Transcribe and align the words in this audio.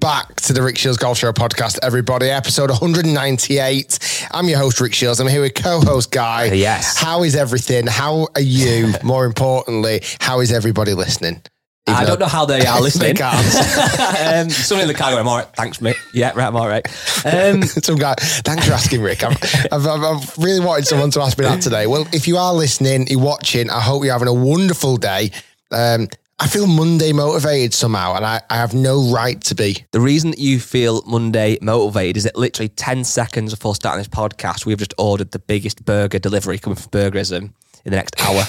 back 0.00 0.34
to 0.36 0.54
the 0.54 0.62
Rick 0.62 0.78
Shiels 0.78 0.96
Golf 0.96 1.18
Show 1.18 1.30
podcast, 1.32 1.78
everybody. 1.82 2.30
Episode 2.30 2.70
198. 2.70 4.28
I'm 4.30 4.48
your 4.48 4.58
host, 4.58 4.80
Rick 4.80 4.94
Shiels. 4.94 5.20
I'm 5.20 5.28
here 5.28 5.42
with 5.42 5.54
co 5.54 5.80
host 5.80 6.10
Guy. 6.10 6.44
Yes. 6.44 6.96
How 6.96 7.22
is 7.22 7.36
everything? 7.36 7.86
How 7.86 8.28
are 8.34 8.40
you? 8.40 8.94
More 9.04 9.26
importantly, 9.26 10.00
how 10.18 10.40
is 10.40 10.52
everybody 10.52 10.94
listening? 10.94 11.42
Even 11.86 12.00
I 12.00 12.06
don't 12.06 12.18
know 12.18 12.26
how 12.26 12.46
they 12.46 12.64
are 12.66 12.80
listening. 12.82 13.14
They 13.14 13.22
um, 13.22 14.48
someone 14.48 14.82
in 14.82 14.88
the 14.88 14.94
car 14.94 15.10
going, 15.10 15.20
I'm 15.20 15.28
all 15.28 15.36
right, 15.36 15.48
thanks, 15.54 15.82
mate. 15.82 15.96
Yeah, 16.14 16.32
right, 16.34 16.46
I'm 16.46 16.56
all 16.56 16.68
right. 16.68 16.86
Um, 17.26 17.62
Some 17.62 17.96
guy, 17.96 18.14
thanks 18.18 18.66
for 18.66 18.72
asking, 18.72 19.02
Rick. 19.02 19.22
I've, 19.22 19.36
I've, 19.70 19.86
I've, 19.86 20.02
I've 20.02 20.38
really 20.38 20.64
wanted 20.64 20.86
someone 20.86 21.10
to 21.10 21.20
ask 21.20 21.38
me 21.38 21.44
that 21.44 21.60
today. 21.60 21.86
Well, 21.86 22.06
if 22.12 22.26
you 22.26 22.38
are 22.38 22.54
listening, 22.54 23.06
you're 23.08 23.20
watching, 23.20 23.68
I 23.68 23.80
hope 23.80 24.04
you're 24.04 24.14
having 24.14 24.28
a 24.28 24.34
wonderful 24.34 24.96
day. 24.96 25.30
Um, 25.70 26.08
I 26.42 26.46
feel 26.46 26.66
Monday 26.66 27.12
motivated 27.12 27.74
somehow, 27.74 28.14
and 28.16 28.24
I, 28.24 28.40
I 28.48 28.56
have 28.56 28.72
no 28.72 29.12
right 29.12 29.38
to 29.42 29.54
be. 29.54 29.84
the 29.92 30.00
reason 30.00 30.30
that 30.30 30.38
you 30.38 30.58
feel 30.58 31.02
Monday 31.06 31.58
motivated 31.60 32.16
is 32.16 32.24
that 32.24 32.34
literally 32.34 32.70
10 32.70 33.04
seconds 33.04 33.52
before 33.54 33.74
starting 33.74 33.98
this 34.00 34.08
podcast, 34.08 34.64
we've 34.64 34.78
just 34.78 34.94
ordered 34.96 35.32
the 35.32 35.38
biggest 35.38 35.84
burger 35.84 36.18
delivery 36.18 36.58
coming 36.58 36.76
from 36.78 36.90
Burgerism 36.92 37.42
in 37.42 37.52
the 37.84 37.90
next 37.90 38.18
hour. 38.22 38.42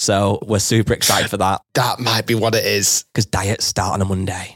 So 0.00 0.40
we're 0.42 0.58
super 0.58 0.92
excited 0.92 1.30
for 1.30 1.36
that 1.36 1.62
That 1.74 2.00
might 2.00 2.26
be 2.26 2.34
what 2.34 2.54
it 2.56 2.64
is. 2.66 3.04
because 3.14 3.26
diets 3.26 3.64
start 3.64 3.94
on 3.94 4.02
a 4.02 4.04
Monday. 4.04 4.52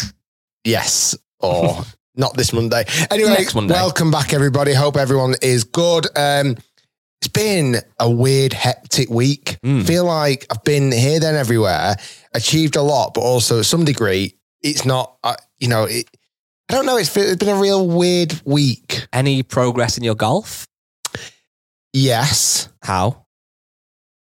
Yes, 0.64 1.16
or 1.38 1.82
not 2.16 2.36
this 2.36 2.52
Monday. 2.52 2.84
Anyway, 3.10 3.47
Monday. 3.54 3.72
welcome 3.72 4.10
back, 4.10 4.32
everybody. 4.34 4.75
Hope 4.75 4.97
everyone 4.97 5.36
is 5.42 5.62
good. 5.62 6.06
Um, 6.16 6.56
it's 7.20 7.28
been 7.28 7.76
a 7.98 8.10
weird, 8.10 8.52
hectic 8.52 9.10
week. 9.10 9.58
Mm. 9.64 9.86
Feel 9.86 10.04
like 10.06 10.46
I've 10.50 10.64
been 10.64 10.90
here, 10.90 11.20
then 11.20 11.34
everywhere, 11.36 11.96
achieved 12.34 12.76
a 12.76 12.82
lot, 12.82 13.12
but 13.14 13.20
also 13.20 13.58
to 13.58 13.64
some 13.64 13.84
degree, 13.84 14.36
it's 14.62 14.84
not. 14.84 15.16
Uh, 15.22 15.36
you 15.58 15.69
know, 15.69 15.84
it, 15.84 16.06
I 16.70 16.75
don't 16.75 16.86
know. 16.86 16.97
It's, 16.97 17.14
it's 17.16 17.36
been 17.36 17.54
a 17.54 17.60
real 17.60 17.86
weird 17.86 18.41
week. 18.44 19.06
Any 19.12 19.42
progress 19.42 19.98
in 19.98 20.04
your 20.04 20.14
golf? 20.14 20.66
Yes, 21.92 22.69
How? 22.82 23.26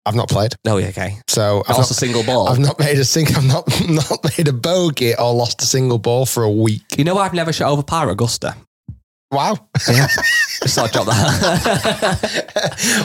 I've 0.06 0.15
not 0.15 0.28
played, 0.28 0.53
Oh, 0.66 0.76
yeah, 0.76 0.88
okay. 0.88 1.16
so 1.28 1.62
I've 1.66 1.78
lost 1.78 1.91
a 1.91 1.94
single 1.94 2.22
ball. 2.25 2.49
I've 2.49 2.59
not 2.59 2.78
made 2.78 2.99
a 2.99 3.06
single. 3.06 3.37
I've 3.38 3.47
not 3.47 3.66
not 3.88 4.37
made 4.37 4.49
a 4.49 4.53
bogey 4.53 5.15
or 5.16 5.32
lost 5.32 5.62
a 5.62 5.65
single 5.66 5.97
ball 5.99 6.26
for 6.26 6.43
a 6.43 6.50
week. 6.50 6.99
you 6.99 7.05
know, 7.05 7.16
I've 7.16 7.32
never 7.32 7.55
shot 7.55 7.72
over 7.72 7.82
par 7.82 8.11
Augusta. 8.11 8.55
Wow. 9.34 9.59
Yeah. 9.89 10.06
Just 10.62 10.77
drop 10.93 11.06
that. 11.06 12.47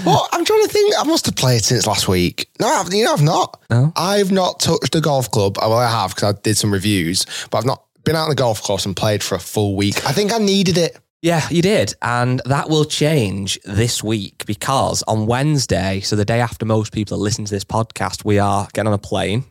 well, 0.06 0.30
I'm 0.32 0.46
trying 0.46 0.64
to 0.64 0.70
think. 0.70 0.94
I 0.98 1.04
must 1.04 1.26
have 1.26 1.36
played 1.36 1.64
since 1.64 1.86
last 1.88 2.08
week. 2.08 2.50
No, 2.60 2.68
I've, 2.68 2.94
you 2.94 3.04
know, 3.06 3.14
I've 3.14 3.22
not. 3.22 3.62
No? 3.70 3.92
I've 3.96 4.32
not 4.32 4.60
touched 4.60 4.96
a 4.96 5.02
golf 5.02 5.30
club. 5.32 5.58
Well, 5.58 5.74
I 5.74 5.90
have 5.90 6.16
because 6.16 6.36
I 6.36 6.40
did 6.42 6.58
some 6.58 6.72
reviews, 6.72 7.26
but 7.50 7.58
I've 7.58 7.66
not 7.66 7.84
been 8.06 8.16
out 8.16 8.24
on 8.24 8.30
the 8.30 8.36
golf 8.36 8.62
course 8.64 8.86
and 8.86 8.96
played 8.96 9.22
for 9.24 9.36
a 9.36 9.40
full 9.40 9.76
week. 9.76 10.06
I 10.06 10.12
think 10.12 10.32
I 10.32 10.38
needed 10.38 10.78
it. 10.78 10.98
Yeah, 11.22 11.46
you 11.50 11.62
did. 11.62 11.96
And 12.02 12.42
that 12.46 12.70
will 12.70 12.86
change 12.86 13.60
this 13.66 14.02
week 14.02 14.46
because 14.46 15.04
on 15.04 15.26
Wednesday, 15.26 16.00
so 16.00 16.16
the 16.16 16.24
day 16.24 16.40
after 16.40 16.66
most 16.66 16.94
people 16.94 17.16
are 17.16 17.20
listening 17.20 17.46
to 17.48 17.54
this 17.54 17.66
podcast, 17.66 18.24
we 18.24 18.40
are 18.40 18.68
getting 18.74 18.88
on 18.88 18.94
a 18.94 18.98
plane. 18.98 19.44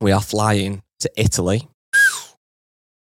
We 0.00 0.12
are 0.12 0.20
flying 0.20 0.82
to 1.00 1.10
Italy 1.16 1.68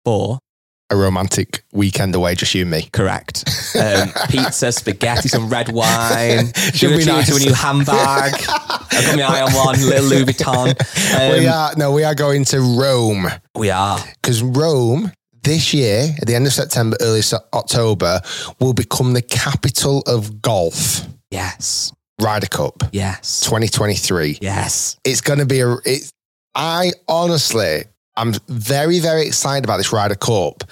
for, 0.04 0.40
A 0.90 0.96
romantic 0.96 1.64
weekend 1.72 2.14
away, 2.14 2.36
just 2.36 2.54
you 2.54 2.62
and 2.64 2.72
me. 2.72 2.88
correct, 2.94 3.50
um, 3.80 4.10
pizza, 4.30 4.72
spaghetti, 4.72 5.28
some 5.28 5.50
red 5.50 5.70
wine. 5.70 6.54
Should 6.74 6.98
be 6.98 7.04
treated 7.04 7.26
to 7.26 7.36
a 7.36 7.40
new 7.40 7.54
handbag. 7.54 8.34
I've 8.96 9.18
got 9.18 9.18
my 9.18 9.24
eye 9.24 9.42
on 9.42 9.54
one, 9.54 9.80
little 9.82 10.06
Louis 10.06 10.26
Vuitton. 10.26 10.70
Um, 11.16 11.40
we 11.40 11.48
are 11.48 11.72
no, 11.78 11.92
we 11.94 12.04
are 12.04 12.14
going 12.14 12.46
to 12.46 12.60
Rome 12.60 13.28
we 13.56 13.72
are. 13.72 13.98
because 14.22 14.44
Rome 14.44 15.12
this 15.42 15.74
year, 15.74 16.10
at 16.22 16.28
the 16.28 16.36
end 16.36 16.46
of 16.46 16.54
September, 16.54 16.96
early 17.02 17.22
October, 17.54 18.22
will 18.60 18.74
become 18.74 19.14
the 19.14 19.22
capital 19.22 20.02
of 20.06 20.42
golf. 20.42 21.02
Yes. 21.32 21.92
Ryder 22.22 22.48
Cup 22.48 22.84
Yes. 22.92 23.42
2023. 23.42 24.38
Yes. 24.42 24.98
it's 25.04 25.22
going 25.22 25.40
to 25.40 25.46
be 25.48 25.62
a. 25.62 25.74
It, 25.86 26.12
I 26.54 26.92
honestly, 27.08 27.86
I'm 28.16 28.34
very, 28.48 29.00
very 29.00 29.26
excited 29.26 29.64
about 29.64 29.78
this 29.78 29.92
Ryder 29.92 30.16
Cup. 30.16 30.64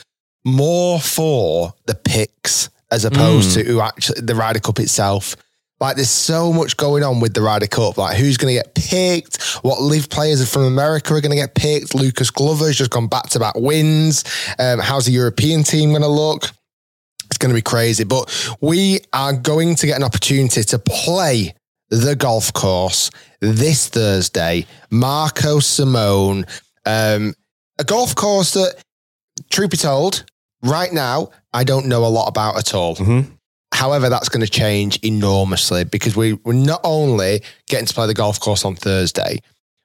More 0.44 1.00
for 1.00 1.74
the 1.86 1.96
picks 1.96 2.70
as 2.92 3.06
opposed 3.06 3.54
to 3.54 3.64
who 3.64 3.80
actually 3.80 4.22
the 4.22 4.36
Ryder 4.36 4.60
Cup 4.60 4.80
itself. 4.80 5.36
Like, 5.80 5.96
there's 5.96 6.12
so 6.12 6.54
much 6.54 6.78
going 6.78 7.04
on 7.04 7.20
with 7.20 7.34
the 7.34 7.42
Ryder 7.42 7.66
Cup. 7.66 7.98
Like, 7.98 8.16
who's 8.16 8.38
going 8.38 8.56
to 8.56 8.62
get 8.62 8.76
picked? 8.76 9.42
What 9.64 9.82
LIV 9.82 10.10
players 10.10 10.52
from 10.52 10.64
America 10.64 11.16
are 11.16 11.22
going 11.22 11.32
to 11.32 11.38
get 11.38 11.56
picked? 11.56 11.96
Lucas 11.96 12.30
Glover's 12.30 12.78
just 12.78 12.92
gone 12.92 13.08
back 13.08 13.30
to 13.30 13.40
back 13.40 13.56
wins. 13.56 14.24
Um, 14.60 14.78
how's 14.78 15.08
the 15.08 15.12
European 15.12 15.64
team 15.64 15.90
going 15.90 16.04
to 16.04 16.08
look? 16.08 16.52
It's 17.26 17.40
going 17.40 17.50
to 17.50 17.56
be 17.56 17.64
crazy. 17.64 18.04
But 18.04 18.56
we 18.62 19.00
are 19.12 19.34
going 19.34 19.74
to 19.76 19.88
get 19.88 19.98
an 19.98 20.04
opportunity 20.04 20.64
to 20.64 20.78
play 20.78 21.56
the 21.90 22.16
golf 22.16 22.54
course 22.54 23.10
this 23.40 23.90
Thursday. 23.90 24.68
Marco 24.92 25.60
Simone, 25.60 26.46
um, 26.86 27.34
a 27.80 27.84
golf 27.84 28.16
course 28.16 28.54
that, 28.54 28.76
truth 29.50 29.72
be 29.72 29.78
told, 29.78 30.26
right 30.64 30.92
now, 30.94 31.30
I 31.54 31.64
don't 31.64 31.88
know 31.88 32.06
a 32.06 32.08
lot 32.08 32.28
about 32.28 32.58
at 32.58 32.74
all. 32.74 32.96
Mhm. 32.96 33.32
However, 33.74 34.10
that's 34.10 34.30
going 34.30 34.46
to 34.46 34.52
change 34.52 35.00
enormously 35.02 35.84
because 35.86 36.16
we, 36.16 36.34
we're 36.34 36.54
not 36.54 36.82
only 36.84 37.42
getting 37.68 37.86
to 37.88 37.94
play 37.94 38.06
the 38.08 38.14
golf 38.14 38.40
course 38.40 38.66
on 38.66 38.76
Thursday, 38.76 39.40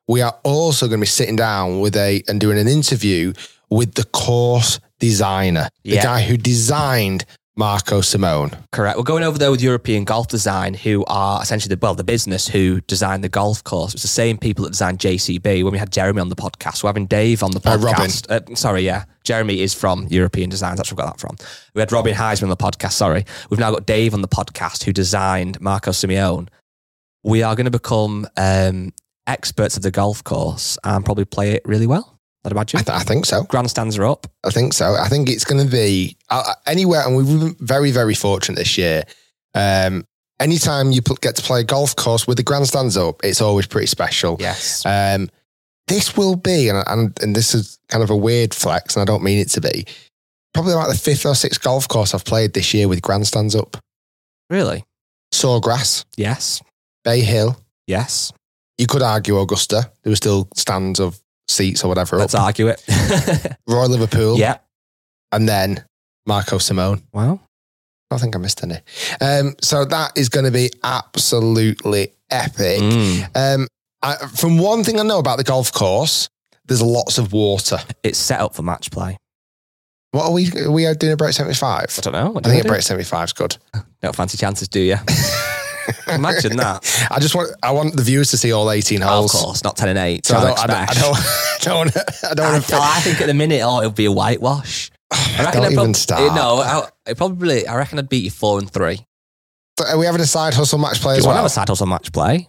we 0.09 0.21
are 0.23 0.37
also 0.45 0.87
going 0.89 0.99
to 1.01 1.03
be 1.03 1.07
sitting 1.07 1.37
down 1.37 1.81
with 1.81 1.97
a 1.97 2.23
and 2.29 2.41
doing 2.41 2.59
an 2.59 2.69
interview 2.69 3.33
with 3.71 3.95
the 3.95 4.05
course 4.05 4.81
designer, 4.99 5.69
the 5.85 5.91
Yeah. 5.95 6.03
guy 6.03 6.23
who 6.23 6.37
designed 6.37 7.25
Marco 7.59 8.03
Simone. 8.03 8.51
Correct. 8.71 8.99
We're 8.99 9.03
going 9.05 9.23
over 9.25 9.39
there 9.39 9.51
with 9.51 9.63
European 9.63 10.05
Golf 10.05 10.29
Design, 10.29 10.75
who 10.75 11.05
are 11.07 11.41
essentially 11.41 11.75
the 11.75 11.79
well, 11.81 11.95
the 11.95 12.05
business 12.05 12.47
who 12.47 12.83
designed 12.83 13.25
the 13.25 13.31
golf 13.31 13.65
course. 13.65 13.95
It's 13.95 14.03
the 14.03 14.09
same 14.09 14.37
people 14.37 14.65
that 14.65 14.71
designed 14.73 14.99
JCB. 14.99 15.65
When 15.65 15.73
we 15.73 15.79
had 15.79 15.91
Jeremy 15.91 16.21
on 16.21 16.29
the 16.29 16.37
podcast, 16.37 16.83
we're 16.85 16.89
having 16.91 17.07
Dave 17.07 17.43
on 17.43 17.53
the 17.53 17.59
Uh, 17.67 17.79
podcast. 17.79 18.31
Uh, 18.31 18.55
sorry, 18.55 18.83
yeah, 18.83 19.05
Jeremy 19.25 19.63
is 19.63 19.73
from 19.73 20.07
European 20.11 20.51
Designs. 20.51 20.77
That's 20.77 20.93
where 20.93 20.97
we 20.97 21.03
got 21.09 21.17
that 21.17 21.21
from. 21.21 21.37
We 21.75 21.81
had 21.81 21.91
Robin 21.93 22.15
Hiseman 22.15 22.45
on 22.45 22.49
the 22.51 22.57
podcast. 22.59 22.93
Sorry, 22.93 23.25
we've 23.49 23.61
now 23.61 23.71
got 23.71 23.87
Dave 23.87 24.13
on 24.13 24.21
the 24.21 24.29
podcast, 24.29 24.85
who 24.85 24.93
designed 24.93 25.59
Marco 25.61 25.93
Simone. 25.93 26.51
We 27.25 27.43
are 27.43 27.57
going 27.57 27.65
to 27.65 27.71
become 27.71 28.27
um, 28.37 28.93
experts 29.27 29.77
of 29.79 29.83
the 29.83 29.91
golf 29.91 30.23
course 30.23 30.77
and 30.85 31.05
probably 31.05 31.25
play 31.25 31.53
it 31.53 31.63
really 31.65 31.87
well. 31.87 32.16
I'd 32.47 32.53
imagine. 32.53 32.79
I, 32.79 32.83
th- 32.85 32.97
I 32.97 33.03
think 33.03 33.27
so. 33.27 33.43
Grandstands 33.43 33.99
are 33.99 34.05
up. 34.07 34.27
I 34.45 34.51
think 34.51 34.73
so. 34.73 34.95
I 34.95 35.09
think 35.09 35.29
it's 35.29 35.45
going 35.45 35.63
to 35.67 35.71
be 35.71 36.17
uh, 36.31 36.55
anywhere, 36.65 37.03
and 37.05 37.17
we've 37.17 37.27
been 37.27 37.57
very, 37.59 37.91
very 37.91 38.15
fortunate 38.15 38.57
this 38.57 38.79
year. 38.79 39.03
Um, 39.55 40.07
anytime 40.39 40.93
you 40.93 41.01
get 41.21 41.35
to 41.37 41.43
play 41.43 41.61
a 41.61 41.65
golf 41.65 41.97
course 41.97 42.27
with 42.27 42.37
the 42.37 42.45
grandstands 42.45 42.97
up, 42.97 43.25
it's 43.25 43.41
always 43.43 43.67
pretty 43.67 43.89
special. 43.89 44.37
Yes. 44.39 44.87
Um, 44.87 45.29
this 45.89 46.17
will 46.17 46.37
be, 46.37 46.69
and, 46.69 46.83
and 46.87 47.23
and 47.23 47.35
this 47.35 47.53
is 47.55 47.79
kind 47.89 48.05
of 48.05 48.11
a 48.11 48.17
weird 48.17 48.55
flex, 48.55 48.95
and 48.97 49.03
I 49.03 49.05
don't 49.05 49.23
mean 49.25 49.39
it 49.41 49.49
to 49.51 49.61
be, 49.61 49.85
probably 50.55 50.73
about 50.73 50.89
the 50.89 50.97
fifth 50.99 51.27
or 51.27 51.35
sixth 51.35 51.61
golf 51.63 51.89
course 51.89 52.15
I've 52.15 52.25
played 52.25 52.55
this 52.55 52.73
year 52.75 52.87
with 52.87 53.03
grandstands 53.03 53.55
up. 53.57 53.77
Really? 54.51 54.85
Sawgrass, 55.35 56.05
Yes. 56.17 56.63
Bay 57.05 57.21
Hill. 57.23 57.59
Yes. 57.89 58.33
You 58.79 58.87
could 58.87 59.03
argue 59.03 59.39
Augusta. 59.41 59.91
There 60.03 60.11
were 60.11 60.17
still 60.17 60.49
stands 60.55 61.01
of 61.01 61.21
seats 61.49 61.85
or 61.85 61.89
whatever. 61.89 62.17
Let's 62.17 62.35
up. 62.35 62.43
argue 62.43 62.69
it. 62.69 62.83
Royal 63.69 63.89
Liverpool. 63.89 64.39
yeah. 64.39 64.59
And 65.33 65.49
then 65.49 65.85
Marco 66.27 66.59
Simone. 66.59 67.03
Wow. 67.13 67.41
I 68.11 68.15
don't 68.15 68.21
think 68.21 68.37
I 68.37 68.39
missed 68.39 68.63
any. 68.63 68.79
Um, 69.21 69.57
so 69.61 69.85
that 69.85 70.13
is 70.17 70.29
going 70.29 70.47
to 70.47 70.53
be 70.53 70.71
absolutely 70.85 72.13
epic. 72.31 72.81
Mm. 72.81 73.29
Um, 73.35 73.69
I, 74.03 74.15
from 74.29 74.59
one 74.59 74.85
thing 74.85 75.01
I 75.01 75.03
know 75.03 75.19
about 75.19 75.39
the 75.39 75.45
golf 75.45 75.73
course, 75.73 76.29
there's 76.67 76.83
lots 76.83 77.19
of 77.19 77.33
water. 77.33 77.79
It's 78.03 78.19
set 78.19 78.41
up 78.41 78.55
for 78.55 78.63
match 78.63 78.91
play. 78.91 79.17
What 80.13 80.25
are 80.27 80.33
we? 80.33 80.51
Are 80.61 80.71
we 80.71 80.93
doing 80.95 81.13
a 81.13 81.17
break 81.17 81.35
75? 81.35 81.95
I 81.99 82.01
don't 82.01 82.13
know. 82.13 82.31
What 82.31 82.47
I 82.47 82.49
do 82.49 82.55
think 82.55 82.65
a 82.65 82.69
break 82.69 82.83
75 82.83 83.25
is 83.25 83.33
good. 83.33 83.57
Don't 84.03 84.15
fancy 84.15 84.39
chances, 84.39 84.69
do 84.69 84.81
you? 84.81 84.97
Imagine 86.09 86.57
that. 86.57 87.09
I 87.11 87.19
just 87.21 87.35
want 87.35 87.51
I 87.63 87.73
want 87.73 87.97
the 87.97 88.03
viewers 88.03 88.31
to 88.31 88.37
see 88.37 88.53
all 88.53 88.71
18 88.71 89.01
holes. 89.01 89.35
Of 89.35 89.41
course, 89.41 89.65
not 89.65 89.77
10 89.77 89.89
and 89.91 89.99
8. 89.99 90.27
So 90.27 90.37
I 90.37 90.41
don't, 90.45 90.59
I 90.59 90.67
don't, 90.67 90.77
I 90.77 90.95
don't, 90.95 91.17
I 91.17 91.59
don't, 91.61 91.97
I 92.31 92.35
don't 92.35 92.47
I, 92.47 92.53
want 92.53 92.65
to. 92.67 92.77
I 92.77 93.01
think 93.01 93.21
at 93.21 93.27
the 93.27 93.35
minute, 93.35 93.61
oh, 93.65 93.79
it'll 93.81 93.91
be 93.93 94.05
a 94.07 94.13
whitewash. 94.13 94.91
I 95.11 95.45
reckon 95.45 95.61
Don't 95.63 95.65
I'd 95.67 95.73
even 95.73 95.85
prob- 95.85 95.97
start. 95.97 96.35
No, 96.35 96.57
I, 96.59 96.89
I 97.11 97.15
probably. 97.15 97.67
I 97.67 97.77
reckon 97.77 97.99
I'd 97.99 98.09
beat 98.09 98.25
you 98.25 98.31
four 98.31 98.59
and 98.59 98.71
three. 98.71 99.07
Are 99.87 99.99
we 99.99 100.07
having 100.07 100.21
a 100.23 100.27
side 100.27 100.55
hustle 100.55 100.79
match 100.79 101.01
play 101.01 101.15
Do 101.15 101.19
as 101.19 101.25
to 101.25 101.29
well? 101.29 101.37
have 101.37 101.45
a 101.47 101.51
side 101.51 101.69
hustle 101.69 101.87
match 101.87 102.11
play? 102.13 102.49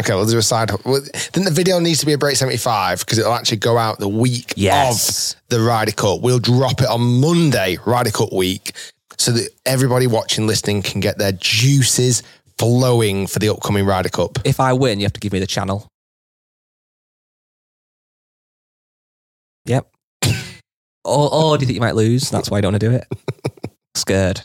Okay, 0.00 0.14
we'll 0.14 0.24
do 0.24 0.38
a 0.38 0.42
side. 0.42 0.70
Well, 0.86 1.02
then 1.34 1.44
the 1.44 1.50
video 1.50 1.78
needs 1.78 2.00
to 2.00 2.06
be 2.06 2.14
a 2.14 2.18
break 2.18 2.36
75 2.36 3.00
because 3.00 3.18
it'll 3.18 3.34
actually 3.34 3.58
go 3.58 3.76
out 3.76 3.98
the 3.98 4.08
week 4.08 4.54
Yes. 4.56 5.34
of 5.34 5.42
the 5.50 5.60
Ryder 5.60 5.92
Cup. 5.92 6.22
We'll 6.22 6.38
drop 6.38 6.80
it 6.80 6.88
on 6.88 7.20
Monday, 7.20 7.76
Ryder 7.84 8.10
Cup 8.10 8.32
week, 8.32 8.72
so 9.18 9.32
that 9.32 9.50
everybody 9.66 10.06
watching, 10.06 10.46
listening 10.46 10.80
can 10.80 11.00
get 11.00 11.18
their 11.18 11.32
juices 11.32 12.22
flowing 12.62 13.26
for 13.26 13.40
the 13.40 13.48
upcoming 13.48 13.84
Ryder 13.84 14.08
Cup. 14.08 14.38
If 14.44 14.60
I 14.60 14.72
win, 14.72 15.00
you 15.00 15.04
have 15.04 15.12
to 15.14 15.20
give 15.20 15.32
me 15.32 15.40
the 15.40 15.48
channel. 15.48 15.88
Yep. 19.66 19.90
or, 21.04 21.34
or 21.34 21.58
do 21.58 21.62
you 21.62 21.66
think 21.66 21.74
you 21.74 21.80
might 21.80 21.96
lose? 21.96 22.30
That's 22.30 22.50
why 22.50 22.58
I 22.58 22.60
don't 22.60 22.72
want 22.72 22.80
to 22.80 22.88
do 22.90 22.94
it. 22.94 23.06
Scared. 23.96 24.42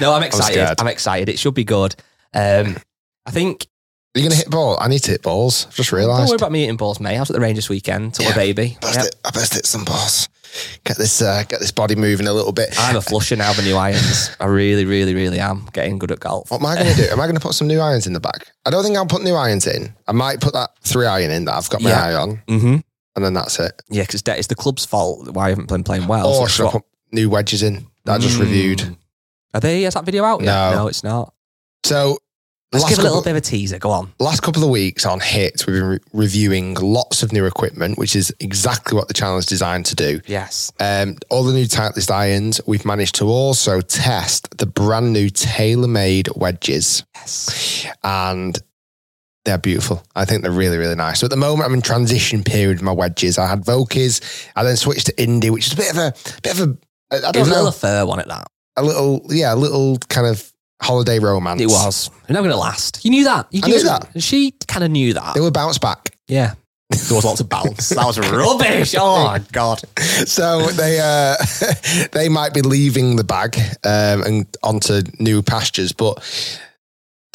No, 0.00 0.14
I'm 0.14 0.22
excited. 0.22 0.54
scared. 0.54 0.80
I'm, 0.80 0.88
excited. 0.88 1.28
It 1.28 1.38
should 1.38 1.54
be 1.54 1.64
good. 1.64 1.94
Um, 2.34 2.78
I 3.26 3.30
think. 3.30 3.66
You're 4.14 4.24
you 4.24 4.28
going 4.30 4.38
to 4.38 4.44
hit 4.44 4.50
ball? 4.50 4.78
I 4.80 4.88
need 4.88 5.00
to 5.00 5.10
hit 5.10 5.22
balls. 5.22 5.66
I've 5.66 5.74
just 5.74 5.92
realised. 5.92 6.22
Don't 6.22 6.28
worry 6.30 6.36
about 6.36 6.52
me 6.52 6.60
hitting 6.62 6.78
balls, 6.78 6.98
mate. 6.98 7.16
I 7.16 7.20
was 7.20 7.30
at 7.30 7.34
the 7.34 7.40
range 7.40 7.56
this 7.56 7.68
weekend. 7.68 8.14
Took 8.14 8.24
Yeah. 8.24 8.30
my 8.30 8.36
baby. 8.36 8.78
Best 8.80 8.94
Yep. 8.94 9.04
hit, 9.04 9.14
I 9.24 9.30
best 9.30 9.54
hit 9.54 9.66
some 9.66 9.84
balls. 9.84 10.29
Get 10.84 10.96
this, 10.96 11.22
uh, 11.22 11.44
get 11.48 11.60
this 11.60 11.70
body 11.70 11.94
moving 11.94 12.26
a 12.26 12.32
little 12.32 12.52
bit. 12.52 12.70
I'm 12.78 12.96
a 12.96 13.00
flusher 13.00 13.36
now 13.36 13.50
with 13.50 13.64
new 13.64 13.76
irons. 13.76 14.30
I 14.40 14.46
really, 14.46 14.84
really, 14.84 15.14
really 15.14 15.38
am 15.38 15.68
getting 15.72 15.98
good 15.98 16.10
at 16.10 16.20
golf. 16.20 16.50
What 16.50 16.60
am 16.60 16.66
I 16.66 16.74
going 16.76 16.94
to 16.94 17.02
do? 17.02 17.08
Am 17.10 17.20
I 17.20 17.24
going 17.26 17.34
to 17.36 17.40
put 17.40 17.54
some 17.54 17.68
new 17.68 17.78
irons 17.80 18.06
in 18.06 18.12
the 18.12 18.20
bag? 18.20 18.44
I 18.66 18.70
don't 18.70 18.82
think 18.82 18.96
I'll 18.96 19.06
put 19.06 19.22
new 19.22 19.34
irons 19.34 19.66
in. 19.66 19.94
I 20.08 20.12
might 20.12 20.40
put 20.40 20.52
that 20.54 20.70
three 20.82 21.06
iron 21.06 21.30
in 21.30 21.44
that 21.44 21.54
I've 21.54 21.70
got 21.70 21.82
my 21.82 21.90
Yeah. 21.90 22.04
eye 22.04 22.14
on, 22.14 22.42
Mm-hmm. 22.48 22.76
and 23.16 23.24
then 23.24 23.34
that's 23.34 23.58
it. 23.60 23.80
Yeah, 23.90 24.02
because 24.02 24.22
it's 24.26 24.46
the 24.48 24.54
club's 24.56 24.84
fault 24.84 25.28
why 25.30 25.46
I 25.46 25.48
haven't 25.50 25.68
been 25.68 25.84
playing 25.84 26.06
well. 26.08 26.26
or 26.26 26.48
So 26.48 26.64
should 26.64 26.68
I 26.68 26.70
put 26.72 26.84
new 27.12 27.30
wedges 27.30 27.62
in 27.62 27.86
that 28.04 28.14
I 28.14 28.18
just 28.18 28.36
Mm. 28.38 28.40
reviewed? 28.40 28.96
Are 29.54 29.60
they? 29.60 29.84
Is 29.84 29.94
that 29.94 30.04
video 30.04 30.24
out? 30.24 30.40
yet? 30.40 30.46
No. 30.46 30.74
no, 30.74 30.86
it's 30.88 31.04
not. 31.04 31.32
So 31.84 32.18
Let's 32.72 32.84
last 32.84 32.90
give 32.90 32.98
a 33.00 33.02
little 33.02 33.16
couple, 33.18 33.24
bit 33.24 33.30
of 33.32 33.36
a 33.38 33.40
teaser. 33.40 33.78
Go 33.80 33.90
on. 33.90 34.12
last 34.20 34.42
couple 34.42 34.62
of 34.62 34.70
weeks 34.70 35.04
on 35.04 35.18
Hit, 35.18 35.66
we've 35.66 35.74
been 35.76 35.84
re- 35.88 35.98
reviewing 36.12 36.74
lots 36.74 37.24
of 37.24 37.32
new 37.32 37.44
equipment, 37.44 37.98
which 37.98 38.14
is 38.14 38.32
exactly 38.38 38.94
what 38.96 39.08
the 39.08 39.14
channel 39.14 39.38
is 39.38 39.46
designed 39.46 39.86
to 39.86 39.96
do. 39.96 40.20
Yes. 40.26 40.70
Um, 40.78 41.16
all 41.30 41.42
the 41.42 41.52
new 41.52 41.64
Titleist 41.64 42.12
irons. 42.12 42.60
We've 42.66 42.84
managed 42.84 43.16
to 43.16 43.26
also 43.26 43.80
test 43.80 44.56
the 44.58 44.66
brand 44.66 45.12
new 45.12 45.30
TaylorMade 45.30 46.36
wedges. 46.36 47.04
Yes. 47.16 47.86
and 48.04 48.56
they're 49.44 49.58
beautiful. 49.58 50.04
I 50.14 50.24
think 50.24 50.42
they're 50.42 50.52
really, 50.52 50.76
really 50.78 50.94
nice. 50.94 51.20
So 51.20 51.24
at 51.24 51.30
the 51.30 51.36
moment, 51.36 51.66
I'm 51.66 51.74
in 51.74 51.82
transition 51.82 52.44
period 52.44 52.76
with 52.76 52.82
my 52.82 52.92
wedges. 52.92 53.36
I 53.38 53.48
had 53.48 53.62
Vokeys, 53.64 54.20
I 54.54 54.62
then 54.62 54.76
switched 54.76 55.06
to 55.06 55.12
Indie, 55.14 55.50
which 55.50 55.66
is 55.66 55.72
a 55.72 55.76
bit 55.76 55.90
of 55.90 55.96
a 55.96 56.14
bit 56.42 56.60
of 56.60 56.68
a 56.68 56.76
I 57.10 57.16
I 57.16 57.18
It 57.18 57.22
was 57.24 57.32
don't 57.32 57.48
a 57.48 57.54
little 57.56 57.72
fur 57.72 58.06
one 58.06 58.20
at 58.20 58.28
that. 58.28 58.46
a 58.76 58.82
little 58.84 59.22
yeah, 59.30 59.52
a 59.52 59.56
little 59.56 59.96
kind 60.08 60.26
of 60.28 60.52
holiday 60.80 61.18
romance. 61.18 61.60
It 61.60 61.66
was. 61.66 62.10
They're 62.26 62.34
not 62.34 62.40
going 62.40 62.52
to 62.52 62.56
last. 62.58 63.04
You 63.04 63.10
knew 63.10 63.24
that. 63.24 63.46
You 63.50 63.60
I 63.64 63.68
knew 63.68 63.76
knew 63.76 63.84
that. 63.84 64.08
She 64.22 64.52
kind 64.66 64.84
of 64.84 64.90
knew 64.90 65.12
that. 65.14 65.34
They 65.34 65.40
would 65.40 65.54
bounce 65.54 65.78
back. 65.78 66.16
yeah. 66.28 66.54
There 66.90 67.14
was 67.14 67.24
lots 67.24 67.38
of 67.40 67.48
bounce. 67.48 67.90
that 67.90 68.04
was 68.04 68.18
rubbish. 68.32 68.96
Oh 68.98 69.22
my 69.24 69.38
god. 69.52 69.80
So 70.26 70.66
they 70.72 70.98
uh, 71.00 71.36
they 72.12 72.28
might 72.28 72.52
be 72.52 72.62
leaving 72.62 73.14
the 73.14 73.22
bag 73.22 73.56
um, 73.84 74.22
and 74.24 74.46
onto 74.64 75.02
new 75.20 75.40
pastures, 75.40 75.92
but 75.92 76.16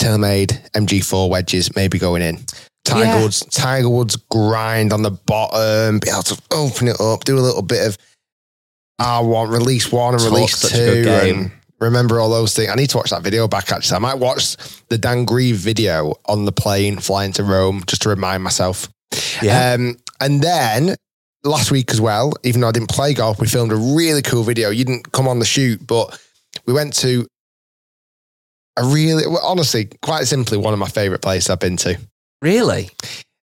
TaylorMade 0.01 0.71
MG4 0.71 1.29
wedges 1.29 1.73
may 1.73 1.87
be 1.87 1.97
going 1.97 2.21
in. 2.21 2.39
Tiger 2.83 3.05
Yeah. 3.05 3.21
Woods, 3.23 3.45
Tiger 3.45 3.89
Woods 3.89 4.17
grind 4.29 4.91
on 4.91 5.03
the 5.03 5.11
bottom, 5.11 5.99
be 5.99 6.09
able 6.09 6.23
to 6.23 6.41
open 6.51 6.89
it 6.89 6.99
up, 6.99 7.23
do 7.23 7.37
a 7.37 7.39
little 7.39 7.61
bit 7.61 7.87
of 7.87 7.97
R1, 8.99 9.49
release 9.51 9.89
one 9.91 10.15
and 10.15 10.23
release 10.23 10.57
such 10.57 10.73
a 10.73 10.75
good 10.77 10.95
two. 10.95 11.03
game. 11.05 11.39
And 11.43 11.51
remember 11.79 12.19
all 12.19 12.29
those 12.29 12.55
things. 12.55 12.69
I 12.69 12.75
need 12.75 12.89
to 12.91 12.97
watch 12.97 13.09
that 13.09 13.21
video 13.21 13.47
back 13.47 13.71
actually. 13.71 13.97
I 13.97 13.99
might 13.99 14.19
watch 14.19 14.55
the 14.87 14.97
Dan 14.97 15.25
Grieve 15.25 15.57
video 15.57 16.15
on 16.25 16.45
the 16.45 16.51
plane 16.51 16.97
flying 16.97 17.31
to 17.33 17.43
Rome 17.43 17.83
just 17.87 18.03
to 18.03 18.09
remind 18.09 18.43
myself. 18.43 18.89
Yeah. 19.41 19.73
Um, 19.73 19.97
and 20.19 20.41
then 20.41 20.95
last 21.43 21.71
week 21.71 21.91
as 21.91 22.01
well, 22.01 22.33
even 22.43 22.61
though 22.61 22.69
I 22.69 22.71
didn't 22.71 22.89
play 22.89 23.13
golf, 23.13 23.39
we 23.39 23.47
filmed 23.47 23.71
a 23.71 23.75
really 23.75 24.21
cool 24.21 24.43
video. 24.43 24.69
You 24.69 24.85
didn't 24.85 25.11
come 25.11 25.27
on 25.27 25.39
the 25.39 25.45
shoot, 25.45 25.85
but 25.85 26.19
we 26.65 26.73
went 26.73 26.93
to 26.95 27.27
a 28.77 28.85
really, 28.85 29.27
well, 29.27 29.41
honestly, 29.43 29.89
quite 30.01 30.25
simply, 30.25 30.57
one 30.57 30.73
of 30.73 30.79
my 30.79 30.87
favorite 30.87 31.21
places 31.21 31.49
I've 31.49 31.59
been 31.59 31.77
to. 31.77 31.97
really? 32.41 32.89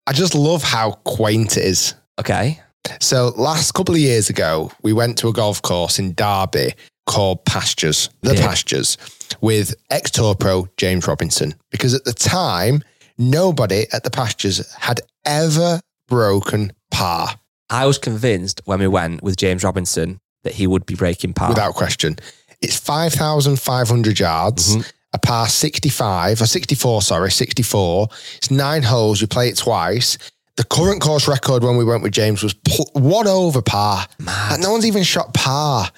I 0.05 0.13
just 0.13 0.35
love 0.35 0.63
how 0.63 0.91
quaint 1.03 1.57
it 1.57 1.65
is. 1.65 1.93
Okay. 2.17 2.61
So 3.01 3.33
last 3.35 3.73
couple 3.73 3.93
of 3.93 3.99
years 3.99 4.29
ago, 4.29 4.71
we 4.81 4.93
went 4.93 5.17
to 5.17 5.27
a 5.27 5.33
golf 5.33 5.61
course 5.61 5.99
in 5.99 6.13
Derby 6.13 6.73
called 7.07 7.43
Pastures, 7.45 8.09
the 8.21 8.35
Yeah. 8.35 8.47
Pastures, 8.47 8.97
with 9.41 9.73
ex-tour 9.89 10.35
pro 10.35 10.67
James 10.77 11.07
Robinson. 11.07 11.55
Because 11.71 11.93
at 11.95 12.03
the 12.05 12.13
time, 12.13 12.83
nobody 13.17 13.87
at 13.91 14.03
the 14.03 14.11
Pastures 14.11 14.61
had 14.77 15.01
ever 15.25 15.79
broken 16.07 16.71
par. 16.91 17.39
I 17.69 17.85
was 17.85 17.97
convinced 17.97 18.61
when 18.65 18.79
we 18.79 18.87
went 18.87 19.23
with 19.23 19.35
James 19.37 19.63
Robinson 19.63 20.19
that 20.43 20.53
he 20.53 20.67
would 20.67 20.85
be 20.85 20.95
breaking 20.95 21.33
par. 21.33 21.49
without 21.49 21.73
question. 21.73 22.17
It's 22.61 22.77
5,500 22.77 24.19
yards, 24.19 24.77
Mhm. 24.77 24.85
a 25.13 25.17
par 25.19 25.47
65, 25.49 26.41
or 26.41 26.45
64, 26.47 27.01
sorry, 27.01 27.31
64. 27.31 28.07
It's 28.37 28.49
nine 28.51 28.83
holes. 28.83 29.19
You 29.21 29.27
play 29.27 29.49
it 29.49 29.57
twice. 29.57 30.17
The 30.55 30.63
current 30.63 31.01
course 31.01 31.27
record 31.27 31.63
when 31.63 31.77
we 31.77 31.83
went 31.83 32.01
with 32.01 32.13
James 32.13 32.41
was 32.41 32.55
one 32.93 33.27
over 33.27 33.61
par. 33.61 34.07
Mad. 34.17 34.53
And 34.53 34.63
no 34.63 34.71
one's 34.71 34.85
even 34.87 35.03
shot 35.03 35.33
par. 35.33 35.91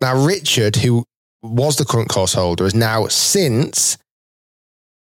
Now, 0.00 0.24
Richard, 0.24 0.76
who 0.76 1.04
was 1.42 1.76
the 1.76 1.84
current 1.84 2.08
course 2.08 2.34
holder, 2.34 2.64
has 2.64 2.74
now 2.74 3.08
since 3.08 3.98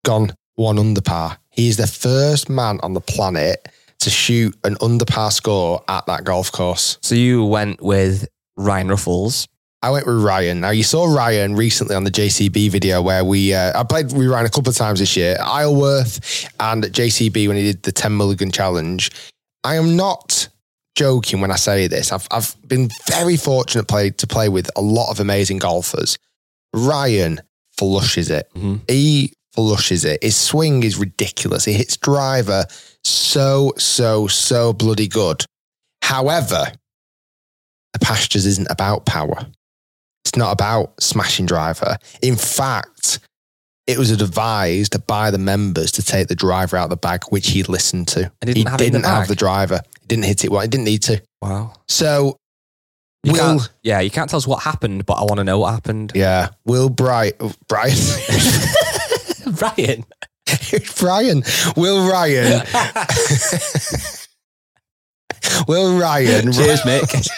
gone 0.03 0.33
one 0.55 0.77
under 0.77 1.01
par. 1.01 1.37
He 1.49 1.69
is 1.69 1.77
the 1.77 1.87
first 1.87 2.49
man 2.49 2.79
on 2.83 2.93
the 2.93 3.01
planet 3.01 3.67
to 3.99 4.09
shoot 4.09 4.55
an 4.63 4.75
under 4.81 5.05
par 5.05 5.31
score 5.31 5.83
at 5.87 6.05
that 6.07 6.23
golf 6.23 6.51
course. 6.51 6.97
So 7.01 7.15
you 7.15 7.45
went 7.45 7.81
with 7.81 8.27
Ryan 8.57 8.89
Ruffels. 8.89 9.47
I 9.81 9.91
went 9.91 10.05
with 10.05 10.21
Ryan. 10.21 10.61
Now 10.61 10.69
you 10.69 10.83
saw 10.83 11.05
Ryan 11.13 11.55
recently 11.55 11.95
on 11.95 12.03
the 12.03 12.11
JCB 12.11 12.69
video 12.69 13.01
where 13.01 13.23
we 13.23 13.53
uh, 13.53 13.79
I 13.79 13.83
played 13.83 14.13
with 14.13 14.27
Ryan 14.27 14.45
a 14.45 14.49
couple 14.49 14.69
of 14.69 14.75
times 14.75 14.99
this 14.99 15.17
year, 15.17 15.37
Isleworth 15.41 16.49
and 16.59 16.85
at 16.85 16.91
JCB 16.91 17.47
when 17.47 17.57
he 17.57 17.63
did 17.63 17.83
the 17.83 17.91
10 17.91 18.13
Mulligan 18.13 18.51
challenge. 18.51 19.11
I 19.63 19.75
am 19.75 19.95
not 19.95 20.47
joking 20.95 21.41
when 21.41 21.51
I 21.51 21.55
say 21.55 21.87
this. 21.87 22.11
I've 22.11 22.27
I've 22.31 22.55
been 22.67 22.89
very 23.07 23.37
fortunate 23.37 23.87
play, 23.87 24.09
to 24.11 24.27
play 24.27 24.49
with 24.49 24.69
a 24.75 24.81
lot 24.81 25.11
of 25.11 25.19
amazing 25.19 25.57
golfers. 25.57 26.17
Ryan 26.73 27.41
flushes 27.77 28.29
it. 28.29 28.49
Mhm. 28.55 28.81
He 28.89 29.33
flushes 29.53 30.05
it. 30.05 30.23
His 30.23 30.35
swing 30.35 30.83
is 30.83 30.97
ridiculous. 30.97 31.65
He 31.65 31.73
hits 31.73 31.97
driver 31.97 32.65
so 33.03 33.73
so 33.77 34.27
so 34.27 34.73
bloody 34.73 35.07
good. 35.07 35.45
However, 36.01 36.71
the 37.93 37.99
pastures 37.99 38.45
isn't 38.45 38.67
about 38.69 39.05
power. 39.05 39.47
It's 40.25 40.35
not 40.35 40.51
about 40.51 41.01
smashing 41.01 41.45
driver. 41.45 41.97
In 42.21 42.35
fact, 42.35 43.19
it 43.85 43.97
was 43.97 44.11
advised 44.11 45.05
by 45.07 45.29
the 45.31 45.37
members 45.37 45.91
to 45.93 46.03
take 46.03 46.27
the 46.29 46.35
driver 46.35 46.77
out 46.77 46.85
of 46.85 46.89
the 46.89 46.95
bag, 46.97 47.23
which 47.29 47.49
he 47.49 47.63
listened 47.63 48.07
to. 48.09 48.31
And 48.41 48.47
he 48.47 48.53
didn't 48.53 48.69
have 48.69 48.81
it 48.81 48.95
in 48.95 49.01
the 49.01 49.07
have 49.07 49.27
the 49.27 49.35
driver. 49.35 49.81
He 50.01 50.07
didn't 50.07 50.25
hit 50.25 50.43
it. 50.45 50.51
Well, 50.51 50.61
he 50.61 50.67
didn't 50.67 50.85
need 50.85 51.03
to. 51.03 51.21
Wow. 51.41 51.73
So, 51.87 52.37
You 53.23 53.33
Will, 53.33 53.61
yeah, 53.83 53.99
you 53.99 54.09
can't 54.09 54.29
tell 54.29 54.37
us 54.37 54.47
what 54.47 54.63
happened, 54.63 55.05
but 55.05 55.15
I 55.15 55.23
want 55.23 55.37
to 55.37 55.43
know 55.43 55.59
what 55.59 55.73
happened. 55.73 56.13
yeah, 56.15 56.49
Will 56.65 56.89
Bright, 56.89 57.33
Brian, 57.67 57.97
Ryan. 59.61 60.05
Brian, 60.99 61.43
Will 61.75 62.09
Ryan, 62.09 62.65
Will 65.67 65.99
Ryan, 65.99 66.51
Cheers, 66.53 66.81
Mick. 66.81 67.29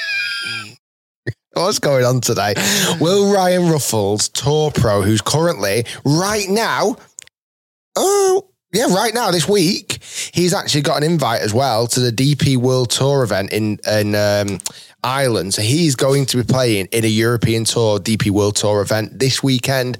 What's 1.55 1.79
going 1.79 2.03
on 2.03 2.19
today? 2.19 2.53
Will 2.99 3.33
Ryan 3.33 3.61
Ruffels, 3.63 4.29
Tour 4.33 4.71
Pro, 4.71 5.01
who's 5.01 5.21
currently 5.21 5.85
right 6.03 6.49
now, 6.49 6.97
oh, 7.95 8.49
yeah, 8.73 8.93
right 8.93 9.13
now 9.13 9.31
this 9.31 9.47
week, 9.47 10.03
he's 10.33 10.53
actually 10.53 10.81
got 10.81 10.97
an 10.97 11.03
invite 11.03 11.41
as 11.41 11.53
well 11.53 11.87
to 11.87 12.01
the 12.01 12.11
DP 12.11 12.57
World 12.57 12.89
Tour 12.89 13.23
event 13.23 13.53
in 13.53 13.79
in 13.89 14.15
um, 14.15 14.59
Ireland. 15.01 15.53
So 15.53 15.61
he's 15.61 15.95
going 15.95 16.25
to 16.25 16.37
be 16.37 16.43
playing 16.43 16.87
in 16.91 17.05
a 17.05 17.07
European 17.07 17.63
Tour 17.63 17.99
DP 17.99 18.31
World 18.31 18.57
Tour 18.57 18.81
event 18.81 19.17
this 19.17 19.41
weekend. 19.41 19.97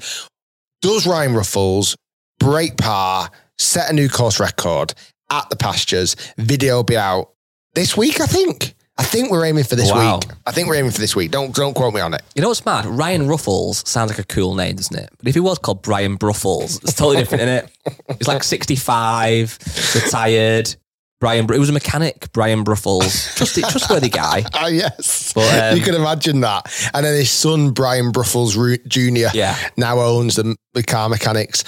Does 0.81 1.07
Ryan 1.07 1.31
Ruffels 1.31 1.95
break 2.37 2.75
par, 2.75 3.31
set 3.57 3.89
a 3.89 3.93
new 3.93 4.09
course 4.09 4.41
record 4.41 4.93
at 5.31 5.49
the 5.49 5.55
pastures? 5.55 6.17
Video 6.37 6.75
will 6.75 6.83
be 6.83 6.97
out 6.97 7.31
this 7.75 7.95
week, 7.95 8.19
I 8.19 8.25
think. 8.25 8.74
I 8.97 9.03
think 9.03 9.29
we're 9.29 9.43
aiming 9.45 9.65
for 9.65 9.75
this 9.75 9.91
Wow. 9.91 10.19
week. 10.19 10.29
I 10.47 10.51
think 10.51 10.69
we're 10.69 10.75
aiming 10.75 10.91
for 10.91 10.99
this 11.01 11.15
week. 11.15 11.31
Don't 11.31 11.53
don't 11.53 11.73
quote 11.73 11.93
me 11.93 11.99
on 12.01 12.13
it. 12.13 12.21
You 12.33 12.41
know 12.41 12.47
what's 12.49 12.65
mad? 12.65 12.85
Ryan 12.85 13.27
Ruffels 13.27 13.85
sounds 13.87 14.09
like 14.09 14.19
a 14.19 14.23
cool 14.23 14.55
name, 14.55 14.75
doesn't 14.77 14.97
it? 14.97 15.09
But 15.17 15.27
if 15.27 15.33
he 15.33 15.41
was 15.41 15.57
called 15.59 15.81
Brian 15.81 16.15
Bruffles, 16.15 16.77
it's 16.81 16.93
totally 16.93 17.17
different, 17.17 17.43
isn't 17.43 17.69
it? 17.87 18.17
He's 18.19 18.27
like 18.27 18.43
65, 18.43 19.57
retired. 19.95 20.75
Brian, 21.21 21.45
it 21.51 21.59
was 21.59 21.69
a 21.69 21.73
mechanic, 21.73 22.31
Brian 22.33 22.63
Bruffles. 22.63 23.33
Trusty, 23.35 23.61
trustworthy 23.61 24.09
guy. 24.09 24.43
Oh 24.53 24.67
yes, 24.83 25.31
But, 25.33 25.71
um, 25.71 25.77
you 25.77 25.83
can 25.83 25.95
imagine 25.95 26.41
that. 26.41 26.71
And 26.93 27.05
then 27.05 27.15
his 27.15 27.31
son 27.31 27.71
Brian 27.71 28.11
Bruffles 28.11 28.55
Jr. 28.87 29.29
Yeah. 29.33 29.57
now 29.77 29.99
owns 29.99 30.35
the, 30.35 30.55
the 30.73 30.83
car 30.83 31.07
mechanics. 31.09 31.63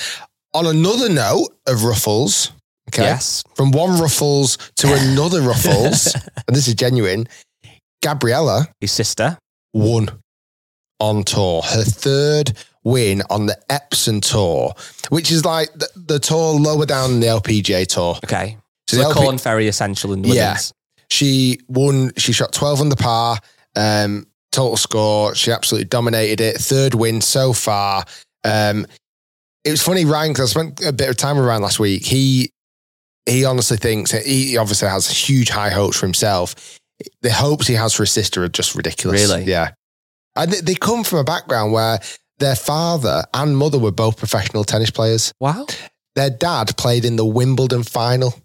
On 0.53 0.65
another 0.65 1.07
note 1.09 1.49
of 1.65 1.77
Ruffels, 1.79 2.51
okay, 2.89 3.03
Yes. 3.03 3.43
from 3.55 3.71
one 3.71 3.91
Ruffels 3.99 4.57
to 4.75 4.93
another 5.11 5.41
Ruffels, 5.41 6.13
and 6.47 6.55
this 6.55 6.67
is 6.67 6.73
genuine. 6.75 7.27
Gabriela 8.03 8.67
His 8.79 8.91
sister. 8.91 9.37
won 9.73 10.09
on 10.99 11.23
tour, 11.23 11.61
her 11.61 11.83
third 11.83 12.53
win 12.83 13.21
on 13.29 13.45
the 13.47 13.57
Epson 13.69 14.21
Tour, 14.21 14.73
which 15.09 15.31
is 15.31 15.43
like 15.45 15.71
the, 15.73 15.87
the 15.95 16.19
tour 16.19 16.53
lower 16.53 16.85
down 16.85 17.11
than 17.11 17.19
the 17.19 17.27
LPGA 17.27 17.85
Tour. 17.87 18.17
Okay. 18.23 18.57
So 18.87 18.97
So, 18.97 18.97
the 18.97 19.03
the 19.03 19.09
LP 19.09 19.19
Korn 19.25 19.37
Ferry 19.37 19.67
Essential 19.67 20.13
in 20.13 20.21
the 20.21 20.29
Yeah. 20.29 20.49
women's. 20.51 20.73
She 21.09 21.59
won. 21.67 22.11
She 22.17 22.31
shot 22.33 22.51
twelve 22.53 22.81
under 22.81 22.95
par. 22.95 23.39
Um, 23.75 24.27
total 24.51 24.77
score. 24.77 25.35
She 25.35 25.51
absolutely 25.51 25.85
dominated 25.85 26.41
it. 26.41 26.57
Third 26.57 26.93
win 26.95 27.21
so 27.21 27.53
far. 27.53 28.03
Um, 28.43 28.85
it 29.63 29.71
was 29.71 29.81
funny, 29.83 30.05
Ryan, 30.05 30.31
because 30.33 30.49
I 30.55 30.59
spent 30.61 30.81
a 30.85 30.91
bit 30.93 31.09
of 31.09 31.17
time 31.17 31.37
with 31.37 31.45
Ryan 31.45 31.61
last 31.61 31.79
week. 31.79 32.05
He 32.05 32.49
he 33.27 33.45
honestly 33.45 33.77
thinks 33.77 34.11
he 34.11 34.57
obviously 34.57 34.87
has 34.87 35.07
huge 35.09 35.49
high 35.49 35.69
hopes 35.69 35.97
for 35.97 36.05
himself. 36.05 36.55
The 37.21 37.31
hopes 37.31 37.67
he 37.67 37.75
has 37.75 37.93
for 37.93 38.03
his 38.03 38.11
sister 38.11 38.43
are 38.43 38.47
just 38.49 38.73
ridiculous. 38.75 39.21
Really? 39.21 39.43
Yeah. 39.43 39.71
And 40.35 40.51
they- 40.51 40.75
come 40.75 41.03
from 41.03 41.19
a 41.19 41.23
background 41.23 41.71
where 41.73 41.99
their 42.39 42.55
father 42.55 43.23
and 43.33 43.57
mother 43.57 43.79
were 43.79 43.91
both 43.91 44.17
professional 44.17 44.63
tennis 44.63 44.91
players. 44.91 45.33
Wow. 45.39 45.65
Their 46.15 46.29
dad 46.29 46.75
played 46.77 47.05
in 47.05 47.15
the 47.15 47.25
Wimbledon 47.25 47.83
final, 47.83 48.33
Oh 48.35 48.41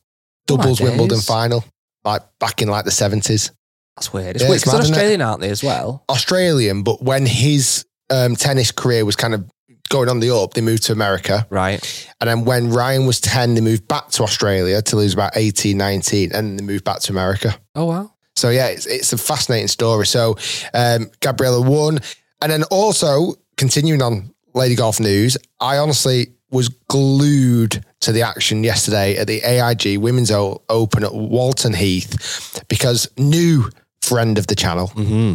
doubles 0.46 0.80
Wimbledon 0.80 1.20
final, 1.20 1.64
like 2.04 2.22
back 2.38 2.60
in 2.60 2.68
like 2.68 2.84
the 2.84 2.90
seventies. 2.90 3.50
That's 3.96 4.12
weird. 4.12 4.36
It's 4.36 4.42
Yeah, 4.42 4.50
weird 4.50 4.60
because 4.62 4.72
they're 4.72 4.80
mad, 4.80 4.84
isn't 4.84 4.94
it? 4.94 4.96
Australian, 4.96 5.22
aren't 5.22 5.40
they, 5.42 5.50
as 5.50 5.62
well? 5.62 6.04
Australian, 6.08 6.82
but 6.82 7.02
when 7.02 7.26
his 7.26 7.84
um, 8.10 8.36
tennis 8.36 8.72
career 8.72 9.04
was 9.04 9.16
kind 9.16 9.34
of 9.34 9.44
going 9.92 10.08
on 10.08 10.18
the 10.20 10.34
up, 10.34 10.54
they 10.54 10.60
moved 10.60 10.82
to 10.84 10.92
America. 10.92 11.46
Right. 11.50 11.80
And 12.20 12.28
then 12.28 12.44
when 12.44 12.70
Ryan 12.70 13.06
was 13.06 13.20
10, 13.20 13.54
they 13.54 13.60
moved 13.60 13.86
back 13.86 14.08
to 14.12 14.22
Australia 14.24 14.82
till 14.82 14.98
he 14.98 15.04
was 15.04 15.14
about 15.14 15.36
18, 15.36 15.76
19, 15.76 16.32
and 16.32 16.58
they 16.58 16.64
moved 16.64 16.84
back 16.84 17.00
to 17.00 17.12
America. 17.12 17.54
Oh, 17.74 17.84
wow. 17.84 18.12
So 18.34 18.48
yeah, 18.50 18.68
it's, 18.68 18.86
it's 18.86 19.12
a 19.12 19.18
fascinating 19.18 19.68
story. 19.68 20.06
So 20.06 20.36
um, 20.74 21.10
Gabriela 21.20 21.60
won. 21.60 21.98
And 22.40 22.50
then 22.50 22.64
also 22.64 23.34
continuing 23.56 24.02
on 24.02 24.34
Lady 24.54 24.74
Golf 24.74 24.98
news, 24.98 25.36
I 25.60 25.76
honestly 25.78 26.32
was 26.50 26.68
glued 26.88 27.84
to 28.00 28.12
the 28.12 28.22
action 28.22 28.64
yesterday 28.64 29.16
at 29.16 29.26
the 29.26 29.40
AIG 29.42 29.98
Women's 29.98 30.30
O- 30.30 30.62
Open 30.68 31.04
at 31.04 31.14
Walton 31.14 31.72
Heath 31.74 32.64
because 32.68 33.08
new 33.16 33.70
friend 34.02 34.36
of 34.38 34.46
the 34.48 34.54
channel, 34.54 34.88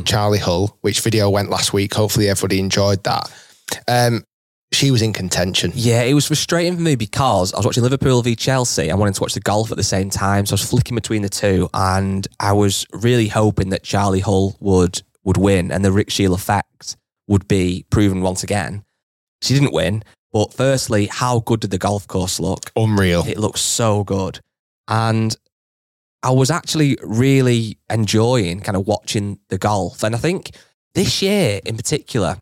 Charley 0.03 0.39
Hull, 0.39 0.77
which 0.81 0.99
video 1.01 1.29
went 1.29 1.49
last 1.49 1.73
week. 1.73 1.93
Hopefully 1.93 2.29
everybody 2.29 2.59
enjoyed 2.59 3.03
that. 3.05 3.31
Um, 3.87 4.23
she 4.71 4.91
was 4.91 5.01
in 5.01 5.13
contention. 5.13 5.71
Yeah, 5.73 6.01
it 6.03 6.13
was 6.13 6.27
frustrating 6.27 6.75
for 6.75 6.81
me 6.81 6.95
because 6.95 7.53
I 7.53 7.57
was 7.57 7.65
watching 7.65 7.83
Liverpool 7.83 8.21
v 8.21 8.35
Chelsea. 8.35 8.91
I 8.91 8.95
wanted 8.95 9.15
to 9.15 9.21
watch 9.21 9.33
the 9.33 9.39
golf 9.39 9.71
at 9.71 9.77
the 9.77 9.83
same 9.83 10.09
time, 10.09 10.45
so 10.45 10.53
I 10.53 10.55
was 10.55 10.69
flicking 10.69 10.95
between 10.95 11.21
the 11.21 11.29
two, 11.29 11.69
and 11.73 12.27
I 12.39 12.53
was 12.53 12.85
really 12.93 13.27
hoping 13.27 13.69
that 13.69 13.83
Charley 13.83 14.19
Hull 14.19 14.57
would 14.59 15.01
would 15.23 15.37
win, 15.37 15.71
and 15.71 15.83
the 15.83 15.91
Rick 15.91 16.09
Shield 16.09 16.37
effect 16.37 16.95
would 17.27 17.47
be 17.47 17.85
proven 17.89 18.21
once 18.21 18.43
again. 18.43 18.83
She 19.41 19.53
didn't 19.53 19.73
win, 19.73 20.03
but 20.31 20.53
firstly, 20.53 21.07
how 21.07 21.39
good 21.39 21.61
did 21.61 21.71
the 21.71 21.77
golf 21.77 22.07
course 22.07 22.39
look? 22.39 22.71
Unreal. 22.75 23.25
It 23.27 23.37
looked 23.37 23.59
so 23.59 24.03
good, 24.03 24.39
and 24.87 25.35
I 26.23 26.31
was 26.31 26.51
actually 26.51 26.97
really 27.03 27.77
enjoying 27.89 28.59
kind 28.61 28.75
of 28.75 28.85
watching 28.85 29.39
the 29.49 29.57
golf. 29.57 30.03
And 30.03 30.13
I 30.15 30.17
think 30.17 30.51
this 30.93 31.21
year 31.21 31.61
in 31.65 31.77
particular, 31.77 32.37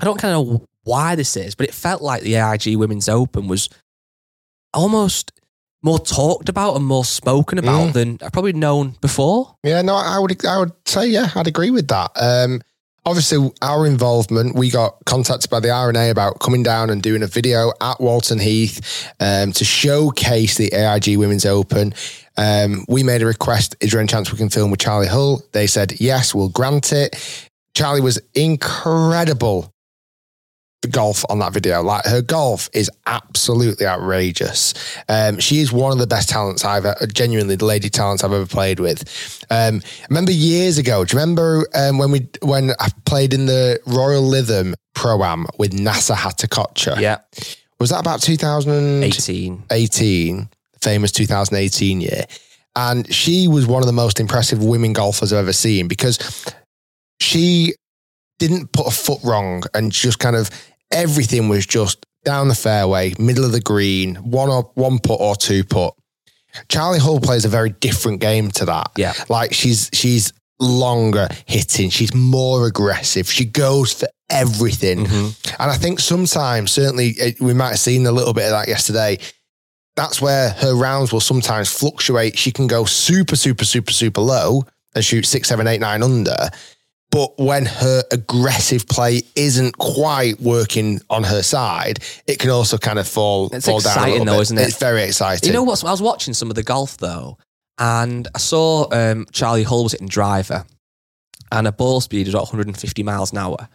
I 0.00 0.04
don't 0.04 0.18
kind 0.18 0.34
of 0.34 0.66
why 0.84 1.14
this 1.14 1.36
is, 1.36 1.54
but 1.54 1.66
it 1.68 1.74
felt 1.74 2.02
like 2.02 2.22
the 2.22 2.34
AIG 2.36 2.76
Women's 2.76 3.08
Open 3.08 3.48
was 3.48 3.68
almost 4.74 5.32
more 5.82 5.98
talked 5.98 6.48
about 6.48 6.76
and 6.76 6.84
more 6.86 7.04
spoken 7.04 7.58
about 7.58 7.88
Mm. 7.88 7.92
than 7.92 8.18
I've 8.22 8.32
probably 8.32 8.52
known 8.52 8.96
before. 9.00 9.56
Yeah, 9.64 9.82
no, 9.82 9.96
I 9.96 10.18
would, 10.18 10.44
I 10.46 10.58
would 10.58 10.72
say, 10.86 11.06
yeah, 11.08 11.30
I'd 11.34 11.48
agree 11.48 11.70
with 11.70 11.88
that. 11.88 12.12
Um, 12.14 12.62
obviously, 13.04 13.50
our 13.62 13.84
involvement, 13.84 14.54
we 14.54 14.70
got 14.70 14.96
contacted 15.06 15.50
by 15.50 15.58
the 15.58 15.70
R&A 15.70 16.10
about 16.10 16.38
coming 16.38 16.62
down 16.62 16.88
and 16.88 17.02
doing 17.02 17.22
a 17.22 17.26
video 17.26 17.72
at 17.80 18.00
Walton 18.00 18.38
Heath 18.38 19.10
um, 19.18 19.50
to 19.52 19.64
showcase 19.64 20.56
the 20.56 20.72
AIG 20.72 21.16
Women's 21.18 21.44
Open. 21.44 21.94
Um, 22.36 22.84
we 22.88 23.02
made 23.02 23.20
a 23.22 23.26
request: 23.26 23.74
Is 23.80 23.90
there 23.90 24.00
any 24.00 24.06
chance 24.08 24.30
we 24.32 24.38
can 24.38 24.48
film 24.50 24.70
with 24.70 24.80
Charley 24.80 25.08
Hull? 25.08 25.42
They 25.52 25.66
said 25.66 26.00
yes, 26.00 26.32
we'll 26.34 26.48
grant 26.48 26.92
it. 26.92 27.48
Charley 27.74 28.00
was 28.00 28.20
incredible 28.34 29.71
golf 30.88 31.24
on 31.28 31.38
that 31.40 31.52
video. 31.52 31.82
Like 31.82 32.04
her 32.04 32.22
golf 32.22 32.68
is 32.72 32.90
absolutely 33.06 33.86
outrageous. 33.86 34.74
Um, 35.08 35.38
she 35.38 35.60
is 35.60 35.72
one 35.72 35.92
of 35.92 35.98
the 35.98 36.06
best 36.06 36.28
talents 36.28 36.64
I've 36.64 36.84
uh, 36.84 36.94
genuinely 37.12 37.56
the 37.56 37.64
lady 37.64 37.88
talents 37.88 38.24
I've 38.24 38.32
ever 38.32 38.46
played 38.46 38.80
with. 38.80 39.44
Um, 39.50 39.82
I 39.84 40.06
remember 40.08 40.32
years 40.32 40.78
ago. 40.78 41.04
Do 41.04 41.14
you 41.16 41.20
remember 41.20 41.66
um, 41.74 41.98
when 41.98 42.10
we 42.10 42.28
when 42.42 42.70
I 42.80 42.88
played 43.04 43.34
in 43.34 43.46
the 43.46 43.80
Royal 43.86 44.22
Lytham 44.22 44.74
Pro 44.94 45.22
Am 45.22 45.46
with 45.58 45.72
Nasa 45.72 46.14
Hataoka? 46.14 47.00
Yeah, 47.00 47.18
Was 47.80 47.90
that 47.90 48.00
about 48.00 48.20
2018? 48.22 49.64
18. 49.70 50.48
famous 50.80 51.12
2018 51.12 52.00
year. 52.00 52.24
And 52.74 53.12
she 53.12 53.48
was 53.48 53.66
one 53.66 53.82
of 53.82 53.86
the 53.86 53.92
most 53.92 54.18
impressive 54.18 54.64
women 54.64 54.92
golfers 54.94 55.32
I've 55.32 55.40
ever 55.40 55.52
seen 55.52 55.88
because 55.88 56.18
she 57.20 57.74
didn't 58.38 58.72
put 58.72 58.86
a 58.86 58.90
foot 58.90 59.20
wrong 59.22 59.62
and 59.74 59.92
just 59.92 60.18
kind 60.18 60.34
of 60.34 60.50
everything 60.92 61.48
was 61.48 61.66
just 61.66 62.04
down 62.24 62.48
the 62.48 62.54
fairway, 62.54 63.14
middle 63.18 63.44
of 63.44 63.52
the 63.52 63.60
green, 63.60 64.16
one 64.16 64.48
or 64.48 64.70
one 64.74 64.98
putt 64.98 65.18
or 65.20 65.34
two 65.36 65.64
putt. 65.64 65.94
Charley 66.68 66.98
Hull 66.98 67.18
plays 67.20 67.44
a 67.44 67.48
very 67.48 67.70
different 67.70 68.20
game 68.20 68.50
to 68.52 68.66
that. 68.66 68.90
Yeah. 68.96 69.14
Like 69.28 69.52
she's 69.54 69.88
she's 69.92 70.32
longer 70.60 71.26
hitting, 71.46 71.90
she's 71.90 72.14
more 72.14 72.66
aggressive, 72.66 73.28
she 73.30 73.44
goes 73.44 73.92
for 73.92 74.06
everything. 74.30 75.06
Mhm. 75.06 75.56
And 75.58 75.70
I 75.70 75.76
think 75.76 75.98
sometimes, 75.98 76.70
certainly, 76.70 77.16
eh, 77.18 77.32
we 77.40 77.52
might 77.54 77.70
have 77.70 77.78
seen 77.80 78.06
a 78.06 78.12
little 78.12 78.32
bit 78.32 78.44
of 78.44 78.50
that 78.52 78.68
yesterday. 78.68 79.18
That's 79.96 80.22
where 80.22 80.50
her 80.50 80.74
rounds 80.74 81.12
will 81.12 81.20
sometimes 81.20 81.68
fluctuate. 81.68 82.38
She 82.38 82.50
can 82.52 82.66
go 82.66 82.84
super, 82.84 83.36
super, 83.36 83.64
super, 83.64 83.92
super 83.92 84.20
low 84.20 84.62
and 84.94 85.04
shoot 85.04 85.26
six, 85.26 85.48
seven, 85.48 85.66
eight, 85.66 85.80
nine 85.80 86.02
under. 86.02 86.48
But 87.12 87.38
when 87.38 87.66
her 87.66 88.02
aggressive 88.10 88.88
play 88.88 89.22
isn't 89.36 89.76
quite 89.78 90.40
working 90.40 91.00
on 91.10 91.22
her 91.24 91.42
side, 91.42 91.98
it 92.26 92.38
can 92.38 92.48
also 92.50 92.78
kind 92.78 92.98
of 92.98 93.06
fall, 93.06 93.50
It's 93.52 93.66
fall 93.66 93.80
down. 93.80 93.92
a 93.92 94.00
exciting 94.00 94.24
though, 94.24 94.32
bit. 94.36 94.40
isn't 94.42 94.58
it? 94.58 94.62
It's 94.68 94.78
very 94.78 95.02
exciting. 95.04 95.46
You 95.46 95.52
know 95.52 95.62
what? 95.62 95.84
I 95.84 95.90
was 95.90 96.00
watching 96.02 96.32
some 96.32 96.48
of 96.48 96.56
the 96.56 96.62
golf 96.62 96.96
though, 96.96 97.36
and 97.78 98.26
I 98.34 98.38
saw 98.38 98.86
um, 98.92 99.26
Charley 99.30 99.62
Hull 99.62 99.82
was 99.84 99.92
hitting 99.92 100.08
driver, 100.08 100.64
and 101.52 101.66
a 101.68 101.72
ball 101.72 102.00
speed 102.00 102.26
is 102.28 102.32
about 102.34 102.44
150 102.44 103.02
miles 103.02 103.30
an 103.32 103.38
hour, 103.38 103.68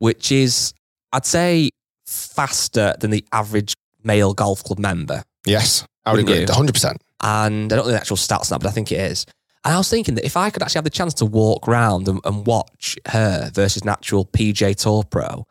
which 0.00 0.30
is, 0.30 0.74
I'd 1.12 1.24
say, 1.24 1.70
faster 2.06 2.94
than 3.00 3.10
the 3.10 3.24
average 3.32 3.72
male 4.02 4.34
golf 4.34 4.62
club 4.62 4.78
member. 4.78 5.22
Yes, 5.46 5.86
I 6.04 6.12
would 6.12 6.20
agree. 6.20 6.40
you? 6.40 6.46
100%. 6.46 6.96
And 7.22 7.72
I 7.72 7.76
don't 7.76 7.86
know 7.86 7.92
the 7.92 7.96
actual 7.96 8.18
stats 8.18 8.50
now, 8.50 8.58
but 8.58 8.66
I 8.68 8.70
think 8.72 8.92
it 8.92 9.00
is. 9.00 9.24
And 9.64 9.74
I 9.74 9.78
was 9.78 9.88
thinking 9.88 10.14
that 10.16 10.26
if 10.26 10.36
I 10.36 10.50
could 10.50 10.62
actually 10.62 10.78
have 10.78 10.84
the 10.84 10.90
chance 10.90 11.14
to 11.14 11.24
walk 11.26 11.66
around 11.68 12.06
and, 12.08 12.20
and 12.24 12.46
watch 12.46 12.98
her 13.08 13.50
versus 13.54 13.82
an 13.82 13.88
actual 13.88 14.26
PJ 14.26 14.76
Tour 14.76 15.04
pro, 15.04 15.46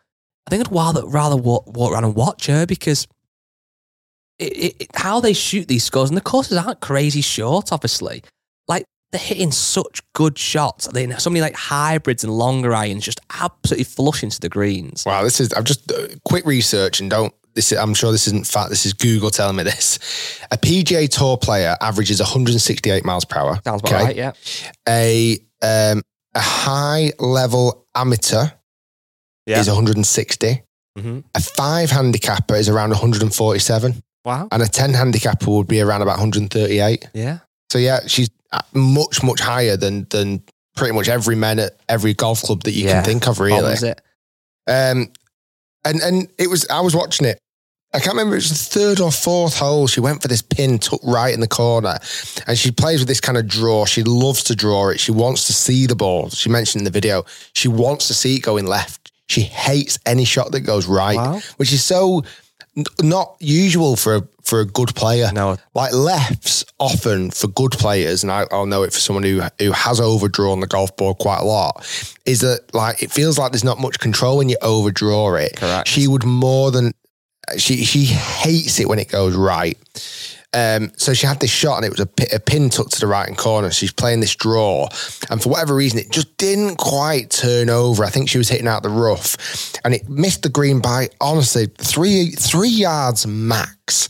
I 0.45 0.49
think 0.49 0.67
I'd 0.67 0.71
rather, 0.75 1.05
rather 1.07 1.35
walk, 1.35 1.65
walk 1.75 1.93
around 1.93 2.03
and 2.05 2.15
watch 2.15 2.45
her 2.47 2.65
because 2.67 3.07
it, 4.39 4.53
it, 4.53 4.75
it- 4.81 4.87
how 4.95 5.19
they 5.19 5.33
shoot 5.33 5.67
these 5.67 5.83
scores, 5.83 6.09
and 6.09 6.17
the 6.17 6.21
courses 6.21 6.57
aren't 6.57 6.79
crazy 6.79 7.21
short, 7.21 7.71
obviously. 7.71 8.23
Like 8.67 8.85
they're 9.11 9.19
hitting 9.21 9.51
such 9.51 10.01
good 10.13 10.37
shots. 10.37 10.87
They 10.87 11.09
so 11.11 11.29
many 11.29 11.41
like 11.41 11.55
hybrids 11.55 12.23
and 12.23 12.33
longer 12.33 12.73
irons 12.73 13.05
just 13.05 13.21
absolutely 13.31 13.85
flush 13.85 14.21
into 14.23 14.39
the 14.39 14.49
greens. 14.49 15.03
Wow, 15.05 15.23
this 15.23 15.39
is 15.39 15.53
I've 15.53 15.63
just 15.63 15.91
uh, 15.91 16.07
quick 16.25 16.45
research 16.45 16.99
and 16.99 17.09
don't 17.09 17.33
this 17.55 17.71
I'm 17.71 17.93
sure 17.93 18.11
this 18.11 18.27
isn't 18.27 18.47
fact. 18.47 18.69
This 18.69 18.85
is 18.85 18.93
Google 18.93 19.29
telling 19.29 19.55
me 19.55 19.63
this. 19.63 19.99
A 20.51 20.57
PGA 20.57 21.07
Tour 21.09 21.37
player 21.37 21.75
averages 21.81 22.19
168 22.19 23.05
miles 23.05 23.25
per 23.25 23.39
hour. 23.39 23.59
Sounds 23.63 23.81
about 23.81 24.03
right, 24.03 24.15
yeah. 24.15 24.31
A 24.87 25.37
um, 25.61 26.01
a 26.35 26.39
high 26.41 27.11
level 27.19 27.85
amateur 27.95 28.47
Yeah. 29.45 29.59
is 29.59 29.67
160. 29.67 30.63
hmm 30.97 31.19
A 31.35 31.41
five 31.41 31.89
handicapper 31.91 32.55
is 32.55 32.69
around 32.69 32.89
147, 32.91 34.01
Wow. 34.25 34.47
and 34.51 34.61
a 34.63 34.67
10 34.67 34.93
handicapper 34.93 35.49
would 35.51 35.67
be 35.67 35.81
around 35.81 36.01
about 36.01 36.17
138. 36.19 37.07
Yeah. 37.13 37.39
So 37.71 37.77
yeah, 37.79 38.01
she's 38.07 38.29
uh, 38.51 38.59
much 38.73 39.23
much 39.23 39.39
higher 39.41 39.77
than 39.77 40.05
than 40.09 40.43
pretty 40.75 40.93
much 40.93 41.07
every 41.07 41.35
man 41.35 41.59
at 41.59 41.73
every 41.89 42.13
golf 42.13 42.41
club 42.41 42.63
that 42.63 42.71
you 42.71 42.85
Yeah. 42.85 42.93
can 43.01 43.03
think 43.05 43.27
of. 43.27 43.39
Really, 43.39 43.61
Bombs 43.61 43.83
it. 43.83 44.01
um, 44.67 45.11
and 45.85 46.01
and 46.01 46.27
it 46.37 46.49
was 46.49 46.67
I 46.69 46.81
was 46.81 46.95
watching 46.95 47.27
it. 47.27 47.39
I 47.95 47.99
can't 47.99 48.13
remember. 48.15 48.33
It 48.33 48.37
was 48.39 48.49
the 48.49 48.79
third 48.79 48.99
or 48.99 49.11
fourth 49.11 49.55
hole. 49.59 49.85
She 49.85 49.99
went 49.99 50.21
for 50.23 50.27
this 50.27 50.41
pin, 50.41 50.79
took 50.79 50.99
right 51.03 51.31
in 51.31 51.41
the 51.41 51.47
corner, 51.47 51.99
and 52.47 52.57
she 52.57 52.71
plays 52.71 52.99
with 52.99 53.07
this 53.07 53.21
kind 53.21 53.37
of 53.37 53.47
draw. 53.47 53.85
She 53.85 54.01
loves 54.01 54.43
to 54.45 54.55
draw 54.55 54.89
it. 54.89 54.99
She 54.99 55.11
wants 55.11 55.45
to 55.45 55.53
see 55.53 55.85
the 55.85 55.95
ball. 55.95 56.29
She 56.31 56.49
mentioned 56.49 56.81
in 56.81 56.85
the 56.85 56.91
video 56.91 57.23
she 57.53 57.67
wants 57.67 58.07
to 58.07 58.15
see 58.15 58.35
it 58.37 58.39
going 58.41 58.65
left. 58.65 59.11
She 59.29 59.41
hates 59.41 59.99
any 60.07 60.25
shot 60.25 60.51
that 60.53 60.61
goes 60.61 60.87
right, 60.87 61.15
Wow. 61.15 61.39
which 61.57 61.71
is 61.71 61.83
so 61.85 62.23
n- 62.77 62.85
not 63.01 63.35
usual 63.39 63.95
for 63.95 64.15
a, 64.15 64.21
for 64.43 64.59
a 64.59 64.65
good 64.65 64.93
player. 64.95 65.29
No. 65.33 65.57
Like 65.73 65.93
lefts 65.93 66.65
often 66.79 67.31
for 67.31 67.47
good 67.47 67.71
players, 67.71 68.23
and 68.23 68.31
I, 68.31 68.45
I'll 68.51 68.65
know 68.65 68.83
it 68.83 68.93
for 68.93 68.99
someone 68.99 69.23
who 69.23 69.41
who 69.59 69.71
has 69.71 69.99
overdrawn 69.99 70.59
the 70.59 70.67
golf 70.67 70.95
ball 70.95 71.15
quite 71.15 71.39
a 71.39 71.45
lot, 71.45 71.85
is 72.25 72.41
that 72.41 72.73
like 72.73 73.01
it 73.01 73.11
feels 73.11 73.37
like 73.37 73.51
there's 73.51 73.63
not 73.63 73.79
much 73.79 73.99
control 73.99 74.37
when 74.37 74.49
you 74.49 74.57
overdraw 74.61 75.35
it. 75.35 75.55
Correct. 75.55 75.87
She 75.87 76.07
would 76.07 76.23
more 76.25 76.71
than 76.71 76.93
she 77.57 77.83
she 77.83 78.05
hates 78.05 78.79
it 78.79 78.87
when 78.87 78.99
it 78.99 79.09
goes 79.09 79.35
right. 79.35 79.77
Um, 80.53 80.91
so 80.97 81.13
she 81.13 81.25
had 81.25 81.39
this 81.39 81.49
shot 81.49 81.77
and 81.77 81.85
it 81.85 81.89
was 81.89 81.99
a, 81.99 82.39
pin 82.39 82.69
tucked 82.69 82.93
to 82.93 82.99
the 82.99 83.07
right 83.07 83.25
hand 83.25 83.37
corner. 83.37 83.71
She's 83.71 83.91
playing 83.91 84.19
this 84.19 84.35
draw, 84.35 84.87
and 85.29 85.41
for 85.41 85.49
whatever 85.49 85.75
reason, 85.75 85.99
it 85.99 86.11
just 86.11 86.35
didn't 86.37 86.77
quite 86.77 87.31
turn 87.31 87.69
over. 87.69 88.03
I 88.03 88.09
think 88.09 88.29
she 88.29 88.37
was 88.37 88.49
hitting 88.49 88.67
out 88.67 88.83
the 88.83 88.89
rough, 88.89 89.75
and 89.83 89.93
it 89.93 90.07
missed 90.07 90.43
the 90.43 90.49
green 90.49 90.79
by 90.79 91.09
honestly 91.19 91.67
three 91.77 92.31
three 92.31 92.69
yards 92.69 93.25
max. 93.25 94.09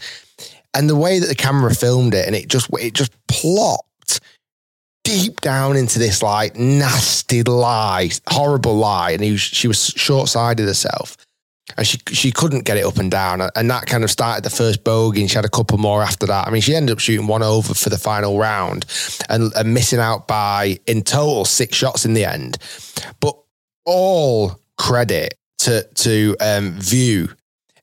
And 0.75 0.89
the 0.89 0.95
way 0.95 1.19
that 1.19 1.27
the 1.27 1.35
camera 1.35 1.73
filmed 1.73 2.15
it, 2.15 2.25
and 2.25 2.35
it 2.35 2.47
just 2.47 2.69
it 2.79 2.93
just 2.93 3.13
plopped 3.27 4.19
deep 5.03 5.39
down 5.41 5.77
into 5.77 5.99
this 5.99 6.23
like 6.23 6.55
nasty 6.55 7.43
lie, 7.43 8.09
horrible 8.27 8.75
lie, 8.75 9.11
and 9.11 9.21
was, 9.21 9.41
she 9.41 9.67
was 9.67 9.87
short 9.95 10.29
sighted 10.29 10.65
herself 10.65 11.15
and 11.77 11.87
she 11.87 11.97
she 12.11 12.31
couldn't 12.31 12.65
get 12.65 12.77
it 12.77 12.85
up 12.85 12.97
and 12.97 13.09
down, 13.09 13.41
and 13.55 13.69
that 13.69 13.85
kind 13.85 14.03
of 14.03 14.11
started 14.11 14.43
the 14.43 14.49
first 14.49 14.83
bogey. 14.83 15.21
And 15.21 15.29
she 15.29 15.35
had 15.35 15.45
a 15.45 15.49
couple 15.49 15.77
more 15.77 16.03
after 16.03 16.25
that. 16.27 16.47
I 16.47 16.51
mean, 16.51 16.61
she 16.61 16.75
ended 16.75 16.93
up 16.93 16.99
shooting 16.99 17.27
one 17.27 17.43
over 17.43 17.73
for 17.73 17.89
the 17.89 17.97
final 17.97 18.37
round, 18.37 18.85
and, 19.29 19.51
and 19.55 19.73
missing 19.73 19.99
out 19.99 20.27
by 20.27 20.77
in 20.87 21.03
total 21.03 21.45
six 21.45 21.75
shots 21.75 22.05
in 22.05 22.13
the 22.13 22.25
end. 22.25 22.57
But 23.19 23.37
all 23.85 24.59
credit 24.77 25.35
to 25.59 25.83
to 25.83 26.35
um, 26.41 26.73
Vu, 26.79 27.29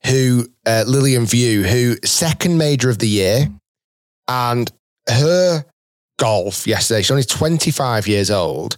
who 0.05 0.47
uh, 0.65 0.83
Lillian 0.87 1.25
Vu, 1.25 1.63
who 1.63 1.95
second 2.05 2.57
major 2.57 2.89
of 2.89 2.99
the 2.99 3.09
year, 3.09 3.49
and 4.27 4.71
her 5.09 5.65
golf 6.19 6.67
yesterday. 6.67 7.01
She's 7.01 7.11
only 7.11 7.23
twenty 7.23 7.71
five 7.71 8.07
years 8.07 8.29
old. 8.29 8.77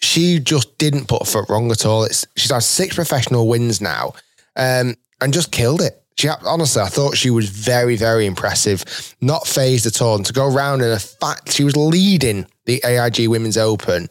She 0.00 0.40
just 0.40 0.76
didn't 0.76 1.08
put 1.08 1.22
a 1.22 1.24
foot 1.24 1.48
wrong 1.48 1.70
at 1.70 1.86
all. 1.86 2.04
It's, 2.04 2.26
she's 2.36 2.50
had 2.50 2.58
six 2.58 2.96
professional 2.96 3.48
wins 3.48 3.80
now 3.80 4.12
um, 4.56 4.94
and 5.20 5.32
just 5.32 5.52
killed 5.52 5.80
it. 5.80 6.02
She 6.16 6.28
honestly, 6.28 6.82
I 6.82 6.88
thought 6.88 7.16
she 7.16 7.30
was 7.30 7.48
very, 7.48 7.96
very 7.96 8.26
impressive. 8.26 8.84
Not 9.20 9.46
phased 9.46 9.86
at 9.86 10.02
all, 10.02 10.16
and 10.16 10.26
to 10.26 10.32
go 10.32 10.46
around 10.46 10.82
in 10.82 10.90
a 10.90 10.98
fact, 10.98 11.52
she 11.52 11.64
was 11.64 11.76
leading 11.76 12.46
the 12.66 12.82
AIG 12.84 13.28
Women's 13.28 13.56
Open, 13.56 14.08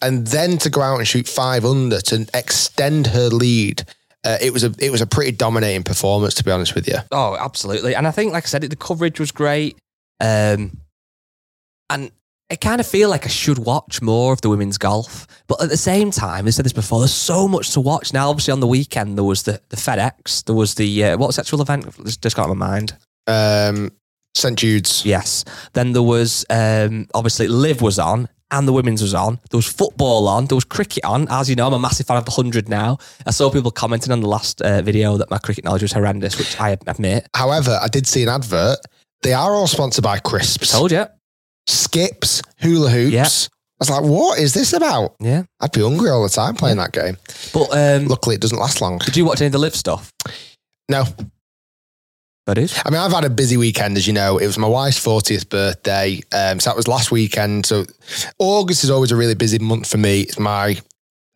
and 0.00 0.26
then 0.26 0.58
to 0.58 0.70
go 0.70 0.80
out 0.80 0.98
and 0.98 1.06
shoot 1.06 1.28
five 1.28 1.64
under 1.64 2.00
to 2.00 2.26
extend 2.34 3.08
her 3.08 3.28
lead. 3.28 3.84
Uh, 4.24 4.38
it 4.40 4.52
was 4.52 4.64
a 4.64 4.74
it 4.78 4.90
was 4.90 5.00
a 5.00 5.06
pretty 5.06 5.32
dominating 5.32 5.82
performance, 5.84 6.34
to 6.34 6.44
be 6.44 6.50
honest 6.50 6.74
with 6.74 6.88
you. 6.88 6.96
Oh, 7.12 7.36
absolutely. 7.38 7.94
And 7.94 8.08
I 8.08 8.10
think, 8.10 8.32
like 8.32 8.44
I 8.44 8.46
said, 8.46 8.62
the 8.62 8.76
coverage 8.76 9.20
was 9.20 9.30
great. 9.30 9.76
Um, 10.20 10.78
and 11.90 12.10
I 12.52 12.56
kind 12.56 12.82
of 12.82 12.86
feel 12.86 13.08
like 13.08 13.24
I 13.24 13.30
should 13.30 13.56
watch 13.56 14.02
more 14.02 14.34
of 14.34 14.42
the 14.42 14.50
women's 14.50 14.76
golf. 14.76 15.26
But 15.46 15.62
at 15.62 15.70
the 15.70 15.76
same 15.78 16.10
time, 16.10 16.46
I 16.46 16.50
said 16.50 16.66
this 16.66 16.74
before, 16.74 16.98
there's 16.98 17.10
so 17.10 17.48
much 17.48 17.70
to 17.70 17.80
watch. 17.80 18.12
Now, 18.12 18.28
obviously, 18.28 18.52
on 18.52 18.60
the 18.60 18.66
weekend, 18.66 19.16
there 19.16 19.24
was 19.24 19.44
the, 19.44 19.62
the 19.70 19.76
FedEx, 19.76 20.44
there 20.44 20.54
was 20.54 20.74
the, 20.74 21.02
uh, 21.02 21.16
what 21.16 21.34
the 21.34 21.40
actual 21.40 21.62
event? 21.62 21.86
It's 22.00 22.18
just 22.18 22.36
got 22.36 22.50
my 22.50 22.54
mind. 22.54 22.94
Um, 23.26 23.90
St 24.34 24.58
Jude's. 24.58 25.02
Yes. 25.06 25.46
Then 25.72 25.94
there 25.94 26.02
was, 26.02 26.44
um, 26.50 27.08
obviously, 27.14 27.48
LIV 27.48 27.80
was 27.80 27.98
on. 27.98 28.28
And 28.50 28.68
the 28.68 28.74
women's 28.74 29.00
was 29.00 29.14
on. 29.14 29.40
There 29.50 29.56
was 29.56 29.66
football 29.66 30.28
on. 30.28 30.44
There 30.44 30.56
was 30.56 30.64
cricket 30.64 31.06
on. 31.06 31.26
As 31.30 31.48
you 31.48 31.56
know, 31.56 31.68
I'm 31.68 31.72
a 31.72 31.78
massive 31.78 32.06
fan 32.06 32.18
of 32.18 32.26
the 32.26 32.32
100 32.32 32.68
now. 32.68 32.98
I 33.24 33.30
saw 33.30 33.48
people 33.48 33.70
commenting 33.70 34.12
on 34.12 34.20
the 34.20 34.28
last 34.28 34.60
uh, 34.60 34.82
video 34.82 35.16
that 35.16 35.30
my 35.30 35.38
cricket 35.38 35.64
knowledge 35.64 35.80
was 35.80 35.92
horrendous, 35.92 36.36
which 36.36 36.60
I 36.60 36.76
admit. 36.86 37.26
However, 37.34 37.78
I 37.80 37.88
did 37.88 38.06
see 38.06 38.22
an 38.22 38.28
advert. 38.28 38.80
They 39.22 39.32
are 39.32 39.54
all 39.54 39.68
sponsored 39.68 40.04
by 40.04 40.18
Crisps. 40.18 40.70
Told 40.70 40.92
you. 40.92 41.06
Skips, 41.66 42.42
hula 42.58 42.90
hoops. 42.90 43.12
Yeah. 43.12 43.24
I 43.24 43.28
was 43.80 43.90
like, 43.90 44.02
what 44.02 44.38
is 44.38 44.54
this 44.54 44.72
about? 44.72 45.16
Yeah. 45.20 45.42
I'd 45.60 45.72
be 45.72 45.80
hungry 45.80 46.10
all 46.10 46.22
the 46.22 46.28
time 46.28 46.54
playing 46.54 46.76
that 46.76 46.92
game. 46.92 47.16
But 47.52 47.68
um, 47.72 48.06
Luckily, 48.06 48.36
it 48.36 48.40
doesn't 48.40 48.58
last 48.58 48.80
long. 48.80 48.98
did 48.98 49.16
you 49.16 49.24
watch 49.24 49.40
any 49.40 49.46
of 49.46 49.52
the 49.52 49.58
LIV 49.58 49.74
stuff? 49.74 50.12
No. 50.88 51.04
That 52.46 52.58
is. 52.58 52.80
I 52.84 52.90
mean, 52.90 53.00
I've 53.00 53.12
had 53.12 53.24
a 53.24 53.30
busy 53.30 53.56
weekend, 53.56 53.96
as 53.96 54.06
you 54.06 54.12
know. 54.12 54.38
It 54.38 54.46
was 54.46 54.58
my 54.58 54.66
wife's 54.68 55.04
40th 55.04 55.48
birthday. 55.48 56.20
Um, 56.32 56.58
so 56.60 56.70
that 56.70 56.76
was 56.76 56.88
last 56.88 57.10
weekend. 57.12 57.66
So 57.66 57.84
August 58.38 58.84
is 58.84 58.90
always 58.90 59.12
a 59.12 59.16
really 59.16 59.34
busy 59.34 59.58
month 59.58 59.88
for 59.88 59.98
me. 59.98 60.22
It's 60.22 60.38
my 60.38 60.76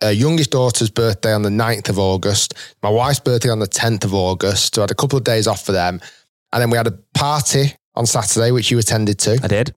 uh, 0.05 0.09
youngest 0.09 0.51
daughter's 0.51 0.91
birthday 0.91 1.33
on 1.33 1.43
the 1.43 1.49
9th 1.49 1.89
of 1.89 1.99
August, 1.99 2.55
my 2.83 2.91
wife's 2.91 3.21
birthday 3.21 3.49
on 3.51 3.61
the 3.61 3.69
10th 3.69 4.05
of 4.05 4.15
August. 4.15 4.75
So 4.75 4.83
I 4.83 4.85
had 4.85 4.91
a 4.91 4.95
couple 4.97 5.17
of 5.17 5.25
days 5.25 5.47
off 5.47 5.65
for 5.65 5.73
them. 5.73 6.01
And 6.53 6.61
then 6.63 6.71
we 6.71 6.77
had 6.77 6.87
a 6.87 6.99
party 7.15 7.73
on 7.95 8.07
Saturday, 8.07 8.51
which 8.51 8.71
you 8.71 8.79
attended 8.79 9.19
to. 9.21 9.39
I 9.43 9.49
did. 9.49 9.75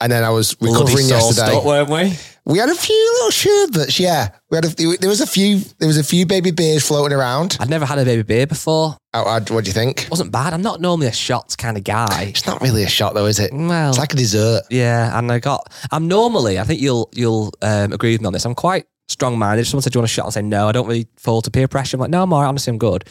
And 0.00 0.12
then 0.12 0.24
I 0.24 0.30
was 0.30 0.54
recovering 0.60 1.06
yesterday. 1.08 1.58
weren't 1.64 1.88
we? 1.88 2.12
We 2.44 2.58
had 2.58 2.68
a 2.68 2.74
few 2.74 3.12
little 3.14 3.30
sherbets, 3.30 3.98
yeah. 3.98 4.28
We 4.50 4.56
had 4.56 4.64
a, 4.66 4.68
there 4.98 5.08
was 5.08 5.20
a 5.20 5.26
few 5.26 5.58
there 5.78 5.88
was 5.88 5.98
a 5.98 6.04
few 6.04 6.26
baby 6.26 6.52
beers 6.52 6.86
floating 6.86 7.16
around. 7.16 7.56
I'd 7.58 7.68
never 7.70 7.84
had 7.86 7.98
a 7.98 8.04
baby 8.04 8.22
beer 8.22 8.46
before. 8.46 8.96
Oh, 9.14 9.24
what 9.24 9.46
do 9.46 9.54
you 9.68 9.72
think? 9.72 10.02
It 10.04 10.10
wasn't 10.10 10.30
bad. 10.30 10.52
I'm 10.52 10.62
not 10.62 10.80
normally 10.80 11.08
a 11.08 11.12
shots 11.12 11.56
kind 11.56 11.76
of 11.76 11.82
guy. 11.82 12.24
It's 12.28 12.46
not 12.46 12.60
really 12.60 12.84
a 12.84 12.88
shot 12.88 13.14
though, 13.14 13.26
is 13.26 13.40
it? 13.40 13.52
Well, 13.52 13.88
It's 13.88 13.98
like 13.98 14.12
a 14.12 14.16
dessert. 14.16 14.62
yeah, 14.70 15.18
and 15.18 15.32
I 15.32 15.38
got. 15.40 15.72
I'm 15.90 16.06
normally. 16.06 16.60
I 16.60 16.64
think 16.64 16.80
you'll 16.80 17.08
you'll 17.14 17.52
um, 17.62 17.92
agree 17.92 18.12
with 18.12 18.20
me 18.20 18.26
on 18.28 18.32
this. 18.32 18.44
I'm 18.44 18.54
quite 18.54 18.84
strong 19.08 19.38
minded. 19.38 19.62
If 19.62 19.68
someone 19.68 19.82
said, 19.82 19.92
"Do 19.92 19.96
you 19.96 20.00
want 20.02 20.10
a 20.10 20.14
shot?" 20.14 20.26
I 20.26 20.30
say 20.30 20.42
no. 20.42 20.68
I 20.68 20.72
don't 20.72 20.86
really 20.86 21.08
fall 21.16 21.42
to 21.42 21.50
peer 21.50 21.66
pressure. 21.66 21.96
I'm 21.96 22.00
like, 22.02 22.10
no, 22.10 22.22
I'm 22.22 22.32
all 22.32 22.42
right. 22.42 22.48
Honestly, 22.48 22.70
I'm 22.70 22.78
good. 22.78 23.04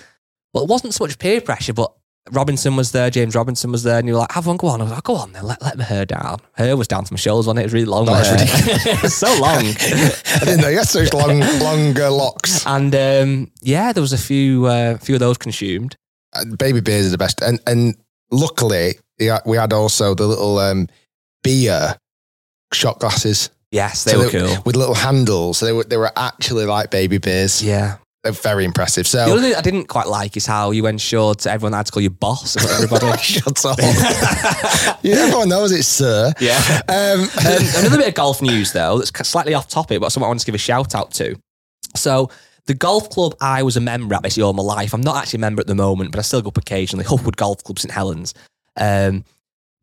But 0.53 0.63
it 0.63 0.69
wasn't 0.69 0.93
so 0.93 1.03
much 1.03 1.17
peer 1.19 1.41
pressure, 1.41 1.73
but 1.73 1.93
Robinson 2.31 2.75
was 2.75 2.91
there, 2.91 3.09
James 3.11 3.35
Robinson 3.35 3.71
was 3.71 3.83
there, 3.83 3.99
and 3.99 4.07
you 4.07 4.13
were 4.15 4.21
like, 4.21 4.31
have 4.31 4.47
one, 4.47 4.57
go 4.57 4.67
on. 4.67 4.81
I 4.81 4.85
was 4.85 4.93
like, 4.93 5.03
go 5.03 5.15
on 5.15 5.31
then, 5.33 5.43
let, 5.45 5.61
let 5.61 5.77
my 5.77 5.83
hair 5.83 6.05
down. 6.05 6.39
Hair 6.53 6.75
was 6.75 6.87
down 6.87 7.03
to 7.03 7.13
my 7.13 7.17
shoulders 7.17 7.47
on 7.47 7.57
it. 7.57 7.61
It 7.61 7.65
was 7.65 7.73
really 7.73 7.85
long. 7.85 8.05
That 8.07 8.19
was 8.19 8.27
hair. 8.29 8.93
it 8.95 9.01
was 9.03 9.15
so 9.15 9.27
long. 9.39 9.59
I 9.65 10.39
didn't 10.45 10.61
know 10.61 10.69
you 10.69 10.77
had 10.79 10.87
such 10.87 11.13
long, 11.13 11.39
longer 11.59 12.09
locks. 12.09 12.65
and 12.65 12.95
um, 12.95 13.51
yeah, 13.61 13.93
there 13.93 14.01
was 14.01 14.13
a 14.13 14.17
few 14.17 14.65
uh, 14.65 14.97
few 14.97 15.15
of 15.15 15.19
those 15.19 15.37
consumed. 15.37 15.95
Uh, 16.33 16.45
baby 16.57 16.79
beers 16.81 17.07
are 17.07 17.11
the 17.11 17.17
best, 17.17 17.41
and 17.41 17.59
and 17.67 17.95
luckily 18.31 18.95
we 19.19 19.27
had, 19.55 19.71
also 19.71 20.13
the 20.15 20.25
little 20.27 20.57
um, 20.59 20.87
beer 21.43 21.95
shot 22.73 22.99
glasses. 22.99 23.49
Yes, 23.71 24.03
they 24.03 24.11
So 24.13 24.19
were 24.19 24.29
cool. 24.29 24.57
with 24.65 24.75
little 24.75 24.95
handles. 24.95 25.59
So 25.59 25.65
they 25.65 25.71
were 25.73 25.83
they 25.83 25.97
were 25.97 26.11
actually 26.15 26.65
like 26.65 26.89
baby 26.91 27.17
beers. 27.19 27.61
Yeah. 27.61 27.97
They're 28.25 28.33
very 28.33 28.65
impressive. 28.65 29.05
So 29.05 29.23
the 29.23 29.31
only 29.33 29.49
thing 29.49 29.55
I 29.55 29.61
didn't 29.61 29.85
quite 29.85 30.07
like 30.07 30.35
is 30.35 30.47
how 30.47 30.71
you 30.71 30.87
ensured 30.87 31.37
to 31.41 31.51
everyone 31.51 31.73
had 31.73 31.85
to 31.85 31.91
call 31.91 32.01
you 32.01 32.09
boss 32.09 32.55
in 32.55 32.63
front 32.63 32.83
of 32.83 32.91
everybody. 32.91 33.17
shut 33.21 33.63
up. 33.65 33.77
yeah, 35.03 35.17
everyone 35.17 35.47
knows 35.47 35.71
it's 35.71 35.87
sir. 35.87 36.33
yeah. 36.39 36.57
Um, 36.89 37.29
Um, 37.45 37.63
another 37.77 37.97
bit 37.97 38.07
of 38.07 38.13
golf 38.15 38.41
news, 38.41 38.71
though, 38.73 38.97
that's 38.97 39.29
slightly 39.29 39.53
off 39.53 39.67
topic, 39.67 40.01
but 40.01 40.11
something 40.11 40.25
I 40.25 40.27
want 40.27 40.39
to 40.39 40.45
give 40.47 40.55
a 40.55 40.57
shout 40.57 40.95
out 40.95 41.11
to. 41.11 41.35
So, 41.95 42.31
the 42.65 42.73
golf 42.73 43.11
club 43.11 43.35
I 43.39 43.61
was 43.61 43.77
a 43.77 43.81
member 43.81 44.15
at 44.15 44.23
basically 44.23 44.41
all 44.41 44.53
my 44.53 44.63
life. 44.63 44.95
I'm 44.95 45.01
not 45.01 45.17
actually 45.17 45.37
a 45.37 45.41
member 45.41 45.59
at 45.61 45.67
the 45.67 45.75
moment, 45.75 46.11
but 46.11 46.17
I 46.17 46.23
still 46.23 46.41
go 46.41 46.47
up 46.47 46.57
occasionally. 46.57 47.05
Houghwood 47.05 47.35
Golf 47.35 47.63
Club 47.63 47.77
St 47.77 47.91
Helens. 47.91 48.33
Um, 48.75 49.23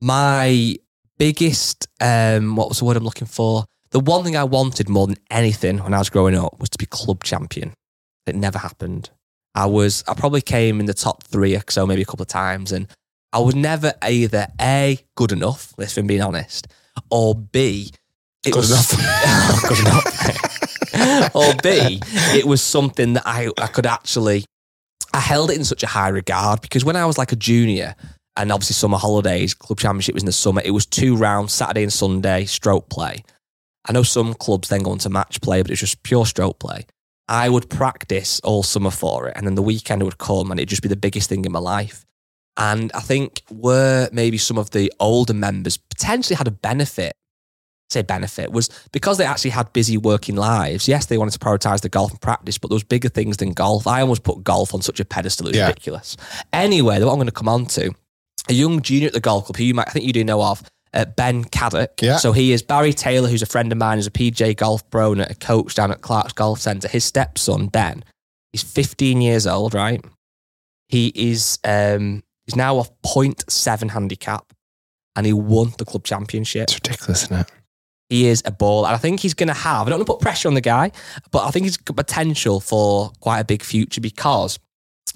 my 0.00 0.74
biggest, 1.16 1.86
um, 2.00 2.56
what 2.56 2.68
was 2.68 2.80
the 2.80 2.86
word 2.86 2.96
I'm 2.96 3.04
looking 3.04 3.28
for? 3.28 3.64
The 3.90 4.00
one 4.00 4.24
thing 4.24 4.36
I 4.36 4.42
wanted 4.42 4.88
more 4.88 5.06
than 5.06 5.16
anything 5.30 5.78
when 5.78 5.94
I 5.94 5.98
was 5.98 6.10
growing 6.10 6.34
up 6.34 6.58
was 6.58 6.70
to 6.70 6.78
be 6.78 6.86
club 6.86 7.22
champion. 7.22 7.72
It 8.26 8.34
never 8.36 8.58
happened. 8.58 9.10
I 9.54 9.66
was, 9.66 10.02
I 10.08 10.14
probably 10.14 10.40
came 10.40 10.80
in 10.80 10.86
the 10.86 10.94
top 10.94 11.24
three 11.24 11.56
or 11.56 11.62
so, 11.68 11.86
maybe 11.86 12.02
a 12.02 12.06
couple 12.06 12.22
of 12.22 12.28
times, 12.28 12.72
and 12.72 12.88
I 13.32 13.38
was 13.40 13.54
never 13.54 13.94
either 14.02 14.46
A, 14.60 14.98
good 15.14 15.32
enough, 15.32 15.74
if 15.78 15.96
I'm 15.96 16.06
being 16.06 16.22
honest, 16.22 16.68
or 17.10 17.34
B, 17.34 17.90
it 18.44 18.52
Good 18.52 18.56
was 18.56 18.70
enough. 18.70 19.62
good 19.68 19.78
enough. 19.80 21.34
or 21.34 21.54
B, 21.62 22.00
it 22.36 22.46
was 22.46 22.62
something 22.62 23.14
that 23.14 23.22
I, 23.26 23.50
I 23.58 23.66
could 23.68 23.86
actually, 23.86 24.44
I 25.14 25.20
held 25.20 25.50
it 25.50 25.56
in 25.56 25.64
such 25.64 25.82
a 25.82 25.86
high 25.86 26.08
regard 26.08 26.60
because 26.60 26.84
when 26.84 26.96
I 26.96 27.06
was 27.06 27.18
like 27.18 27.32
a 27.32 27.36
junior 27.36 27.94
and 28.36 28.50
obviously 28.50 28.74
summer 28.74 28.98
holidays, 28.98 29.54
club 29.54 29.78
championship 29.78 30.14
was 30.14 30.22
in 30.22 30.26
the 30.26 30.32
summer, 30.32 30.62
it 30.64 30.70
was 30.70 30.86
two 30.86 31.16
rounds, 31.16 31.52
Saturday 31.52 31.82
and 31.82 31.92
Sunday, 31.92 32.44
stroke 32.46 32.88
play. 32.88 33.24
I 33.86 33.92
know 33.92 34.02
some 34.02 34.34
clubs 34.34 34.68
then 34.68 34.82
go 34.82 34.92
into 34.92 35.10
match 35.10 35.40
play, 35.40 35.62
but 35.62 35.70
it's 35.70 35.80
just 35.80 36.02
pure 36.02 36.26
stroke 36.26 36.58
play. 36.58 36.86
I 37.28 37.48
would 37.48 37.70
practice 37.70 38.40
all 38.40 38.62
summer 38.62 38.90
for 38.90 39.28
it, 39.28 39.34
and 39.36 39.46
then 39.46 39.54
the 39.54 39.62
weekend 39.62 40.02
would 40.02 40.18
come, 40.18 40.50
and 40.50 40.58
it'd 40.60 40.68
just 40.68 40.82
be 40.82 40.88
the 40.88 40.96
biggest 40.96 41.28
thing 41.28 41.44
in 41.44 41.52
my 41.52 41.58
life. 41.60 42.04
And 42.56 42.90
I 42.94 43.00
think 43.00 43.42
where 43.48 44.08
maybe 44.12 44.36
some 44.38 44.58
of 44.58 44.70
the 44.70 44.92
older 45.00 45.32
members 45.32 45.76
potentially 45.78 46.36
had 46.36 46.46
a 46.48 46.50
benefit, 46.50 47.14
say 47.88 48.02
benefit, 48.02 48.52
was 48.52 48.68
because 48.92 49.16
they 49.18 49.24
actually 49.24 49.50
had 49.50 49.72
busy 49.72 49.96
working 49.96 50.36
lives. 50.36 50.86
Yes, 50.88 51.06
they 51.06 51.16
wanted 51.16 51.30
to 51.32 51.38
prioritize 51.38 51.80
the 51.80 51.88
golf 51.88 52.10
and 52.10 52.20
practice, 52.20 52.58
but 52.58 52.68
there 52.68 52.74
was 52.76 52.84
bigger 52.84 53.08
things 53.08 53.38
than 53.38 53.52
golf. 53.52 53.86
I 53.86 54.02
almost 54.02 54.22
put 54.24 54.44
golf 54.44 54.74
on 54.74 54.82
such 54.82 55.00
a 55.00 55.04
pedestal, 55.04 55.48
it's 55.48 55.56
Yeah. 55.56 55.68
ridiculous. 55.68 56.16
Anyway, 56.52 57.02
what 57.02 57.10
I'm 57.12 57.16
going 57.16 57.26
to 57.26 57.32
come 57.32 57.48
on 57.48 57.64
to, 57.66 57.92
a 58.50 58.52
young 58.52 58.82
junior 58.82 59.06
at 59.06 59.12
the 59.14 59.20
golf 59.20 59.46
club 59.46 59.56
who 59.56 59.64
you 59.64 59.72
might, 59.74 59.88
I 59.88 59.92
think 59.92 60.04
you 60.04 60.12
do 60.12 60.24
know 60.24 60.42
of, 60.42 60.62
uh, 60.94 61.04
Ben 61.04 61.44
Caddock. 61.44 62.00
Yeah. 62.00 62.16
So 62.16 62.32
he 62.32 62.52
is 62.52 62.62
Barry 62.62 62.92
Taylor, 62.92 63.28
who's 63.28 63.42
a 63.42 63.46
friend 63.46 63.72
of 63.72 63.78
mine, 63.78 63.98
who's 63.98 64.06
a 64.06 64.10
PJ 64.10 64.56
golf 64.56 64.88
pro 64.90 65.12
and 65.12 65.22
a 65.22 65.34
coach 65.34 65.74
down 65.74 65.90
at 65.90 66.00
Clark's 66.00 66.32
Golf 66.32 66.60
Centre. 66.60 66.88
His 66.88 67.04
stepson, 67.04 67.68
Ben, 67.68 68.04
he's 68.52 68.62
15 68.62 69.20
years 69.20 69.46
old, 69.46 69.74
right? 69.74 70.04
He 70.88 71.12
is 71.14 71.58
um, 71.64 72.22
he's 72.46 72.56
now 72.56 72.76
off 72.76 72.90
0.7 73.02 73.90
handicap 73.90 74.52
and 75.16 75.26
he 75.26 75.32
won 75.32 75.72
the 75.78 75.84
club 75.84 76.04
championship. 76.04 76.64
It's 76.64 76.74
ridiculous, 76.74 77.24
isn't 77.24 77.40
it? 77.40 77.52
He 78.08 78.26
is 78.26 78.42
a 78.44 78.50
ball. 78.50 78.84
And 78.84 78.94
I 78.94 78.98
think 78.98 79.20
he's 79.20 79.32
going 79.32 79.48
to 79.48 79.54
have, 79.54 79.86
I 79.86 79.90
don't 79.90 80.00
want 80.00 80.06
to 80.06 80.12
put 80.12 80.20
pressure 80.20 80.48
on 80.48 80.54
the 80.54 80.60
guy, 80.60 80.92
but 81.30 81.46
I 81.46 81.50
think 81.50 81.64
he's 81.64 81.78
got 81.78 81.96
potential 81.96 82.60
for 82.60 83.10
quite 83.20 83.40
a 83.40 83.44
big 83.44 83.62
future 83.62 84.02
because 84.02 84.58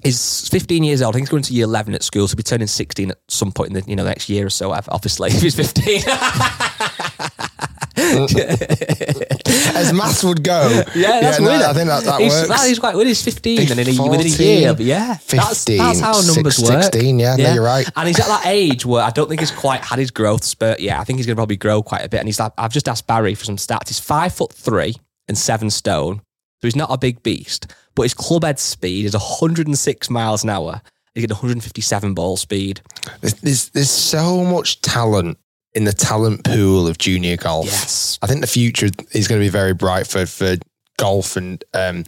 he's 0.03 0.47
15 0.49 0.83
years 0.83 1.01
old. 1.01 1.15
I 1.15 1.17
think 1.17 1.27
he's 1.27 1.31
going 1.31 1.43
to 1.43 1.53
year 1.53 1.65
11 1.65 1.95
at 1.95 2.03
school. 2.03 2.27
So 2.27 2.31
he'll 2.31 2.37
be 2.37 2.43
turning 2.43 2.67
16 2.67 3.11
at 3.11 3.17
some 3.27 3.51
point 3.51 3.69
in 3.69 3.73
the 3.73 3.83
you 3.89 3.95
know, 3.95 4.05
next 4.05 4.29
year 4.29 4.45
or 4.45 4.49
so, 4.49 4.71
obviously, 4.71 5.29
if 5.33 5.41
he's 5.41 5.55
15. 5.55 6.01
As 7.97 9.91
maths 9.91 10.23
would 10.23 10.43
go. 10.43 10.83
Yeah, 10.95 11.19
that's 11.19 11.39
no, 11.39 11.49
weird. 11.49 11.61
I 11.63 11.73
think 11.73 11.87
that, 11.87 12.03
that 12.03 12.21
he's, 12.21 12.31
works. 12.31 12.47
that 12.47 12.69
is 12.69 12.79
quite 12.79 12.95
weird. 12.95 13.07
He's 13.07 13.23
15 13.23 13.71
and 13.71 13.79
in 13.79 13.99
a, 13.99 14.09
within 14.09 14.27
a 14.27 14.29
year. 14.29 14.73
But 14.73 14.85
yeah, 14.85 15.17
that's, 15.27 15.65
15, 15.65 15.77
that's 15.77 15.99
how 15.99 16.21
numbers 16.21 16.57
six- 16.57 16.69
work. 16.69 16.83
16, 16.83 17.19
yeah, 17.19 17.35
no, 17.35 17.53
you're 17.53 17.63
right. 17.63 17.89
And 17.95 18.07
he's 18.07 18.19
at 18.19 18.27
that 18.27 18.45
age 18.45 18.85
where 18.85 19.03
I 19.03 19.09
don't 19.09 19.27
think 19.27 19.39
he's 19.41 19.51
quite 19.51 19.83
had 19.83 19.99
his 19.99 20.11
growth 20.11 20.43
spurt 20.43 20.79
yet. 20.79 20.99
I 20.99 21.03
think 21.03 21.17
he's 21.17 21.25
going 21.25 21.35
to 21.35 21.39
probably 21.39 21.57
grow 21.57 21.81
quite 21.81 22.05
a 22.05 22.09
bit. 22.09 22.19
And 22.19 22.27
he's 22.27 22.39
like, 22.39 22.53
I've 22.57 22.71
just 22.71 22.87
asked 22.87 23.07
Barry 23.07 23.33
for 23.33 23.45
some 23.45 23.57
stats. 23.57 23.87
He's 23.87 23.99
five 23.99 24.33
foot 24.33 24.53
three 24.53 24.95
and 25.27 25.37
seven 25.37 25.69
stone. 25.69 26.21
So 26.61 26.67
he's 26.67 26.75
not 26.75 26.89
a 26.91 26.97
big 26.97 27.21
beast, 27.21 27.71
but 27.97 28.03
his 28.03 28.13
club 28.13 28.43
head 28.43 28.59
speed 28.59 29.05
is 29.05 29.13
106 29.13 30.09
miles 30.11 30.43
an 30.43 30.51
hour. 30.51 30.79
He's 31.15 31.25
got 31.25 31.33
157 31.33 32.13
ball 32.13 32.37
speed. 32.37 32.79
There's, 33.21 33.33
there's, 33.41 33.69
there's 33.69 33.89
so 33.89 34.43
much 34.43 34.81
talent 34.81 35.39
in 35.73 35.85
the 35.85 35.93
talent 35.93 36.43
pool 36.43 36.87
of 36.87 36.99
junior 36.99 37.37
golf. 37.37 37.65
Yes. 37.65 38.19
I 38.21 38.27
think 38.27 38.41
the 38.41 38.47
future 38.47 38.89
is 39.13 39.27
going 39.27 39.41
to 39.41 39.45
be 39.45 39.49
very 39.49 39.73
bright 39.73 40.05
for, 40.05 40.27
for 40.27 40.57
golf 40.99 41.35
and 41.35 41.63
um, 41.73 42.05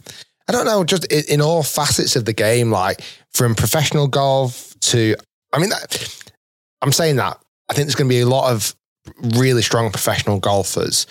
I 0.48 0.52
don't 0.52 0.64
know, 0.64 0.84
just 0.84 1.06
in, 1.12 1.24
in 1.28 1.40
all 1.40 1.64
facets 1.64 2.14
of 2.14 2.24
the 2.24 2.32
game, 2.32 2.70
like 2.70 3.00
from 3.32 3.56
professional 3.56 4.06
golf 4.06 4.78
to, 4.82 5.16
I 5.52 5.58
mean, 5.58 5.70
that, 5.70 6.32
I'm 6.82 6.92
saying 6.92 7.16
that. 7.16 7.36
I 7.68 7.74
think 7.74 7.88
there's 7.88 7.96
going 7.96 8.08
to 8.08 8.14
be 8.14 8.20
a 8.20 8.26
lot 8.26 8.52
of 8.52 8.76
really 9.36 9.62
strong 9.62 9.90
professional 9.90 10.38
golfers. 10.38 11.08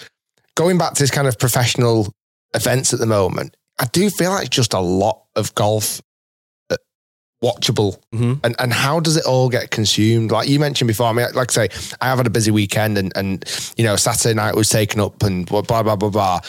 Going 0.55 0.77
back 0.77 0.93
to 0.93 1.03
this 1.03 1.11
kind 1.11 1.27
of 1.27 1.37
professional 1.37 2.13
events 2.53 2.93
at 2.93 2.99
the 2.99 3.05
moment, 3.05 3.57
I 3.79 3.85
do 3.85 4.09
feel 4.09 4.31
like 4.31 4.49
just 4.49 4.73
a 4.73 4.79
lot 4.79 5.23
of 5.35 5.55
golf 5.55 6.01
uh, 6.69 6.75
watchable 7.43 7.97
hmm 8.11 8.33
and 8.43 8.55
and 8.59 8.73
how 8.73 8.99
does 8.99 9.15
it 9.15 9.25
all 9.25 9.47
get 9.49 9.71
consumed? 9.71 10.31
Like 10.31 10.49
you 10.49 10.59
mentioned 10.59 10.87
before, 10.89 11.07
I 11.07 11.13
mean, 11.13 11.27
like 11.33 11.49
I 11.57 11.67
say, 11.67 11.95
I 12.01 12.07
have 12.07 12.17
had 12.17 12.27
a 12.27 12.29
busy 12.29 12.51
weekend, 12.51 12.97
and 12.97 13.11
and 13.15 13.45
you 13.77 13.83
know 13.85 13.95
Saturday 13.95 14.33
night 14.35 14.55
was 14.55 14.69
taken 14.69 14.99
up, 14.99 15.23
and 15.23 15.45
blah 15.45 15.61
blah 15.61 15.81
blah 15.83 15.95
blah 15.95 16.09
blah. 16.09 16.39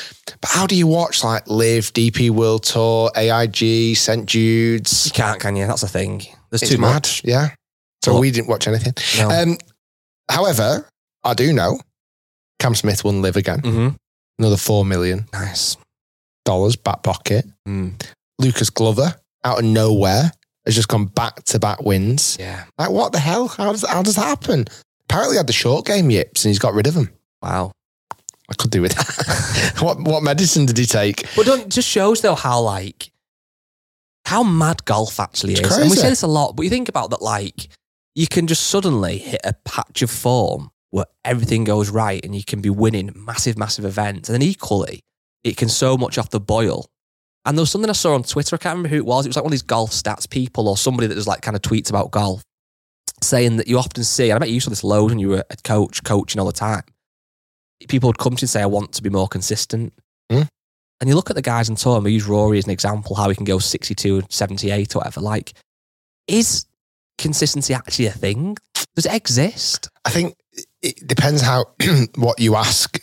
But 0.40 0.50
how 0.50 0.66
do 0.66 0.74
you 0.74 0.86
watch 0.88 1.22
like 1.22 1.46
LIV, 1.48 1.92
DP 1.92 2.30
World 2.30 2.64
Tour, 2.64 3.10
AIG, 3.16 3.96
St 3.96 4.26
jude's 4.26 5.06
You 5.06 5.12
can't, 5.12 5.40
can 5.40 5.54
you? 5.56 5.66
That's 5.66 5.82
the 5.82 5.88
thing. 5.88 6.22
There's 6.50 6.62
It's 6.62 6.70
too 6.72 6.78
mad, 6.78 6.94
much. 6.94 7.22
yeah. 7.24 7.50
So 8.04 8.12
Well- 8.12 8.20
we 8.22 8.30
didn't 8.32 8.48
watch 8.48 8.66
anything. 8.66 8.94
No. 9.18 9.30
Um, 9.30 9.58
however, 10.28 10.88
I 11.22 11.34
do 11.34 11.52
know 11.52 11.78
Cam 12.58 12.74
Smith 12.74 13.04
won 13.04 13.22
LIV 13.22 13.36
again, 13.36 13.60
hmm 13.60 13.88
another 14.38 14.56
four 14.56 14.84
million 14.84 15.26
Nice. 15.34 15.76
Dollars 16.44 16.76
back 16.76 17.02
pocket. 17.02 17.44
Mm. 17.68 18.00
Lucas 18.38 18.70
Glover 18.70 19.14
out 19.44 19.58
of 19.58 19.64
nowhere 19.64 20.30
has 20.66 20.74
just 20.74 20.88
gone 20.88 21.06
back 21.06 21.44
to 21.44 21.58
back 21.58 21.82
wins. 21.82 22.36
Yeah. 22.38 22.64
Like, 22.78 22.90
what 22.90 23.12
the 23.12 23.18
hell? 23.18 23.48
How 23.48 23.72
does, 23.72 23.86
how 23.86 24.02
does 24.02 24.16
that 24.16 24.26
happen? 24.26 24.66
Apparently, 25.08 25.34
he 25.34 25.38
had 25.38 25.46
the 25.46 25.52
short 25.52 25.86
game 25.86 26.10
yips 26.10 26.44
and 26.44 26.50
he's 26.50 26.58
got 26.58 26.74
rid 26.74 26.86
of 26.86 26.94
them. 26.94 27.10
Wow. 27.42 27.72
I 28.50 28.54
could 28.54 28.70
do 28.70 28.82
with 28.82 28.92
that. 28.92 29.74
what, 29.80 30.00
what 30.00 30.22
medicine 30.22 30.66
did 30.66 30.76
he 30.76 30.86
take? 30.86 31.24
But 31.36 31.46
don't, 31.46 31.68
just 31.68 31.88
shows 31.88 32.20
though 32.20 32.34
how 32.34 32.60
like 32.60 33.10
how 34.26 34.42
mad 34.42 34.84
golf 34.84 35.18
actually 35.18 35.54
It's 35.54 35.62
is. 35.62 35.76
And 35.76 35.90
we 35.90 35.96
say 35.96 36.08
this 36.08 36.22
a 36.22 36.26
lot, 36.26 36.56
but 36.56 36.62
you 36.62 36.70
think 36.70 36.88
about 36.88 37.10
that 37.10 37.22
like 37.22 37.68
you 38.14 38.26
can 38.26 38.46
just 38.46 38.66
suddenly 38.66 39.18
hit 39.18 39.40
a 39.44 39.54
patch 39.64 40.02
of 40.02 40.10
form 40.10 40.70
where 40.90 41.06
everything 41.24 41.64
goes 41.64 41.90
right 41.90 42.24
and 42.24 42.34
you 42.34 42.44
can 42.44 42.60
be 42.60 42.70
winning 42.70 43.12
massive, 43.14 43.56
massive 43.56 43.84
events. 43.84 44.28
And 44.28 44.34
then 44.34 44.48
equally, 44.48 45.00
it 45.44 45.56
can 45.56 45.68
so 45.68 45.96
much 45.96 46.18
off 46.18 46.30
the 46.30 46.40
boil. 46.40 46.86
And 47.44 47.56
there 47.56 47.62
was 47.62 47.70
something 47.70 47.88
I 47.88 47.94
saw 47.94 48.14
on 48.14 48.22
Twitter, 48.22 48.54
I 48.56 48.58
can't 48.58 48.76
remember 48.76 48.88
who 48.88 48.96
it 48.96 49.06
was. 49.06 49.24
It 49.24 49.30
was 49.30 49.36
like 49.36 49.44
one 49.44 49.50
of 49.50 49.52
these 49.52 49.62
golf 49.62 49.90
stats 49.90 50.28
people 50.28 50.68
or 50.68 50.76
somebody 50.76 51.06
that 51.06 51.14
does 51.14 51.26
like 51.26 51.40
kind 51.40 51.56
of 51.56 51.62
tweets 51.62 51.88
about 51.88 52.10
golf, 52.10 52.42
saying 53.22 53.56
that 53.56 53.68
you 53.68 53.78
often 53.78 54.04
see, 54.04 54.30
and 54.30 54.36
I 54.36 54.38
bet 54.38 54.50
you 54.50 54.60
saw 54.60 54.70
this 54.70 54.84
load 54.84 55.10
when 55.10 55.18
you 55.18 55.30
were 55.30 55.44
a 55.48 55.56
coach, 55.64 56.04
coaching 56.04 56.38
all 56.38 56.46
the 56.46 56.52
time. 56.52 56.82
People 57.88 58.08
would 58.08 58.18
come 58.18 58.36
to 58.36 58.42
you 58.42 58.44
and 58.44 58.50
say, 58.50 58.60
I 58.60 58.66
want 58.66 58.92
to 58.92 59.02
be 59.02 59.08
more 59.08 59.26
consistent. 59.26 59.94
Hmm. 60.30 60.42
And 61.00 61.08
you 61.08 61.16
look 61.16 61.30
at 61.30 61.36
the 61.36 61.42
guys 61.42 61.70
tour, 61.70 61.96
and 61.96 62.04
we 62.04 62.12
use 62.12 62.26
Rory 62.26 62.58
as 62.58 62.66
an 62.66 62.72
example, 62.72 63.16
how 63.16 63.30
he 63.30 63.34
can 63.34 63.46
go 63.46 63.58
62 63.58 64.18
and 64.18 64.30
78 64.30 64.94
or 64.94 64.98
whatever. 64.98 65.22
Like, 65.22 65.54
is 66.28 66.66
consistency 67.16 67.72
actually 67.72 68.06
a 68.06 68.12
thing? 68.12 68.58
Does 68.96 69.06
it 69.06 69.14
exist? 69.14 69.88
I 70.04 70.10
think 70.10 70.36
it 70.82 71.06
depends 71.06 71.40
how 71.40 71.64
what 72.16 72.38
you 72.38 72.54
ask. 72.54 73.00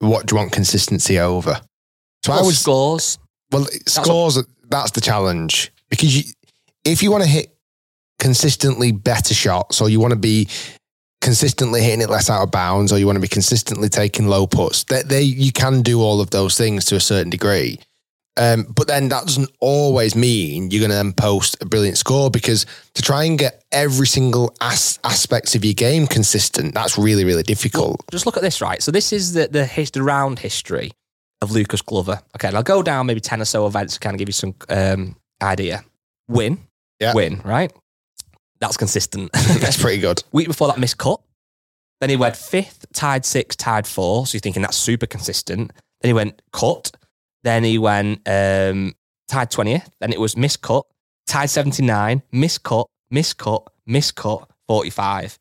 What 0.00 0.26
do 0.26 0.34
you 0.34 0.38
want 0.38 0.52
consistency 0.52 1.18
over? 1.18 1.60
So 2.24 2.32
I 2.32 2.36
Well, 2.36 2.46
would 2.46 2.54
scores. 2.54 3.18
well 3.50 3.66
scores. 3.86 4.38
That's 4.68 4.90
the 4.90 5.00
challenge 5.00 5.72
because 5.90 6.16
you, 6.16 6.24
if 6.84 7.02
you 7.02 7.10
want 7.10 7.22
to 7.24 7.28
hit 7.30 7.56
consistently 8.18 8.92
better 8.92 9.34
shots, 9.34 9.80
or 9.80 9.88
you 9.88 10.00
want 10.00 10.12
to 10.12 10.18
be 10.18 10.48
consistently 11.20 11.82
hitting 11.82 12.00
it 12.00 12.10
less 12.10 12.28
out 12.30 12.42
of 12.42 12.50
bounds, 12.50 12.92
or 12.92 12.98
you 12.98 13.06
want 13.06 13.16
to 13.16 13.20
be 13.20 13.28
consistently 13.28 13.88
taking 13.88 14.26
low 14.28 14.46
puts, 14.46 14.84
they, 14.84 15.02
they 15.02 15.22
you 15.22 15.52
can 15.52 15.82
do 15.82 16.00
all 16.00 16.20
of 16.20 16.30
those 16.30 16.56
things 16.56 16.84
to 16.86 16.96
a 16.96 17.00
certain 17.00 17.30
degree. 17.30 17.78
Um, 18.36 18.66
but 18.74 18.86
then 18.86 19.08
that 19.08 19.24
doesn't 19.24 19.50
always 19.60 20.14
mean 20.14 20.70
you're 20.70 20.80
going 20.80 20.90
to 20.90 20.96
then 20.96 21.12
post 21.14 21.56
a 21.62 21.66
brilliant 21.66 21.96
score 21.96 22.30
because 22.30 22.66
to 22.94 23.02
try 23.02 23.24
and 23.24 23.38
get 23.38 23.64
every 23.72 24.06
single 24.06 24.54
as- 24.60 24.98
aspects 25.04 25.54
of 25.54 25.64
your 25.64 25.74
game 25.74 26.06
consistent, 26.06 26.74
that's 26.74 26.98
really, 26.98 27.24
really 27.24 27.42
difficult. 27.42 28.02
Just 28.10 28.26
look 28.26 28.36
at 28.36 28.42
this, 28.42 28.60
right? 28.60 28.82
So 28.82 28.92
this 28.92 29.12
is 29.12 29.32
the 29.32 29.48
the, 29.48 29.64
his, 29.64 29.90
the 29.90 30.02
round 30.02 30.38
history 30.38 30.92
of 31.40 31.50
Lucas 31.50 31.82
Glover. 31.82 32.20
Okay, 32.36 32.48
and 32.48 32.56
I'll 32.56 32.62
go 32.62 32.82
down 32.82 33.06
maybe 33.06 33.20
10 33.20 33.40
or 33.40 33.44
so 33.44 33.66
events 33.66 33.94
to 33.94 34.00
kind 34.00 34.14
of 34.14 34.18
give 34.18 34.28
you 34.28 34.32
some 34.32 34.54
um, 34.68 35.16
idea. 35.42 35.84
Win. 36.28 36.58
Yeah. 37.00 37.14
Win, 37.14 37.40
right? 37.44 37.72
That's 38.60 38.76
consistent. 38.76 39.32
that's 39.32 39.80
pretty 39.80 39.98
good. 39.98 40.22
Week 40.32 40.48
before 40.48 40.68
that, 40.68 40.78
missed 40.78 40.98
cut. 40.98 41.20
Then 42.00 42.10
he 42.10 42.16
went 42.16 42.36
fifth, 42.36 42.84
tied 42.92 43.24
six, 43.24 43.56
tied 43.56 43.86
four. 43.86 44.26
So 44.26 44.36
you're 44.36 44.40
thinking 44.40 44.62
that's 44.62 44.76
super 44.76 45.06
consistent. 45.06 45.72
Then 46.00 46.08
he 46.08 46.12
went 46.12 46.42
cut. 46.52 46.90
Then 47.46 47.62
he 47.62 47.78
went 47.78 48.22
um, 48.26 48.92
tied 49.28 49.52
20th. 49.52 49.88
Then 50.00 50.12
it 50.12 50.18
was 50.18 50.34
miscut, 50.34 50.82
tied 51.28 51.48
79, 51.48 52.20
miscut, 52.34 52.86
miscut, 53.14 53.68
miscut, 53.88 54.48
45. 54.66 55.38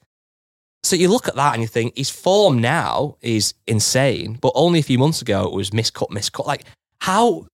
So 0.83 0.95
you 0.95 1.09
look 1.09 1.27
at 1.27 1.33
that 1.33 1.53
and 1.53 1.63
you 1.63 1.67
think 1.67 1.97
his 1.97 2.11
form 2.11 2.59
now 2.59 3.17
is 3.21 3.55
insane, 3.65 4.37
but 4.39 4.51
only 4.53 4.81
a 4.81 4.83
few 4.83 4.99
months 4.99 5.23
ago 5.23 5.45
it 5.45 5.51
was 5.51 5.71
miscut, 5.71 6.09
miscut. 6.09 6.45
Like 6.45 6.65
how 6.99 7.47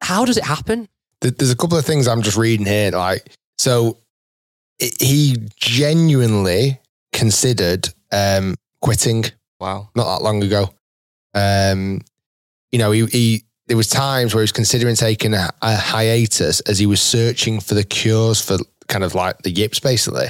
how 0.00 0.24
does 0.24 0.38
it 0.38 0.44
happen? 0.44 0.88
There's 1.20 1.52
a 1.52 1.56
couple 1.56 1.78
of 1.78 1.86
things 1.86 2.08
I'm 2.08 2.22
just 2.22 2.36
reading 2.36 2.66
here. 2.66 2.90
Like, 2.90 3.30
so 3.58 3.98
he 5.00 5.36
genuinely 5.54 6.80
considered 7.12 7.90
um, 8.10 8.56
quitting 8.80 9.26
Wow. 9.60 9.88
not 9.94 10.18
that 10.18 10.24
long 10.24 10.42
ago. 10.42 10.68
Um, 11.32 12.00
you 12.72 12.78
know, 12.80 12.90
he, 12.90 13.06
he 13.06 13.44
there 13.66 13.76
was 13.76 13.88
times 13.88 14.34
where 14.34 14.40
he 14.40 14.44
was 14.44 14.52
considering 14.52 14.94
taking 14.94 15.34
a, 15.34 15.48
a 15.62 15.76
hiatus 15.76 16.60
as 16.60 16.78
he 16.78 16.86
was 16.86 17.00
searching 17.00 17.60
for 17.60 17.74
the 17.74 17.84
cures 17.84 18.40
for 18.40 18.58
kind 18.88 19.04
of 19.04 19.14
like 19.14 19.38
the 19.38 19.50
yips, 19.50 19.80
basically. 19.80 20.26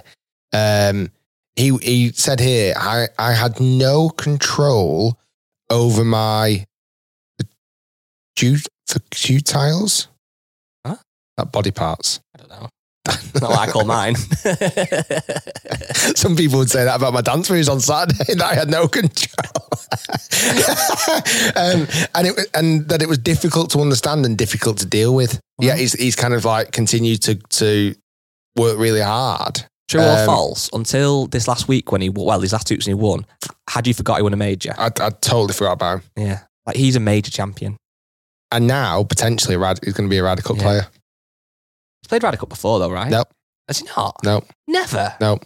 Um, 0.52 1.10
he 1.56 1.76
he 1.78 2.12
said 2.12 2.40
here, 2.40 2.74
I, 2.76 3.08
I 3.18 3.32
had 3.32 3.60
no 3.60 4.08
control 4.08 5.18
over 5.70 6.04
my 6.04 6.66
cute 8.36 8.66
tiles. 9.44 10.08
Huh? 10.86 10.96
That 11.36 11.52
body 11.52 11.70
parts. 11.70 12.20
I 13.06 13.16
don't 13.16 13.34
know. 13.34 13.40
Not 13.40 13.50
what 13.50 13.68
I 13.68 13.72
call 13.72 13.84
mine. 13.84 14.14
Some 16.16 16.36
people 16.36 16.58
would 16.58 16.70
say 16.70 16.84
that 16.84 16.96
about 16.96 17.12
my 17.12 17.20
dance 17.20 17.50
moves 17.50 17.68
on 17.68 17.80
Saturday 17.80 18.24
that 18.34 18.42
I 18.44 18.54
had 18.54 18.70
no 18.70 18.88
control. 18.88 19.68
um, 21.56 21.86
and 22.14 22.26
it 22.28 22.48
and 22.54 22.88
that 22.88 23.02
it 23.02 23.08
was 23.08 23.18
difficult 23.18 23.70
to 23.70 23.80
understand 23.80 24.24
and 24.24 24.36
difficult 24.38 24.78
to 24.78 24.86
deal 24.86 25.14
with. 25.14 25.40
Yeah, 25.60 25.76
he's 25.76 25.92
he's 25.94 26.16
kind 26.16 26.34
of 26.34 26.44
like 26.44 26.72
continued 26.72 27.22
to 27.22 27.34
to 27.34 27.94
work 28.56 28.78
really 28.78 29.00
hard. 29.00 29.64
True 29.88 30.00
or 30.00 30.18
Um, 30.20 30.26
false? 30.26 30.70
Until 30.72 31.26
this 31.26 31.46
last 31.46 31.68
week 31.68 31.92
when 31.92 32.00
he 32.00 32.08
well, 32.08 32.40
his 32.40 32.52
last 32.52 32.66
two 32.66 32.74
weeks 32.74 32.86
when 32.86 32.96
he 32.96 33.02
won, 33.02 33.26
had 33.68 33.86
you 33.86 33.94
forgot 33.94 34.16
he 34.16 34.22
won 34.22 34.32
a 34.32 34.36
major? 34.36 34.74
I, 34.78 34.86
I 34.86 35.10
totally 35.10 35.52
forgot 35.52 35.72
about 35.72 35.98
him. 35.98 36.02
Yeah, 36.16 36.40
like 36.66 36.76
he's 36.76 36.96
a 36.96 37.00
major 37.00 37.30
champion. 37.30 37.76
And 38.50 38.66
now 38.66 39.02
potentially 39.04 39.56
Rad, 39.56 39.80
he's 39.84 39.94
going 39.94 40.08
to 40.08 40.10
be 40.10 40.18
a 40.18 40.22
Ryder 40.22 40.42
Cup 40.42 40.56
Yeah. 40.56 40.62
player. 40.62 40.86
He's 42.04 42.08
played 42.08 42.22
Ryder 42.22 42.36
Cup 42.36 42.50
before 42.50 42.78
though, 42.80 42.90
right? 42.90 43.10
Nope. 43.10 43.28
Has 43.66 43.78
he 43.78 43.86
not? 43.96 44.16
No, 44.22 44.42
Never. 44.68 45.14
no. 45.22 45.38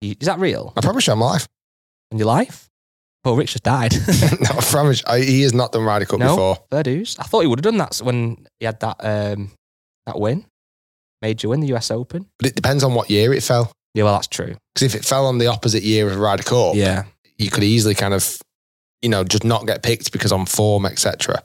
You- 0.00 0.14
Is 0.18 0.26
that 0.26 0.38
real? 0.38 0.72
I 0.76 0.80
promise 0.80 1.06
you, 1.06 1.12
I'm 1.12 1.20
live. 1.20 1.46
In 2.10 2.16
your 2.16 2.26
life? 2.26 2.70
Well, 3.22 3.36
Rich 3.36 3.52
just 3.52 3.64
died. 3.64 3.92
no, 4.40 4.48
I 4.50 4.60
promise. 4.70 5.02
I, 5.06 5.20
he 5.20 5.42
has 5.42 5.52
not 5.52 5.72
done 5.72 5.84
Ryder 5.84 6.06
Cup 6.06 6.20
No? 6.20 6.28
before. 6.34 6.58
Fair 6.70 6.82
dues. 6.84 7.16
I 7.18 7.24
thought 7.24 7.40
he 7.40 7.46
would 7.46 7.58
have 7.58 7.64
done 7.64 7.76
that 7.78 7.96
when 7.98 8.46
he 8.60 8.64
had 8.64 8.80
that 8.80 8.96
um, 9.00 9.50
that 10.06 10.18
win, 10.18 10.46
major 11.20 11.48
win, 11.50 11.60
the 11.60 11.74
US 11.74 11.90
Open. 11.90 12.26
But 12.38 12.48
it 12.48 12.54
depends 12.56 12.82
on 12.82 12.94
what 12.94 13.10
year 13.10 13.34
it 13.34 13.42
fell. 13.42 13.70
Yeah, 13.92 14.04
well, 14.04 14.14
that's 14.14 14.28
true. 14.28 14.56
Because 14.74 14.94
if 14.94 14.98
it 14.98 15.04
fell 15.04 15.26
on 15.26 15.36
the 15.36 15.48
opposite 15.48 15.82
year 15.82 16.08
of 16.08 16.18
Ryder 16.18 16.44
Cup, 16.44 16.76
Yeah, 16.76 17.04
you 17.36 17.50
could 17.50 17.64
easily 17.64 17.94
kind 17.94 18.14
of, 18.14 18.38
you 19.02 19.10
know, 19.10 19.24
just 19.24 19.44
not 19.44 19.66
get 19.66 19.82
picked 19.82 20.12
because 20.12 20.32
on 20.32 20.46
form, 20.46 20.86
etc. 20.86 21.42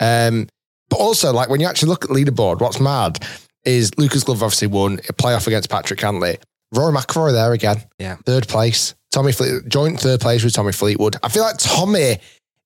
Um, 0.00 0.48
but 0.92 0.98
also, 1.00 1.32
like 1.32 1.48
when 1.48 1.58
you 1.58 1.66
actually 1.66 1.88
look 1.88 2.04
at 2.04 2.10
leaderboard, 2.10 2.60
what's 2.60 2.78
mad 2.78 3.24
is 3.64 3.96
Lucas 3.96 4.24
Glover 4.24 4.44
obviously 4.44 4.68
won 4.68 4.98
a 5.08 5.12
playoff 5.14 5.46
against 5.46 5.70
Patrick 5.70 5.98
Cantlay. 5.98 6.38
Rory 6.74 6.92
McIlroy 6.92 7.32
there 7.32 7.54
again, 7.54 7.82
Yeah. 7.98 8.16
third 8.26 8.46
place. 8.46 8.94
Tommy 9.10 9.32
Fleet, 9.32 9.66
joint 9.68 9.98
third 10.00 10.20
place 10.20 10.44
with 10.44 10.52
Tommy 10.52 10.72
Fleetwood. 10.72 11.16
I 11.22 11.30
feel 11.30 11.44
like 11.44 11.56
Tommy 11.56 12.18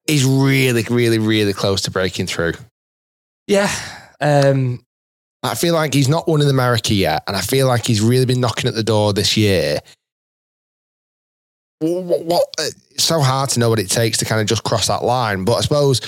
is 0.09 0.25
really, 0.25 0.83
really, 0.91 1.19
really 1.19 1.53
close 1.53 1.83
to 1.83 1.91
breaking 1.93 2.27
through. 2.27 2.55
yeah. 3.47 3.71
Um, 4.21 4.85
I 5.45 5.55
feel 5.55 5.75
like 5.75 5.95
he's 5.95 6.09
not 6.09 6.27
won 6.27 6.41
in 6.43 6.49
America 6.49 6.95
yet, 6.95 7.23
and 7.29 7.37
I 7.37 7.41
feel 7.43 7.69
like 7.69 7.87
he's 7.87 8.01
really 8.01 8.25
been 8.27 8.41
knocking 8.41 8.67
at 8.67 8.75
the 8.75 8.83
door 8.83 9.13
this 9.13 9.37
year. 9.37 9.79
What, 11.81 12.25
what, 12.25 12.45
it's 12.59 13.05
so 13.05 13.21
hard 13.21 13.51
to 13.51 13.61
know 13.61 13.69
what 13.69 13.79
it 13.79 13.91
takes 13.91 14.19
to 14.19 14.25
kind 14.25 14.41
of 14.41 14.47
just 14.47 14.65
cross 14.65 14.87
that 14.89 15.05
line, 15.05 15.45
but 15.45 15.55
I 15.57 15.61
suppose 15.61 16.01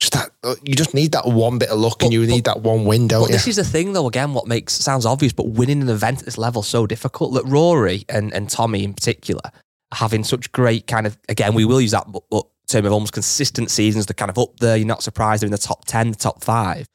just 0.00 0.12
that 0.12 0.30
uh, 0.44 0.54
you 0.62 0.74
just 0.74 0.94
need 0.94 1.12
that 1.12 1.26
one 1.26 1.58
bit 1.58 1.70
of 1.70 1.78
luck, 1.78 2.02
and 2.02 2.10
But- 2.10 2.14
you 2.14 2.26
need 2.26 2.44
that 2.44 2.60
one 2.62 2.84
win, 2.84 3.08
don't 3.08 3.22
but 3.22 3.30
you? 3.30 3.32
this 3.36 3.48
is 3.48 3.56
the 3.56 3.64
thing, 3.64 3.92
though. 3.92 4.06
Again, 4.06 4.32
what 4.34 4.46
makes 4.46 4.74
sounds 4.74 5.04
obvious, 5.04 5.32
but 5.32 5.48
winning 5.48 5.82
an 5.82 5.88
event 5.88 6.20
at 6.20 6.24
this 6.24 6.38
level 6.38 6.62
is 6.62 6.68
so 6.68 6.86
difficult. 6.86 7.34
That 7.34 7.44
Rory 7.46 8.04
and 8.08 8.32
and 8.32 8.48
Tommy 8.48 8.84
in 8.84 8.94
particular 8.94 9.40
are 9.44 9.52
having 9.92 10.22
such 10.24 10.52
great 10.52 10.86
kind 10.86 11.06
of 11.06 11.18
again, 11.28 11.54
we 11.54 11.64
will 11.64 11.80
use 11.80 11.90
that 11.92 12.10
but, 12.12 12.22
but 12.30 12.46
term 12.68 12.84
of 12.86 12.92
almost 12.92 13.12
consistent 13.12 13.70
seasons. 13.70 14.06
They're 14.06 14.14
kind 14.14 14.30
of 14.30 14.38
up 14.38 14.58
there. 14.60 14.76
You're 14.76 14.86
not 14.86 15.02
surprised 15.02 15.42
they're 15.42 15.46
in 15.48 15.52
the 15.52 15.58
top 15.58 15.84
ten, 15.86 16.10
the 16.10 16.16
top 16.16 16.44
five. 16.44 16.86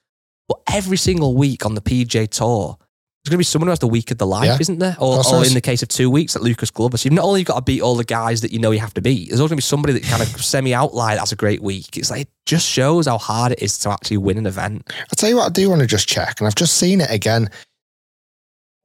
But 0.48 0.60
every 0.72 0.98
single 0.98 1.36
week 1.36 1.66
on 1.66 1.74
the 1.76 1.82
PJ 1.82 2.30
Tour, 2.30 2.78
there's 3.24 3.30
going 3.32 3.38
to 3.38 3.40
be 3.40 3.44
someone 3.46 3.68
who 3.68 3.72
has 3.72 3.80
the 3.80 3.88
week 3.88 4.12
of 4.12 4.18
the 4.18 4.28
life, 4.28 4.46
Yeah. 4.48 4.58
isn't 4.60 4.80
there? 4.80 4.98
Or, 5.00 5.26
or 5.26 5.46
in 5.46 5.54
the 5.54 5.62
case 5.62 5.82
of 5.82 5.88
two 5.88 6.10
weeks, 6.10 6.36
at 6.36 6.42
Lucas 6.42 6.70
Glover. 6.72 6.98
So 6.98 7.08
you've 7.08 7.14
not 7.14 7.24
only 7.24 7.46
got 7.46 7.56
to 7.56 7.62
beat 7.62 7.82
all 7.82 7.96
the 7.96 8.04
guys 8.04 8.42
that 8.42 8.52
you 8.52 8.60
know 8.60 8.72
you 8.72 8.80
have 8.80 8.94
to 8.96 9.02
beat, 9.02 9.30
there's 9.30 9.40
always 9.40 9.50
going 9.52 9.58
to 9.58 9.62
be 9.62 9.62
somebody 9.62 9.94
that 9.94 10.04
kind 10.04 10.22
of 10.22 10.28
semi 10.44 10.74
outlier 10.74 11.16
that 11.16 11.22
has 11.22 11.32
a 11.32 11.38
great 11.38 11.62
week. 11.62 11.96
It's 11.96 12.12
like, 12.12 12.24
it 12.24 12.30
just 12.46 12.68
shows 12.68 13.08
how 13.08 13.18
hard 13.18 13.54
it 13.54 13.62
is 13.62 13.78
to 13.80 13.92
actually 13.92 14.18
win 14.18 14.38
an 14.38 14.46
event. 14.46 14.92
I'll 14.94 15.06
tell 15.16 15.30
you 15.30 15.38
what, 15.38 15.46
I 15.46 15.50
do 15.50 15.70
want 15.70 15.80
to 15.80 15.88
just 15.88 16.10
check, 16.10 16.42
and 16.42 16.48
I've 16.48 16.56
just 16.56 16.76
seen 16.78 17.00
it 17.00 17.10
again. 17.12 17.50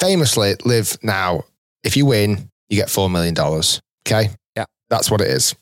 Famously, 0.00 0.54
LIV 0.64 0.98
now. 1.02 1.42
If 1.82 1.96
you 1.96 2.06
win, 2.06 2.48
you 2.68 2.76
get 2.76 2.86
$4 2.88 3.10
million. 3.10 3.34
Okay. 4.06 4.32
Yeah. 4.56 4.64
That's 4.88 5.10
what 5.10 5.20
it 5.20 5.28
is. 5.28 5.56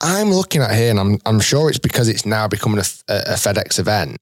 I'm 0.00 0.30
looking 0.30 0.62
at 0.62 0.72
here, 0.74 0.90
and 0.90 1.00
I'm, 1.00 1.18
I'm 1.26 1.40
sure 1.40 1.68
it's 1.68 1.78
because 1.78 2.08
it's 2.08 2.24
now 2.24 2.46
becoming 2.46 2.78
a, 2.78 2.84
a 3.08 3.34
FedEx 3.34 3.78
event. 3.80 4.16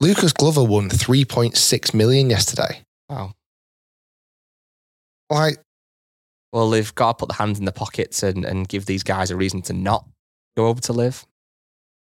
Lucas 0.00 0.32
Glover 0.32 0.62
won 0.62 0.88
3.6 0.90 1.94
million 1.94 2.28
yesterday. 2.30 2.82
Wow. 3.08 3.32
Like, 5.30 5.58
Well, 6.52 6.70
they've 6.70 6.94
got 6.94 7.18
to 7.18 7.22
put 7.22 7.28
the 7.28 7.34
hands 7.42 7.58
in 7.58 7.64
the 7.64 7.72
pockets 7.72 8.22
and, 8.22 8.44
and 8.44 8.68
give 8.68 8.86
these 8.86 9.02
guys 9.02 9.30
a 9.30 9.36
reason 9.36 9.62
to 9.62 9.72
not 9.72 10.06
go 10.56 10.66
over 10.68 10.80
to 10.82 10.92
LIV. 10.92 11.24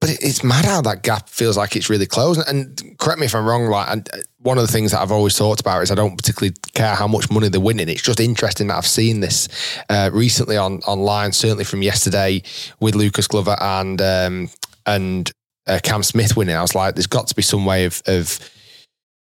but 0.00 0.10
it, 0.10 0.18
it's 0.22 0.42
mad 0.42 0.64
how 0.64 0.80
that 0.82 1.02
gap 1.02 1.28
feels 1.28 1.56
like 1.56 1.76
it's 1.76 1.88
really 1.88 2.06
close. 2.06 2.38
And 2.38 2.96
correct 2.98 3.20
me 3.20 3.26
if 3.26 3.34
I'm 3.34 3.46
wrong. 3.46 3.66
Like, 3.66 3.88
and 3.88 4.08
uh, 4.12 4.18
one 4.38 4.58
of 4.58 4.66
the 4.66 4.72
things 4.72 4.90
that 4.90 5.00
I've 5.00 5.12
always 5.12 5.36
talked 5.36 5.60
about 5.60 5.82
is 5.82 5.90
I 5.90 5.94
don't 5.94 6.16
particularly 6.16 6.54
care 6.74 6.94
how 6.94 7.06
much 7.06 7.30
money 7.30 7.48
they're 7.48 7.60
winning. 7.60 7.88
It's 7.88 8.02
just 8.02 8.18
interesting 8.20 8.66
that 8.68 8.76
I've 8.76 8.86
seen 8.86 9.20
this 9.20 9.48
uh, 9.88 10.10
recently 10.12 10.56
on 10.56 10.78
online, 10.80 11.32
certainly 11.32 11.64
from 11.64 11.82
yesterday 11.82 12.42
with 12.80 12.94
Lucas 12.96 13.28
Glover 13.28 13.56
and 13.60 14.00
um, 14.02 14.50
and 14.86 15.30
uh, 15.66 15.78
Cam 15.82 16.02
Smith 16.02 16.36
winning. 16.36 16.56
I 16.56 16.62
was 16.62 16.74
like, 16.74 16.94
there's 16.94 17.06
got 17.06 17.28
to 17.28 17.34
be 17.34 17.42
some 17.42 17.64
way 17.64 17.84
of 17.84 18.02
of 18.06 18.38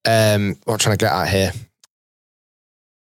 um, 0.06 0.56
what 0.64 0.74
I'm 0.74 0.78
trying 0.78 0.96
to 0.96 1.04
get 1.04 1.12
at 1.12 1.28
here. 1.28 1.52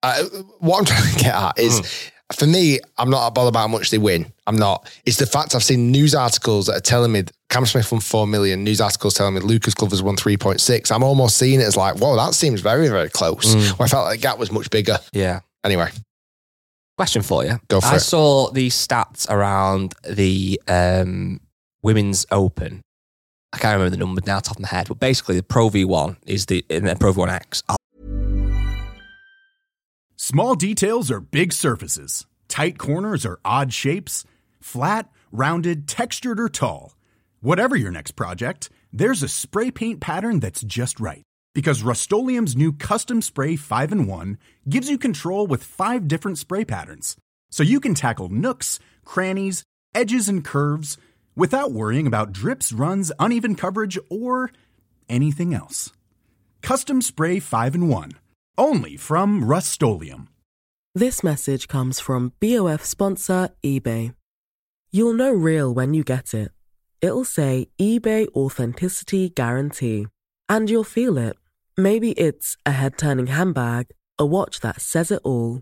Uh, 0.02 0.24
what 0.60 0.80
I'm 0.80 0.86
trying 0.86 1.14
to 1.14 1.20
get 1.20 1.36
at 1.36 1.60
is 1.60 2.12
for 2.36 2.46
me, 2.46 2.80
I'm 2.98 3.10
not 3.10 3.34
bothered 3.34 3.50
about 3.50 3.62
how 3.62 3.68
much 3.68 3.90
they 3.90 3.98
win. 3.98 4.32
I'm 4.46 4.56
not. 4.56 4.92
It's 5.06 5.18
the 5.18 5.26
fact 5.26 5.56
I've 5.56 5.64
seen 5.64 5.92
news 5.92 6.14
articles 6.14 6.68
that 6.68 6.78
are 6.78 6.82
telling 6.82 7.12
me 7.12 7.24
Cam 7.50 7.66
Smith 7.66 7.92
won 7.92 8.02
4 8.02 8.28
million, 8.28 8.64
news 8.64 8.82
articles 8.82 9.16
telling 9.16 9.34
me 9.34 9.42
Lucas 9.42 9.74
Glover's 9.74 10.04
won 10.04 10.16
3.6. 10.16 10.92
I'm 10.92 11.04
almost 11.04 11.38
seeing 11.38 11.60
it 11.60 11.64
as 11.64 11.76
like, 11.76 11.98
whoa, 11.98 12.16
that 12.16 12.36
seems 12.36 12.62
very, 12.62 12.88
very 12.88 13.10
close. 13.10 13.56
Mm. 13.56 13.80
Where 13.80 13.86
I 13.86 13.90
felt 13.90 14.06
like 14.06 14.20
the 14.20 14.22
gap 14.22 14.38
was 14.38 14.52
much 14.52 14.70
bigger. 14.70 15.00
Yeah. 15.12 15.40
Anyway, 15.64 15.90
Question 17.00 17.22
for 17.22 17.46
you. 17.46 17.58
Go 17.70 17.80
for 17.80 17.88
I 17.88 17.96
it. 17.96 18.02
saw 18.02 18.52
these 18.52 18.76
stats 18.76 19.30
around 19.30 19.94
the 20.06 20.62
um, 20.68 21.40
women's 21.82 22.26
open. 22.30 22.82
I 23.52 23.58
can't 23.58 23.74
remember 23.74 23.90
the 23.90 23.98
numbers 23.98 24.26
now, 24.26 24.40
top 24.40 24.58
of 24.58 24.62
my 24.62 24.68
head, 24.68 24.88
but 24.88 25.00
basically 25.00 25.36
the 25.36 25.44
Pro 25.44 25.70
V1 25.70 26.18
is 26.26 26.46
the 26.46 26.66
and 26.70 26.86
then 26.86 26.98
Pro 26.98 27.14
V1 27.14 27.30
X. 27.30 27.64
Small 30.16 30.56
details 30.56 31.10
are 31.10 31.20
big 31.20 31.52
surfaces. 31.54 32.28
Tight 32.48 32.78
corners 32.78 33.26
are 33.26 33.40
odd 33.44 33.74
shapes. 33.74 34.26
Flat, 34.62 35.10
rounded, 35.32 35.88
textured, 35.88 36.40
or 36.40 36.50
tall. 36.50 36.96
Whatever 37.42 37.76
your 37.76 37.92
next 37.92 38.12
project, 38.12 38.70
there's 38.92 39.24
a 39.24 39.28
spray 39.28 39.72
paint 39.72 40.02
pattern 40.02 40.40
that's 40.40 40.62
just 40.62 41.00
right. 41.00 41.24
Because 41.56 41.82
Rust 41.82 42.12
new 42.12 42.74
Custom 42.74 43.22
Spray 43.22 43.56
5 43.56 43.92
in 43.92 44.08
1 44.08 44.38
gives 44.70 44.90
you 44.90 44.98
control 44.98 45.48
with 45.48 45.64
five 45.64 46.08
different 46.08 46.38
spray 46.38 46.64
patterns. 46.64 47.16
So 47.50 47.64
you 47.64 47.80
can 47.80 47.96
tackle 47.96 48.30
nooks, 48.30 48.80
crannies, 49.06 49.64
edges, 49.96 50.30
and 50.30 50.44
curves 50.44 50.98
without 51.36 51.72
worrying 51.72 52.08
about 52.08 52.32
drips, 52.32 52.72
runs, 52.72 53.12
uneven 53.20 53.56
coverage, 53.56 53.98
or 54.10 54.52
anything 55.08 55.54
else. 55.54 55.92
Custom 56.62 57.02
Spray 57.02 57.40
5 57.40 57.76
in 57.76 57.88
1. 57.88 58.12
Only 58.58 58.98
from 58.98 59.44
Rust 59.46 59.82
This 60.94 61.24
message 61.24 61.68
comes 61.68 62.00
from 62.00 62.34
BOF 62.40 62.84
sponsor 62.84 63.50
eBay. 63.64 64.14
You'll 64.92 65.14
know 65.14 65.32
real 65.32 65.74
when 65.74 65.94
you 65.94 66.04
get 66.04 66.34
it. 66.34 66.52
It'll 67.02 67.24
say 67.24 67.70
eBay 67.80 68.28
Authenticity 68.36 69.30
Guarantee. 69.30 70.08
And 70.50 70.70
you'll 70.70 70.84
feel 70.84 71.18
it. 71.18 71.38
Maybe 71.78 72.12
it's 72.12 72.58
a 72.66 72.72
head 72.72 72.98
turning 72.98 73.28
handbag, 73.28 73.88
a 74.18 74.26
watch 74.26 74.60
that 74.60 74.82
says 74.82 75.12
it 75.12 75.22
all, 75.24 75.62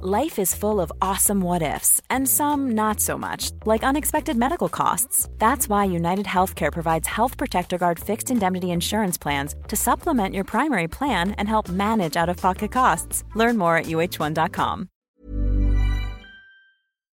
Life 0.00 0.38
is 0.38 0.54
full 0.54 0.80
of 0.80 0.92
awesome 1.02 1.40
what 1.40 1.60
ifs, 1.60 2.00
and 2.08 2.28
some 2.28 2.70
not 2.76 3.00
so 3.00 3.18
much, 3.18 3.50
like 3.64 3.82
unexpected 3.82 4.36
medical 4.36 4.68
costs. 4.68 5.28
That's 5.38 5.68
why 5.68 5.86
United 5.86 6.24
Healthcare 6.24 6.72
provides 6.72 7.08
Health 7.08 7.36
Protector 7.36 7.78
Guard 7.78 7.98
fixed 7.98 8.30
indemnity 8.30 8.70
insurance 8.70 9.18
plans 9.18 9.56
to 9.66 9.74
supplement 9.74 10.36
your 10.36 10.44
primary 10.44 10.86
plan 10.86 11.32
and 11.32 11.48
help 11.48 11.68
manage 11.68 12.16
out 12.16 12.28
of 12.28 12.36
pocket 12.36 12.70
costs. 12.70 13.24
Learn 13.34 13.58
more 13.58 13.76
at 13.76 13.86
uh1.com. 13.86 14.88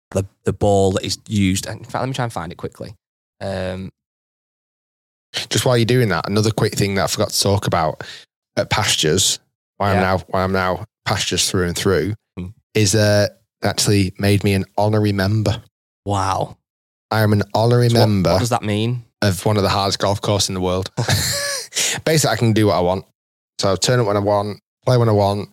The 0.10 0.26
the 0.44 0.54
ball 0.54 0.94
that 0.94 1.06
is 1.06 1.20
used. 1.28 1.68
In 1.68 1.84
fact, 1.84 2.02
let 2.02 2.08
me 2.08 2.16
try 2.16 2.24
and 2.24 2.34
find 2.34 2.52
it 2.52 2.58
quickly. 2.58 2.96
Um, 3.42 3.92
Just 5.52 5.66
while 5.68 5.78
you're 5.78 5.86
doing 5.86 6.10
that, 6.10 6.28
another 6.28 6.50
quick 6.50 6.74
thing 6.74 6.96
that 6.96 7.04
I 7.04 7.08
forgot 7.08 7.30
to 7.30 7.44
talk 7.44 7.68
about 7.68 8.04
at 8.58 8.72
pastures, 8.72 9.38
why 9.78 9.92
I'm 9.92 10.02
now 10.02 10.18
why 10.30 10.44
I'm 10.44 10.52
now 10.52 10.86
pastures 11.06 11.48
through 11.48 11.68
and 11.68 11.78
through. 11.78 12.16
Is 12.74 12.96
uh 12.96 13.28
actually 13.64 14.14
made 14.18 14.44
me 14.44 14.54
an 14.54 14.66
honorary 14.78 15.12
member. 15.14 15.62
wow. 16.06 16.58
I 17.12 17.22
am 17.24 17.34
an 17.34 17.44
honorary 17.54 17.90
So 17.90 17.98
member 18.00 18.32
What, 18.32 18.40
does 18.40 18.50
that 18.52 18.64
mean? 18.64 19.04
of 19.22 19.46
one 19.46 19.58
of 19.58 19.64
the 19.64 19.70
hardest 19.70 20.00
golf 20.00 20.22
courses 20.22 20.48
in 20.50 20.56
the 20.56 20.62
world. 20.62 20.90
Basically, 22.06 22.34
I 22.34 22.38
can 22.38 22.54
do 22.54 22.68
what 22.68 22.76
I 22.76 22.80
want. 22.80 23.06
So 23.60 23.76
turn 23.76 24.00
up 24.00 24.08
when 24.08 24.16
I 24.16 24.22
want, 24.22 24.60
play 24.86 24.98
when 24.98 25.10
I 25.10 25.12
want. 25.12 25.50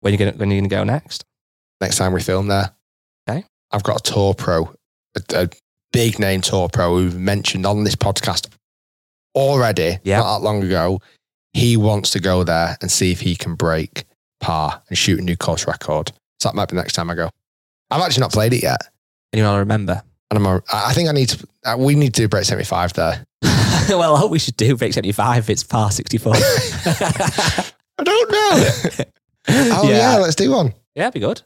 When 0.00 0.12
you 0.12 0.18
gonna 0.18 0.32
when 0.32 0.50
you 0.50 0.58
gonna 0.60 0.68
go 0.68 0.84
next? 0.84 1.24
Next 1.80 1.96
time 1.96 2.12
we 2.12 2.20
film 2.20 2.48
there. 2.48 2.70
Okay. 3.28 3.44
I've 3.72 3.82
got 3.82 4.06
a 4.06 4.12
tour 4.12 4.34
pro, 4.34 4.72
a, 5.16 5.22
a 5.44 5.48
big 5.92 6.18
name 6.18 6.40
tour 6.42 6.68
pro 6.68 6.90
who 6.96 7.04
we've 7.04 7.16
mentioned 7.18 7.64
on 7.66 7.82
this 7.84 7.96
podcast 7.96 8.48
already, 9.34 9.98
Yeah. 10.04 10.18
not 10.20 10.38
that 10.38 10.44
long 10.44 10.62
ago. 10.62 11.00
He 11.54 11.76
wants 11.76 12.10
to 12.10 12.20
go 12.20 12.44
there 12.44 12.76
and 12.80 12.90
see 12.90 13.10
if 13.10 13.20
he 13.20 13.34
can 13.36 13.54
break 13.54 14.04
par 14.40 14.82
and 14.88 14.96
shoot 14.96 15.18
a 15.18 15.22
new 15.22 15.36
course 15.36 15.66
record. 15.66 16.12
So 16.40 16.48
that 16.48 16.54
might 16.54 16.68
be 16.68 16.76
the 16.76 16.82
next 16.82 16.94
time 16.94 17.10
I 17.10 17.14
go. 17.14 17.30
I've 17.90 18.02
actually 18.02 18.20
not 18.22 18.32
played 18.32 18.52
it 18.52 18.62
yet. 18.62 18.80
Anyone 19.32 19.54
I 19.54 19.58
remember? 19.58 20.02
And 20.30 20.38
I'm, 20.38 20.46
a, 20.46 20.62
I 20.72 20.92
think 20.92 21.08
I 21.08 21.12
need 21.12 21.30
to, 21.30 21.48
uh, 21.64 21.76
we 21.78 21.94
need 21.94 22.14
to 22.14 22.22
do 22.22 22.28
break 22.28 22.44
75 22.44 22.92
there. 22.92 23.24
well, 23.88 24.14
I 24.14 24.18
hope 24.18 24.30
we 24.30 24.38
should 24.38 24.56
do 24.56 24.76
break 24.76 24.92
seventy 24.92 25.12
five. 25.12 25.48
It's 25.48 25.62
par 25.62 25.90
sixty 25.90 26.18
four. 26.18 26.34
I 26.36 27.72
don't 28.02 28.30
know. 28.30 29.04
oh, 29.48 29.88
yeah. 29.88 30.16
let's 30.16 30.34
do 30.34 30.50
one. 30.50 30.74
Yeah, 30.94 31.04
it'd 31.04 31.14
be 31.14 31.20
good. 31.20 31.42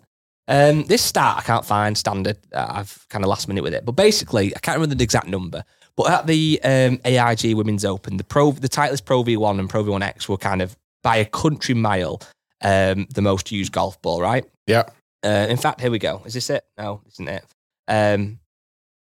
Um, 0.49 0.85
this 0.85 1.03
start 1.03 1.39
I 1.39 1.43
can't 1.43 1.65
find 1.65 1.97
standard. 1.97 2.39
Uh, 2.53 2.67
I've 2.69 3.07
kind 3.09 3.25
of 3.25 3.29
last 3.29 3.49
minute 3.49 3.63
with 3.63 3.75
it, 3.75 3.85
but 3.85 3.93
basically 3.93 4.55
I 4.57 4.59
can't 4.59 4.77
remember 4.77 4.97
the 4.97 5.05
exact 5.05 5.29
number. 5.29 5.65
But 5.95 6.11
at 6.11 6.27
the 6.27 6.59
um, 6.65 7.01
AIG 7.05 7.55
Women's 7.55 7.85
Open, 7.85 8.17
the 8.17 8.25
pro, 8.25 8.51
the 8.53 8.69
Titleist 8.69 9.05
Pro 9.05 9.23
V1 9.23 9.59
and 9.59 9.69
Pro 9.69 9.85
V1X 9.85 10.27
were 10.27 10.39
kind 10.39 10.63
of 10.63 10.75
by 11.03 11.17
a 11.17 11.27
country 11.27 11.75
mile 11.75 12.21
um, 12.63 13.07
the 13.15 13.23
most 13.23 13.51
used 13.53 13.73
golf 13.73 14.01
ball, 14.03 14.21
right? 14.21 14.45
Yeah. 14.67 14.85
Uh, 15.25 15.47
in 15.49 15.57
fact, 15.57 15.81
here 15.81 15.91
we 15.91 15.99
go. 15.99 16.23
Is 16.25 16.35
this 16.35 16.51
it? 16.51 16.65
No, 16.77 17.03
isn't 17.09 17.29
it. 17.29 17.45
Um, 17.89 18.41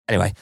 anyway, 0.08 0.32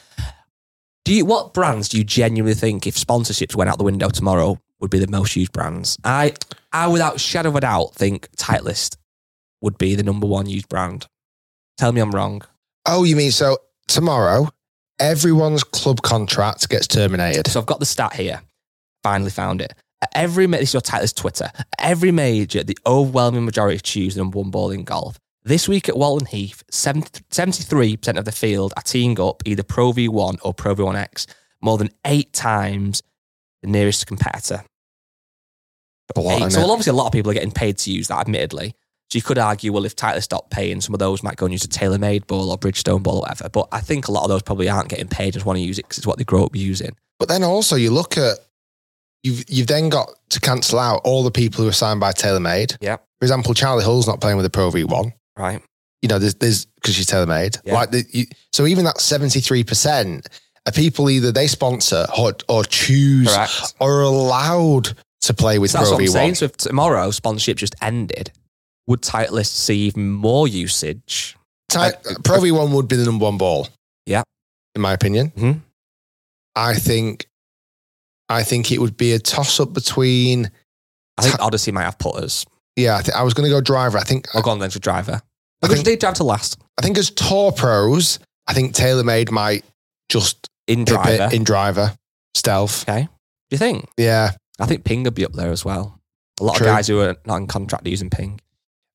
do 1.05 1.13
you 1.13 1.25
what 1.25 1.53
brands 1.53 1.89
do 1.89 1.97
you 1.97 2.03
genuinely 2.03 2.53
think 2.53 2.87
if 2.87 2.95
sponsorships 2.95 3.55
went 3.55 3.69
out 3.69 3.77
the 3.77 3.83
window 3.83 4.09
tomorrow 4.09 4.59
would 4.79 4.91
be 4.91 4.99
the 4.99 5.07
most 5.07 5.35
used 5.35 5.51
brands? 5.51 5.97
I, 6.03 6.33
I 6.71 6.87
without 6.87 7.19
shadow 7.19 7.49
of 7.49 7.55
a 7.55 7.61
doubt 7.61 7.93
think 7.95 8.29
Titleist 8.37 8.97
would 9.61 9.77
be 9.77 9.95
the 9.95 10.03
number 10.03 10.27
one 10.27 10.47
used 10.47 10.69
brand. 10.69 11.07
Tell 11.77 11.91
me 11.91 12.01
I'm 12.01 12.11
wrong. 12.11 12.41
Oh, 12.85 13.03
you 13.03 13.15
mean 13.15 13.31
so 13.31 13.57
tomorrow, 13.87 14.49
everyone's 14.99 15.63
club 15.63 16.01
contract 16.01 16.69
gets 16.69 16.87
terminated? 16.87 17.47
So 17.47 17.59
I've 17.59 17.65
got 17.65 17.79
the 17.79 17.85
stat 17.85 18.13
here. 18.13 18.41
Finally 19.03 19.31
found 19.31 19.61
it. 19.61 19.73
Every 20.13 20.45
this 20.45 20.69
is 20.69 20.73
your 20.73 20.81
Titleist 20.81 21.15
Twitter. 21.15 21.51
Every 21.79 22.11
major, 22.11 22.63
the 22.63 22.77
overwhelming 22.85 23.45
majority 23.45 23.79
choose 23.79 24.15
the 24.15 24.21
number 24.21 24.39
one 24.39 24.51
ball 24.51 24.71
in 24.71 24.83
golf. 24.83 25.17
This 25.43 25.67
week 25.67 25.87
at 25.89 25.97
Walton 25.97 26.27
Heath, 26.27 26.63
73 26.71 27.97
percent 27.97 28.17
of 28.17 28.25
the 28.25 28.31
field 28.31 28.73
are 28.75 28.83
teeing 28.83 29.19
up 29.19 29.41
either 29.45 29.63
Pro 29.63 29.91
V1 29.93 30.39
or 30.43 30.53
Pro 30.53 30.75
V1X, 30.75 31.25
more 31.61 31.77
than 31.77 31.89
eight 32.05 32.33
times 32.33 33.01
the 33.63 33.69
nearest 33.69 34.05
competitor. 34.07 34.63
Eight. 36.17 36.51
So 36.51 36.61
well, 36.61 36.71
obviously 36.71 36.91
a 36.91 36.95
lot 36.95 37.07
of 37.07 37.11
people 37.11 37.31
are 37.31 37.33
getting 37.33 37.51
paid 37.51 37.77
to 37.79 37.91
use 37.91 38.07
that, 38.07 38.19
admittedly. 38.19 38.75
So 39.09 39.17
you 39.17 39.21
could 39.21 39.37
argue, 39.37 39.71
well, 39.71 39.85
if 39.85 39.95
Titleist 39.95 40.23
stopped 40.23 40.51
paying, 40.51 40.81
some 40.81 40.93
of 40.93 40.99
those 40.99 41.23
might 41.23 41.37
go 41.37 41.45
and 41.45 41.53
use 41.53 41.63
a 41.63 41.69
TaylorMade 41.69 42.27
ball 42.27 42.51
or 42.51 42.57
Bridgestone 42.57 43.01
ball 43.01 43.17
or 43.17 43.21
whatever. 43.21 43.49
But 43.49 43.69
I 43.71 43.79
think 43.79 44.07
a 44.07 44.11
lot 44.11 44.23
of 44.23 44.29
those 44.29 44.41
probably 44.41 44.67
aren't 44.69 44.89
getting 44.89 45.07
paid, 45.07 45.25
and 45.25 45.33
just 45.33 45.45
want 45.45 45.57
to 45.57 45.63
use 45.63 45.79
it 45.79 45.83
because 45.83 45.97
it's 45.97 46.07
what 46.07 46.17
they 46.17 46.23
grow 46.23 46.45
up 46.45 46.55
using. 46.55 46.95
But 47.19 47.29
then 47.29 47.43
also 47.43 47.75
you 47.77 47.91
look 47.91 48.17
at 48.17 48.37
you've 49.23 49.43
you've 49.49 49.67
then 49.67 49.89
got 49.89 50.09
to 50.29 50.39
cancel 50.39 50.79
out 50.79 51.01
all 51.03 51.23
the 51.23 51.31
people 51.31 51.63
who 51.63 51.69
are 51.69 51.73
signed 51.73 51.99
by 51.99 52.11
TaylorMade. 52.11 52.77
Yeah. 52.81 52.97
For 52.97 53.23
example, 53.25 53.53
Charley 53.53 53.83
Hull's 53.83 54.07
not 54.07 54.21
playing 54.21 54.37
with 54.37 54.43
the 54.45 54.49
Pro 54.49 54.69
V1. 54.71 55.11
Right. 55.37 55.61
You 56.01 56.09
know, 56.09 56.19
there's 56.19 56.35
there's 56.35 56.65
because 56.65 56.95
she's 56.95 57.07
TaylorMade. 57.07 57.59
Yeah. 57.65 57.73
Like 57.73 57.91
the, 57.91 58.03
you, 58.11 58.25
so 58.53 58.65
even 58.67 58.85
that 58.85 58.99
seventy 58.99 59.39
three 59.39 59.63
percent 59.63 60.27
are 60.65 60.71
people 60.71 61.09
either 61.09 61.31
they 61.31 61.47
sponsor 61.47 62.05
or, 62.17 62.33
or 62.49 62.63
choose 62.63 63.33
Correct. 63.33 63.73
or 63.79 63.99
are 63.99 64.03
allowed 64.03 64.93
to 65.21 65.33
play 65.33 65.59
with 65.59 65.71
So 65.71 65.77
that's 65.79 65.89
Pro 65.89 65.97
what 65.97 66.01
I'm 66.03 66.07
V1. 66.09 66.11
saying. 66.11 66.35
So 66.35 66.45
if 66.45 66.57
tomorrow 66.57 67.09
sponsorship 67.11 67.57
just 67.57 67.75
ended, 67.81 68.31
would 68.85 69.01
Titleist 69.01 69.47
see 69.55 69.77
even 69.87 70.09
more 70.11 70.47
usage? 70.47 71.35
Ti- 71.69 71.79
I- 71.79 71.91
Pro 72.23 72.37
V1 72.39 72.71
would 72.75 72.87
be 72.87 72.95
the 72.95 73.05
number 73.05 73.23
one 73.25 73.37
ball. 73.37 73.67
Yeah. 74.05 74.23
In 74.75 74.81
my 74.81 74.93
opinion. 74.93 75.31
Mhm. 75.31 75.61
I 76.55 76.75
think 76.75 77.27
I 78.29 78.43
think 78.43 78.71
it 78.71 78.79
would 78.79 78.97
be 78.97 79.13
a 79.13 79.19
toss 79.19 79.59
up 79.59 79.73
between 79.73 80.51
I 81.17 81.23
think 81.23 81.39
Odyssey 81.39 81.71
might 81.71 81.83
have 81.83 81.97
putters. 81.97 82.45
yeah, 82.75 82.95
I, 82.97 83.01
think 83.01 83.15
I 83.17 83.23
was 83.23 83.33
gonna 83.33 83.49
go 83.49 83.61
driver. 83.61 83.97
I 83.97 84.03
think 84.03 84.27
I'll 84.35 84.41
go 84.41 84.51
on 84.51 84.59
then 84.59 84.69
to 84.71 84.79
driver. 84.79 85.21
I 85.63 85.67
think- 85.67 85.85
they 85.85 85.95
drive 85.95 86.15
to 86.15 86.23
last 86.23 86.57
I 86.77 86.83
think 86.83 86.97
as 86.97 87.09
tour 87.09 87.51
pros, 87.51 88.19
I 88.47 88.53
think 88.53 88.75
TaylorMade 88.75 89.31
might 89.31 89.65
just 90.09 90.49
in 90.67 90.85
driver. 90.85 91.29
in 91.35 91.43
driver 91.43 91.95
stealth. 92.35 92.87
okay. 92.87 93.03
Do 93.03 93.53
you 93.53 93.57
think? 93.57 93.89
Yeah. 93.97 94.31
I 94.59 94.65
think 94.65 94.83
Ping 94.83 95.03
would 95.03 95.15
be 95.15 95.25
up 95.25 95.33
there 95.33 95.51
as 95.51 95.63
well. 95.65 95.99
A 96.39 96.43
lot 96.43 96.57
True. 96.57 96.67
of 96.67 96.73
guys 96.75 96.87
who 96.87 96.99
are 96.99 97.15
not 97.25 97.37
in 97.37 97.47
contract 97.47 97.85
are 97.87 97.89
using 97.89 98.09
Ping. 98.09 98.39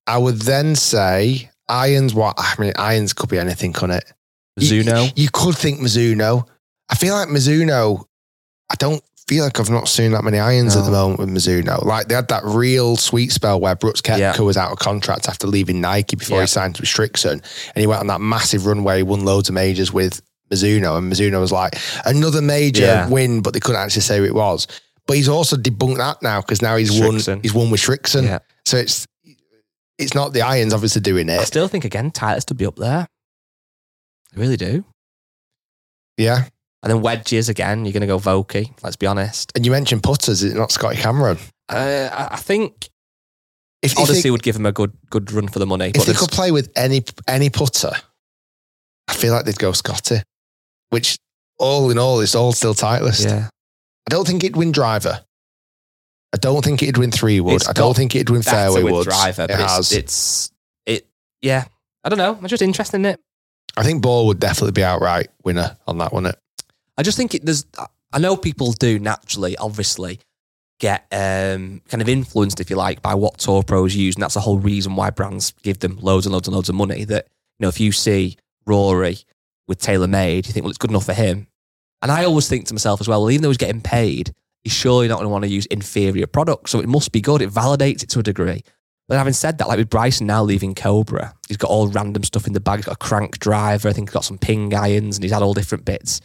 I 0.07 0.17
would 0.17 0.41
then 0.41 0.75
say 0.75 1.49
irons. 1.67 2.13
What 2.13 2.35
I 2.37 2.53
mean, 2.59 2.73
irons 2.77 3.13
could 3.13 3.29
be 3.29 3.39
anything, 3.39 3.73
couldn't 3.73 3.97
it? 3.97 4.13
You- 4.57 5.09
You, 5.15 5.29
could 5.33 5.57
think 5.57 5.79
Mizuno. 5.79 6.47
I 6.89 6.95
feel 6.95 7.15
like 7.15 7.29
Mizuno. 7.29 8.05
I 8.69 8.75
don't 8.75 9.03
feel 9.27 9.43
like 9.45 9.59
I've 9.59 9.69
not 9.69 9.87
seen 9.87 10.11
that 10.11 10.23
many 10.23 10.37
irons 10.39 10.75
at 10.75 10.83
the 10.85 10.91
moment 10.91 11.19
with 11.19 11.29
Mizuno. 11.29 11.83
Like 11.85 12.07
they 12.07 12.15
had 12.15 12.27
that 12.27 12.43
real 12.43 12.97
sweet 12.97 13.31
spell 13.31 13.59
where 13.59 13.75
Brooks 13.75 14.01
Koepka 14.01 14.17
Yeah. 14.17 14.41
was 14.41 14.57
out 14.57 14.71
of 14.71 14.79
contract 14.79 15.29
after 15.29 15.47
leaving 15.47 15.79
Nike 15.81 16.15
before 16.15 16.37
Yeah. 16.37 16.43
he 16.43 16.47
signed 16.47 16.77
with 16.77 16.89
Srixon, 16.89 17.31
and 17.33 17.41
he 17.81 17.87
went 17.87 18.01
on 18.01 18.07
that 18.07 18.21
massive 18.21 18.65
run 18.65 18.83
where 18.83 18.97
he 18.97 19.03
won 19.03 19.23
loads 19.25 19.49
of 19.49 19.55
majors 19.55 19.93
with 19.93 20.21
Mizuno, 20.51 20.97
and 20.97 21.11
Mizuno 21.11 21.39
was 21.39 21.51
like 21.51 21.75
another 22.05 22.41
major 22.41 22.83
Yeah. 22.83 23.07
win, 23.07 23.41
but 23.41 23.53
they 23.53 23.59
couldn't 23.59 23.81
actually 23.81 24.01
say 24.01 24.17
who 24.17 24.25
it 24.25 24.35
was. 24.35 24.67
But 25.07 25.17
he's 25.17 25.27
also 25.29 25.55
debunked 25.57 25.97
that 25.97 26.21
now 26.21 26.41
because 26.41 26.61
now 26.61 26.75
he's 26.75 26.91
Srixon. 26.91 27.27
won. 27.27 27.39
He's 27.41 27.53
won 27.53 27.69
with 27.71 27.87
Yeah. 28.23 28.39
so 28.65 28.77
it's 28.77 29.07
it's 29.99 30.13
not 30.13 30.33
the 30.33 30.41
irons 30.41 30.73
obviously 30.73 31.01
doing 31.01 31.29
it. 31.29 31.39
I 31.39 31.43
still 31.45 31.67
think 31.67 31.85
again 31.85 32.11
Titleist 32.11 32.45
to 32.45 32.55
be 32.55 32.65
up 32.65 32.75
there. 32.77 33.07
I 34.35 34.39
really 34.39 34.57
do. 34.57 34.83
Yeah. 36.17 36.45
And 36.83 36.91
then 36.91 37.01
wedges 37.01 37.47
again. 37.49 37.85
You're 37.85 37.93
going 37.93 38.01
to 38.01 38.07
go 38.07 38.19
Vokey. 38.19 38.71
Let's 38.83 38.97
be 38.97 39.07
honest. 39.07 39.51
And 39.55 39.65
you 39.65 39.71
mentioned 39.71 40.03
putters, 40.03 40.43
is 40.43 40.53
it 40.53 40.57
not 40.57 40.71
Scotty 40.71 40.97
Cameron? 40.97 41.37
Uh, 41.69 42.09
I 42.29 42.35
think 42.35 42.89
If, 43.81 43.93
if 43.93 43.99
Odyssey 43.99 44.23
they, 44.23 44.31
would 44.31 44.43
give 44.43 44.55
him 44.57 44.65
a 44.65 44.73
good 44.73 44.91
good 45.09 45.31
run 45.31 45.47
for 45.47 45.59
the 45.59 45.65
money. 45.65 45.87
if 45.87 45.93
but 45.93 46.05
they 46.05 46.13
could 46.13 46.29
play 46.31 46.51
with 46.51 46.69
any 46.75 47.03
any 47.27 47.49
putter, 47.49 47.93
I 49.07 49.13
feel 49.13 49.33
like 49.33 49.45
they'd 49.45 49.57
go 49.57 49.71
Scotty. 49.71 50.17
Which 50.89 51.17
all 51.57 51.89
in 51.89 51.97
all 51.97 52.19
is 52.19 52.35
all 52.35 52.51
still 52.51 52.73
Titleist. 52.75 53.25
yeah, 53.25 53.47
I 53.47 54.09
don't 54.09 54.27
think 54.27 54.43
it'd 54.43 54.57
win 54.57 54.73
driver. 54.73 55.23
I 56.33 56.37
don't 56.37 56.63
think 56.65 56.83
it'd 56.83 56.97
win 56.97 57.11
three 57.11 57.39
wood. 57.39 57.55
It's 57.55 57.69
I 57.69 57.73
don't 57.73 57.95
think 57.95 58.13
it'd 58.15 58.29
win 58.29 58.41
fairway 58.41 58.83
woods. 58.83 59.07
driver, 59.07 59.43
it 59.43 59.49
but 59.49 59.59
has. 59.59 59.91
it's, 59.93 59.93
it's 59.93 60.51
it. 60.85 61.07
Yeah, 61.41 61.63
I 62.03 62.09
don't 62.09 62.17
know. 62.19 62.37
I'm 62.39 62.47
just 62.47 62.61
interested 62.61 62.97
in 62.97 63.05
it. 63.05 63.19
I 63.77 63.83
think 63.83 64.01
Ball 64.01 64.27
would 64.27 64.39
definitely 64.39 64.71
be 64.73 64.83
outright 64.83 65.29
winner 65.45 65.77
on 65.87 65.99
that 65.99 66.11
one. 66.11 66.25
It. 66.25 66.35
I 66.97 67.03
just 67.03 67.17
think 67.17 67.35
it, 67.35 67.45
there's. 67.45 67.65
I 68.11 68.19
know 68.19 68.37
people 68.37 68.73
do 68.73 68.99
naturally, 68.99 69.57
obviously, 69.57 70.19
get 70.79 71.05
um, 71.11 71.81
kind 71.87 72.01
of 72.01 72.09
influenced, 72.09 72.59
if 72.59 72.69
you 72.69 72.75
like, 72.75 73.01
by 73.01 73.15
what 73.15 73.39
tour 73.39 73.63
pros 73.63 73.95
use, 73.95 74.15
and 74.15 74.21
that's 74.21 74.35
the 74.35 74.39
whole 74.39 74.59
reason 74.59 74.95
why 74.95 75.09
brands 75.09 75.53
give 75.63 75.79
them 75.79 75.97
loads 76.01 76.25
and 76.25 76.33
loads 76.33 76.47
and 76.47 76.55
loads 76.55 76.69
of 76.69 76.75
money. 76.75 77.05
That 77.05 77.27
you 77.59 77.63
know, 77.63 77.69
if 77.69 77.79
you 77.79 77.91
see 77.91 78.37
Rory 78.65 79.17
with 79.67 79.79
TaylorMade, 79.79 80.47
you 80.47 80.53
think, 80.53 80.63
well, 80.63 80.69
it's 80.69 80.77
good 80.77 80.91
enough 80.91 81.05
for 81.05 81.13
him. 81.13 81.47
And 82.01 82.11
I 82.11 82.25
always 82.25 82.49
think 82.49 82.67
to 82.67 82.73
myself 82.73 82.99
as 82.99 83.07
well, 83.07 83.21
well, 83.21 83.31
even 83.31 83.43
though 83.43 83.49
he's 83.49 83.57
getting 83.57 83.81
paid, 83.81 84.33
he's 84.63 84.73
surely 84.73 85.07
not 85.07 85.15
going 85.15 85.25
to 85.25 85.29
want 85.29 85.45
to 85.45 85.49
use 85.49 85.65
inferior 85.67 86.27
products, 86.27 86.71
so 86.71 86.79
it 86.79 86.89
must 86.89 87.11
be 87.11 87.21
good. 87.21 87.41
It 87.41 87.49
validates 87.49 88.03
it 88.03 88.09
to 88.09 88.19
a 88.19 88.23
degree. 88.23 88.61
But 89.07 89.17
having 89.17 89.33
said 89.33 89.57
that, 89.57 89.67
like 89.67 89.77
with 89.77 89.89
Bryson 89.89 90.27
now 90.27 90.43
leaving 90.43 90.75
Cobra, 90.75 91.33
he's 91.47 91.57
got 91.57 91.69
all 91.69 91.87
random 91.87 92.23
stuff 92.23 92.47
in 92.47 92.53
the 92.53 92.59
bag. 92.59 92.79
He's 92.79 92.85
got 92.85 92.95
a 92.95 93.05
Krank 93.05 93.37
driver. 93.37 93.89
I 93.89 93.93
think 93.93 94.09
he's 94.09 94.13
got 94.13 94.25
some 94.25 94.37
ping 94.37 94.73
irons 94.73 95.17
and 95.17 95.23
he's 95.23 95.33
had 95.33 95.43
all 95.43 95.53
different 95.53 95.85
bits. 95.85 96.21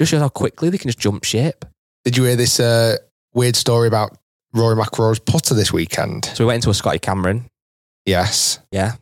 Just 0.00 0.12
shows 0.12 0.22
how 0.22 0.30
quickly 0.30 0.70
they 0.70 0.78
can 0.78 0.88
just 0.88 0.98
jump 0.98 1.24
ship. 1.24 1.66
Did 2.06 2.16
you 2.16 2.24
hear 2.24 2.34
this 2.34 2.58
uh, 2.58 2.96
weird 3.34 3.54
story 3.54 3.86
about 3.86 4.16
Rory 4.54 4.74
McIlroy's 4.74 5.18
putter 5.18 5.52
this 5.54 5.74
weekend? 5.74 6.24
So 6.24 6.44
we 6.44 6.46
went 6.46 6.56
into 6.64 6.70
a 6.70 6.74
Scotty 6.74 6.98
Cameron. 6.98 7.50
Yes. 8.06 8.60
Yeah. 8.72 8.92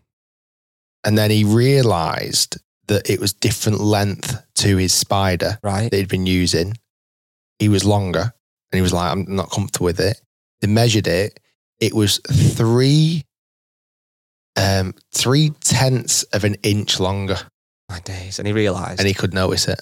And 1.05 1.16
then 1.16 1.30
he 1.30 1.44
realised 1.44 2.59
that 2.88 3.09
it 3.09 3.20
was 3.20 3.32
different 3.32 3.78
length 3.78 4.42
to 4.57 4.76
his 4.76 4.92
spider 4.92 5.61
Right. 5.62 5.88
that 5.88 5.96
he'd 5.96 6.09
been 6.09 6.26
using. 6.26 6.76
He 7.61 7.68
was 7.68 7.84
longer 7.84 8.32
and 8.72 8.76
he 8.76 8.82
was 8.82 8.92
like, 8.92 9.12
I'm 9.12 9.24
not 9.36 9.53
comfortable 9.53 9.84
with 9.84 10.01
it. 10.01 10.20
They 10.62 10.66
measured 10.66 11.07
it. 11.07 11.38
It 11.78 11.94
was 11.94 12.18
three, 12.28 13.24
um, 14.57 14.94
three 15.14 15.51
tenths 15.61 16.24
of 16.24 16.42
an 16.42 16.57
inch 16.64 16.99
longer 16.99 17.38
My 17.88 18.01
days. 18.01 18.40
And 18.40 18.49
he 18.49 18.53
realised. 18.53 18.99
and 18.99 19.07
he 19.07 19.14
could 19.14 19.32
notice 19.32 19.68
it. 19.68 19.80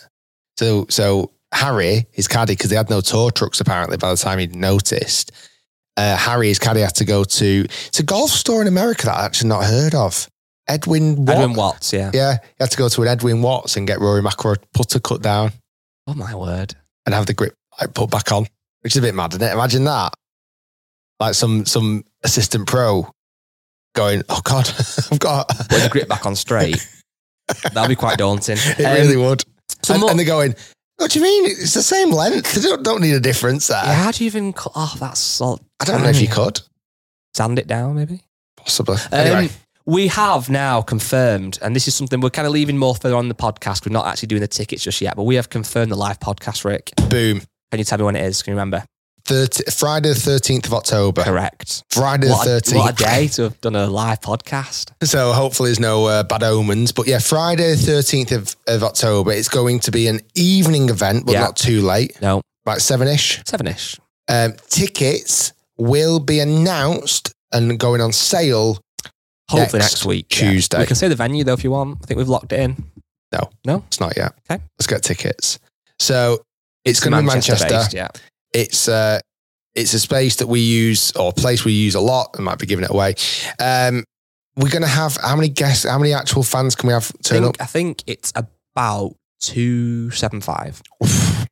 So, 0.59 0.87
so 0.89 1.33
Harry, 1.53 2.07
his 2.13 2.29
caddy, 2.29 2.53
because 2.55 2.71
they 2.71 2.77
had 2.77 2.91
no 2.91 3.01
tour 3.01 3.31
trucks 3.31 3.61
apparently 3.61 3.97
by 3.97 4.11
the 4.11 4.17
time 4.17 4.39
he'd 4.39 4.55
noticed, 4.57 5.33
uh, 5.97 6.17
Harry, 6.17 6.49
his 6.49 6.59
caddy, 6.59 6.81
had 6.81 6.95
to 6.97 7.05
go 7.05 7.25
to, 7.25 7.67
it's 7.87 8.01
a 8.01 8.03
golf 8.03 8.31
store 8.31 8.63
in 8.63 8.69
America 8.69 9.07
that 9.07 9.17
I 9.17 9.25
actually 9.25 9.49
not 9.49 9.65
heard 9.65 9.95
of. 9.95 10.29
Edwin 10.69 11.25
Watt. 11.25 11.37
Edwin 11.37 11.53
Watts, 11.55 11.93
yeah. 11.93 12.11
Yeah, 12.13 12.39
he 12.43 12.49
had 12.59 12.71
to 12.73 12.77
go 12.77 12.89
to 12.89 13.03
an 13.03 13.09
Edwin 13.09 13.41
Watts 13.43 13.77
and 13.77 13.87
get 13.87 14.01
Rory 14.01 14.21
McIlroy 14.23 14.57
putter 14.75 14.99
cut 14.99 15.23
down 15.23 15.53
Oh 16.09 16.15
my 16.15 16.35
word. 16.35 16.75
and 17.05 17.15
have 17.15 17.27
the 17.27 17.35
grip 17.35 17.55
like 17.81 17.95
put 17.95 18.11
back 18.11 18.33
on, 18.33 18.47
which 18.81 18.95
is 18.95 18.99
a 18.99 19.03
bit 19.03 19.15
mad, 19.15 19.33
isn't 19.35 19.43
it? 19.43 19.53
Imagine 19.53 19.85
that, 19.85 20.13
like 21.21 21.35
some 21.35 21.65
some 21.67 22.05
assistant 22.25 22.67
pro 22.67 23.09
going, 23.95 24.23
"Oh 24.29 24.41
God, 24.45 24.69
I've 25.13 25.19
got." 25.21 25.49
Putting 25.49 25.85
the 25.85 25.89
grip 25.91 26.09
back 26.09 26.27
on 26.27 26.35
straight. 26.37 26.85
That'd 27.73 27.89
be 27.89 27.95
quite 27.97 28.19
daunting. 28.19 28.57
it 28.61 28.85
Um, 28.85 28.95
really 28.95 29.17
would. 29.17 29.45
So 29.87 29.95
and, 29.95 30.01
more- 30.01 30.11
and 30.11 30.19
they're 30.19 30.27
going, 30.27 30.55
"What 30.97 31.11
do 31.11 31.19
you 31.19 31.23
mean? 31.25 31.47
It's 31.47 31.75
the 31.75 31.83
same 31.83 32.11
length. 32.11 32.55
They 32.55 32.61
don't, 32.63 32.83
don't 32.83 33.01
need 33.01 33.15
a 33.15 33.21
difference 33.21 33.67
there." 33.69 33.83
Yeah, 33.85 33.95
how 33.95 34.11
do 34.11 34.25
you 34.25 34.29
even 34.29 34.53
cut 34.53 34.73
off 34.75 34.99
that 35.01 35.17
salt? 35.17 35.63
I 35.81 35.85
don't 35.85 36.03
know 36.03 36.09
if 36.09 36.21
you 36.21 36.29
could, 36.29 36.61
Sand 37.35 37.59
it 37.59 37.67
down, 37.67 37.95
maybe? 37.97 38.23
possibly. 38.57 38.97
Um, 38.97 39.09
Anyway, 39.13 39.51
we 39.85 40.09
have 40.09 40.49
now 40.51 40.83
confirmed, 40.83 41.59
and 41.63 41.77
this 41.77 41.87
is 41.87 41.95
something 41.95 42.21
we're 42.21 42.31
kind 42.31 42.47
of 42.47 42.53
leaving 42.53 42.77
more 42.79 42.95
further 42.95 43.15
on 43.17 43.29
the 43.29 43.35
podcast. 43.35 43.87
We're 43.87 43.93
not 43.93 44.07
actually 44.07 44.29
doing 44.29 44.41
the 44.41 44.49
tickets 44.49 44.83
just 44.83 45.01
yet, 45.01 45.15
but 45.17 45.23
we 45.25 45.37
have 45.37 45.49
confirmed 45.51 45.93
the 45.93 45.97
live 45.97 46.19
podcast, 46.19 46.65
Rick. 46.65 46.93
boom. 47.09 47.41
Can 47.71 47.79
you 47.79 47.85
tell 47.85 47.99
me 47.99 48.05
when 48.05 48.17
it 48.17 48.25
is? 48.25 48.43
Can 48.43 48.53
you 48.53 48.57
remember? 48.57 48.85
30, 49.27 49.71
Friday 49.71 50.09
the 50.11 50.15
thirteenth 50.15 50.67
of 50.67 50.75
October. 50.75 51.23
Correct. 51.25 51.83
Friday 51.91 52.27
the 52.29 52.33
What 52.33 52.47
a, 52.47 52.51
thirteenth. 52.51 52.77
what 52.77 53.01
a 53.01 53.05
day 53.05 53.29
to 53.29 53.43
have 53.43 53.61
done 53.61 53.75
a 53.77 53.87
live 53.87 54.21
podcast. 54.21 54.93
So 55.07 55.33
hopefully 55.33 55.69
there's 55.71 55.81
no 55.81 56.07
uh, 56.07 56.23
bad 56.23 56.43
omens. 56.43 56.93
But 56.93 57.07
yeah, 57.07 57.19
Friday 57.19 57.75
the 57.75 57.93
13th 57.93 58.33
of, 58.33 58.57
of 58.69 58.83
October, 58.83 59.33
it's 59.33 59.49
going 59.49 59.81
to 59.81 59.91
be 59.91 60.09
an 60.09 60.21
evening 60.35 60.89
event, 60.89 61.27
but 61.27 61.33
Yeah. 61.33 61.41
not 61.41 61.57
too 61.57 61.83
late, 61.83 62.21
No, 62.23 62.41
like 62.65 62.81
seven-ish. 62.81 63.43
seven 63.47 63.67
ish. 63.67 63.99
Um, 64.29 64.55
tickets 64.69 65.53
will 65.79 66.19
be 66.21 66.41
announced 66.41 67.33
and 67.53 67.79
going 67.79 68.01
on 68.01 68.13
sale. 68.13 68.79
Hopefully 69.49 69.79
Next 69.81 69.93
next, 69.95 70.07
week. 70.07 70.27
yeah. 70.41 70.51
Tuesday. 70.51 70.79
We 70.81 70.87
can 70.87 70.97
say 70.97 71.07
the 71.09 71.15
venue 71.15 71.45
though 71.45 71.53
if 71.53 71.63
you 71.63 71.71
want. 71.71 71.99
I 72.03 72.07
think 72.07 72.19
we've 72.19 72.29
locked 72.29 72.53
it 72.53 72.61
in. 72.61 72.85
No, 73.33 73.51
No? 73.65 73.85
it's 73.89 74.01
not 74.01 74.17
yet. 74.17 74.33
Okay. 74.51 74.63
Let's 74.79 74.87
get 74.89 75.03
tickets. 75.03 75.59
So 75.99 76.43
it's, 76.85 77.01
going 77.01 77.13
to 77.13 77.19
be 77.21 77.27
Manchester. 77.27 77.69
based, 77.69 77.93
yeah. 77.95 78.09
It's 78.57 78.89
uh, 78.89 79.21
it's 79.75 79.93
a 79.93 80.01
space 80.01 80.37
that 80.37 80.47
we 80.47 80.61
use 80.61 81.13
or 81.13 81.29
a 81.29 81.33
place 81.33 81.65
we 81.67 81.73
use 81.73 81.95
a 81.95 82.01
lot. 82.01 82.35
I 82.39 82.41
might 82.41 82.59
be 82.59 82.65
giving 82.67 82.85
it 82.85 82.91
away. 82.91 83.15
Um, 83.61 84.05
we're 84.57 84.71
going 84.71 84.83
to 84.83 84.89
have 84.89 85.19
how 85.23 85.37
many 85.37 85.51
guests? 85.51 85.85
How 85.85 85.99
many 85.99 86.15
actual 86.15 86.43
fans 86.43 86.75
can 86.75 86.87
we 86.87 86.95
have 86.95 87.13
I 87.15 87.23
turn 87.23 87.43
think, 87.43 87.61
I 87.61 87.67
think 87.67 88.03
it's 88.07 88.33
about 88.35 89.15
two 89.41 90.11
seven 90.11 90.41
five. 90.41 90.83
up? 91.03 91.09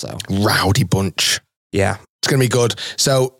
So 0.00 0.18
Rowdy 0.28 0.82
bunch. 0.82 1.40
yeah, 1.70 1.98
It's 2.20 2.28
going 2.28 2.40
to 2.40 2.44
be 2.44 2.50
good. 2.50 2.74
So 2.96 3.36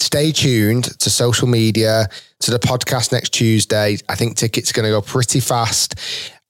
stay 0.00 0.32
tuned 0.32 0.84
to 1.00 1.10
social 1.10 1.46
media, 1.46 2.08
to 2.40 2.50
the 2.50 2.58
podcast 2.58 3.12
next 3.12 3.30
Tuesday. 3.34 3.98
I 4.08 4.14
think 4.14 4.36
tickets 4.36 4.70
are 4.70 4.74
going 4.74 4.86
to 4.86 4.90
go 4.90 5.02
pretty 5.02 5.38
fast. 5.38 5.94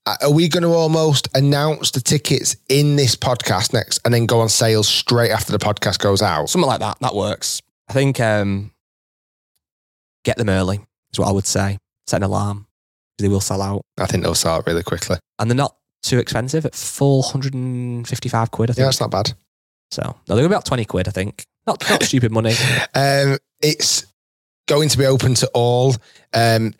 Uh, 0.04 0.16
Are 0.22 0.32
we 0.32 0.48
going 0.48 0.62
to 0.64 0.70
almost 0.70 1.28
announce 1.34 1.90
the 1.92 2.00
tickets 2.00 2.56
in 2.68 2.96
this 2.96 3.14
podcast 3.14 3.72
next 3.72 4.00
and 4.04 4.12
then 4.12 4.26
go 4.26 4.40
on 4.40 4.48
sale 4.48 4.82
straight 4.82 5.30
after 5.30 5.52
the 5.52 5.58
podcast 5.58 5.98
goes 6.00 6.22
out? 6.22 6.48
something 6.48 6.66
like 6.68 6.80
that. 6.80 6.98
That 7.00 7.14
works. 7.14 7.62
I 7.88 7.92
think 7.92 8.18
um, 8.20 8.72
get 10.24 10.36
them 10.38 10.48
early 10.48 10.80
is 11.12 11.18
what 11.18 11.28
I 11.28 11.32
would 11.32 11.46
say. 11.46 11.78
Set 12.06 12.16
an 12.16 12.22
alarm. 12.24 12.66
They 13.18 13.28
will 13.28 13.40
sell 13.40 13.62
out, 13.62 13.82
I 13.98 14.06
think 14.06 14.24
they'll 14.24 14.34
sell 14.34 14.56
out 14.56 14.66
really 14.66 14.82
quickly. 14.82 15.18
and 15.38 15.48
they're 15.48 15.56
not 15.56 15.76
too 16.02 16.18
expensive 16.18 16.66
at 16.66 16.74
four 16.74 17.22
hundred 17.22 17.54
and 17.54 18.08
fifty-five 18.08 18.50
quid. 18.50 18.70
I 18.70 18.72
think. 18.72 18.80
Yeah, 18.80 18.86
that's 18.86 19.00
not 19.00 19.12
bad. 19.12 19.32
so 19.92 20.16
no, 20.28 20.34
they're 20.34 20.46
about 20.46 20.64
twenty 20.64 20.84
quid. 20.84 21.06
I 21.06 21.12
think. 21.12 21.44
Not 21.64 21.88
not 21.88 22.02
stupid 22.02 22.32
money. 22.32 22.54
Um, 22.96 23.38
it's 23.60 24.06
going 24.66 24.88
to 24.88 24.98
be 24.98 25.06
open 25.06 25.34
to 25.34 25.48
all. 25.54 25.94
Um, 26.34 26.74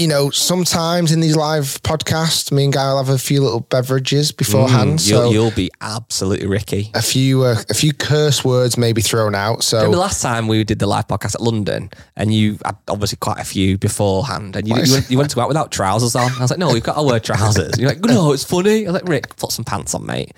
you 0.00 0.08
know, 0.08 0.30
sometimes 0.30 1.12
in 1.12 1.20
these 1.20 1.36
live 1.36 1.78
podcasts, 1.82 2.50
me 2.50 2.64
and 2.64 2.72
Guy 2.72 2.90
will 2.90 3.04
have 3.04 3.10
a 3.10 3.18
few 3.18 3.42
little 3.42 3.60
beverages 3.60 4.32
beforehand. 4.32 4.98
Mm, 4.98 5.00
so 5.00 5.24
you'll, 5.24 5.32
you'll 5.32 5.50
be 5.50 5.70
absolutely 5.82 6.46
Ricky. 6.46 6.90
a 6.94 7.02
few 7.02 7.42
uh, 7.42 7.62
a 7.68 7.74
few 7.74 7.92
curse 7.92 8.42
words 8.42 8.78
may 8.78 8.94
be 8.94 9.02
thrown 9.02 9.34
out. 9.34 9.62
So 9.62 9.76
Remember 9.76 9.98
last 9.98 10.22
time 10.22 10.48
we 10.48 10.64
did 10.64 10.78
the 10.78 10.86
live 10.86 11.06
podcast 11.06 11.34
at 11.34 11.42
London, 11.42 11.90
and 12.16 12.32
you 12.32 12.58
had 12.64 12.78
obviously 12.88 13.18
quite 13.20 13.40
a 13.40 13.44
few 13.44 13.76
beforehand, 13.76 14.56
and 14.56 14.66
you, 14.66 14.74
you, 14.74 14.92
went, 14.92 15.10
you 15.10 15.18
went 15.18 15.28
to 15.30 15.36
go 15.36 15.42
out 15.42 15.48
without 15.48 15.70
trousers 15.70 16.16
on. 16.16 16.32
I 16.32 16.40
was 16.40 16.50
like, 16.50 16.58
no, 16.58 16.72
we've 16.72 16.82
got 16.82 16.94
to 16.94 17.02
wear 17.02 17.20
trousers. 17.20 17.72
And 17.72 17.78
you're 17.78 17.90
like, 17.90 18.00
no, 18.00 18.32
it's 18.32 18.44
funny. 18.44 18.86
I 18.86 18.92
was 18.92 19.02
like, 19.02 19.08
Rick, 19.08 19.36
put 19.36 19.52
some 19.52 19.66
pants 19.66 19.94
on, 19.94 20.06
mate. 20.06 20.32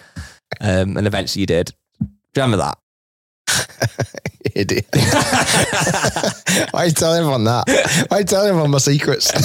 Um, 0.60 0.96
and 0.96 1.06
eventually 1.06 1.42
you 1.42 1.46
did. 1.46 1.72
Do 2.00 2.06
you 2.40 2.42
remember 2.42 2.56
that? 2.56 2.78
idiot. 4.55 4.86
Why 6.72 6.82
are 6.82 6.86
you 6.86 6.92
telling 6.92 7.18
everyone 7.20 7.44
that? 7.44 7.64
Why 8.09 8.18
are 8.18 8.20
you 8.20 8.26
telling 8.26 8.48
everyone 8.50 8.70
my 8.70 8.78
secrets? 8.78 9.30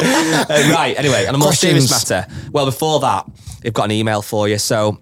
Uh, 0.00 0.70
right. 0.72 0.94
Anyway, 0.96 1.26
on 1.26 1.34
a 1.34 1.38
more 1.38 1.52
serious 1.52 1.88
Questions? 1.88 2.10
matter. 2.10 2.50
Well, 2.52 2.64
before 2.66 3.00
that, 3.00 3.26
we've 3.64 3.72
got 3.72 3.84
an 3.86 3.90
email 3.90 4.22
for 4.22 4.48
you. 4.48 4.56
So 4.58 5.00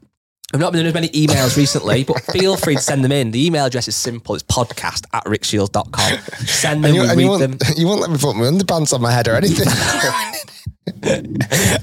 I've 0.54 0.60
not 0.60 0.72
been 0.72 0.78
doing 0.78 0.86
as 0.88 0.94
many 0.94 1.08
emails 1.10 1.56
recently, 1.56 2.04
but 2.04 2.20
feel 2.32 2.56
free 2.56 2.76
to 2.76 2.80
send 2.80 3.04
them 3.04 3.12
in. 3.12 3.30
The 3.30 3.46
email 3.46 3.66
address 3.66 3.86
is 3.88 3.94
simple. 3.96 4.34
It's 4.34 4.44
podcast 4.44 5.04
at 5.12 5.24
rickshiels.com. 5.24 6.18
Send 6.46 6.82
them, 6.84 6.88
and 6.90 6.94
you, 6.96 7.02
and 7.02 7.18
read 7.18 7.24
you, 7.24 7.38
them. 7.38 7.50
won't, 7.62 7.78
you 7.78 7.86
won't 7.86 8.00
let 8.00 8.10
me 8.10 8.16
put 8.18 8.34
my 8.36 8.44
underpants 8.44 8.92
on 8.94 9.02
my 9.02 9.10
head 9.12 9.28
or 9.28 9.34
anything. 9.34 9.68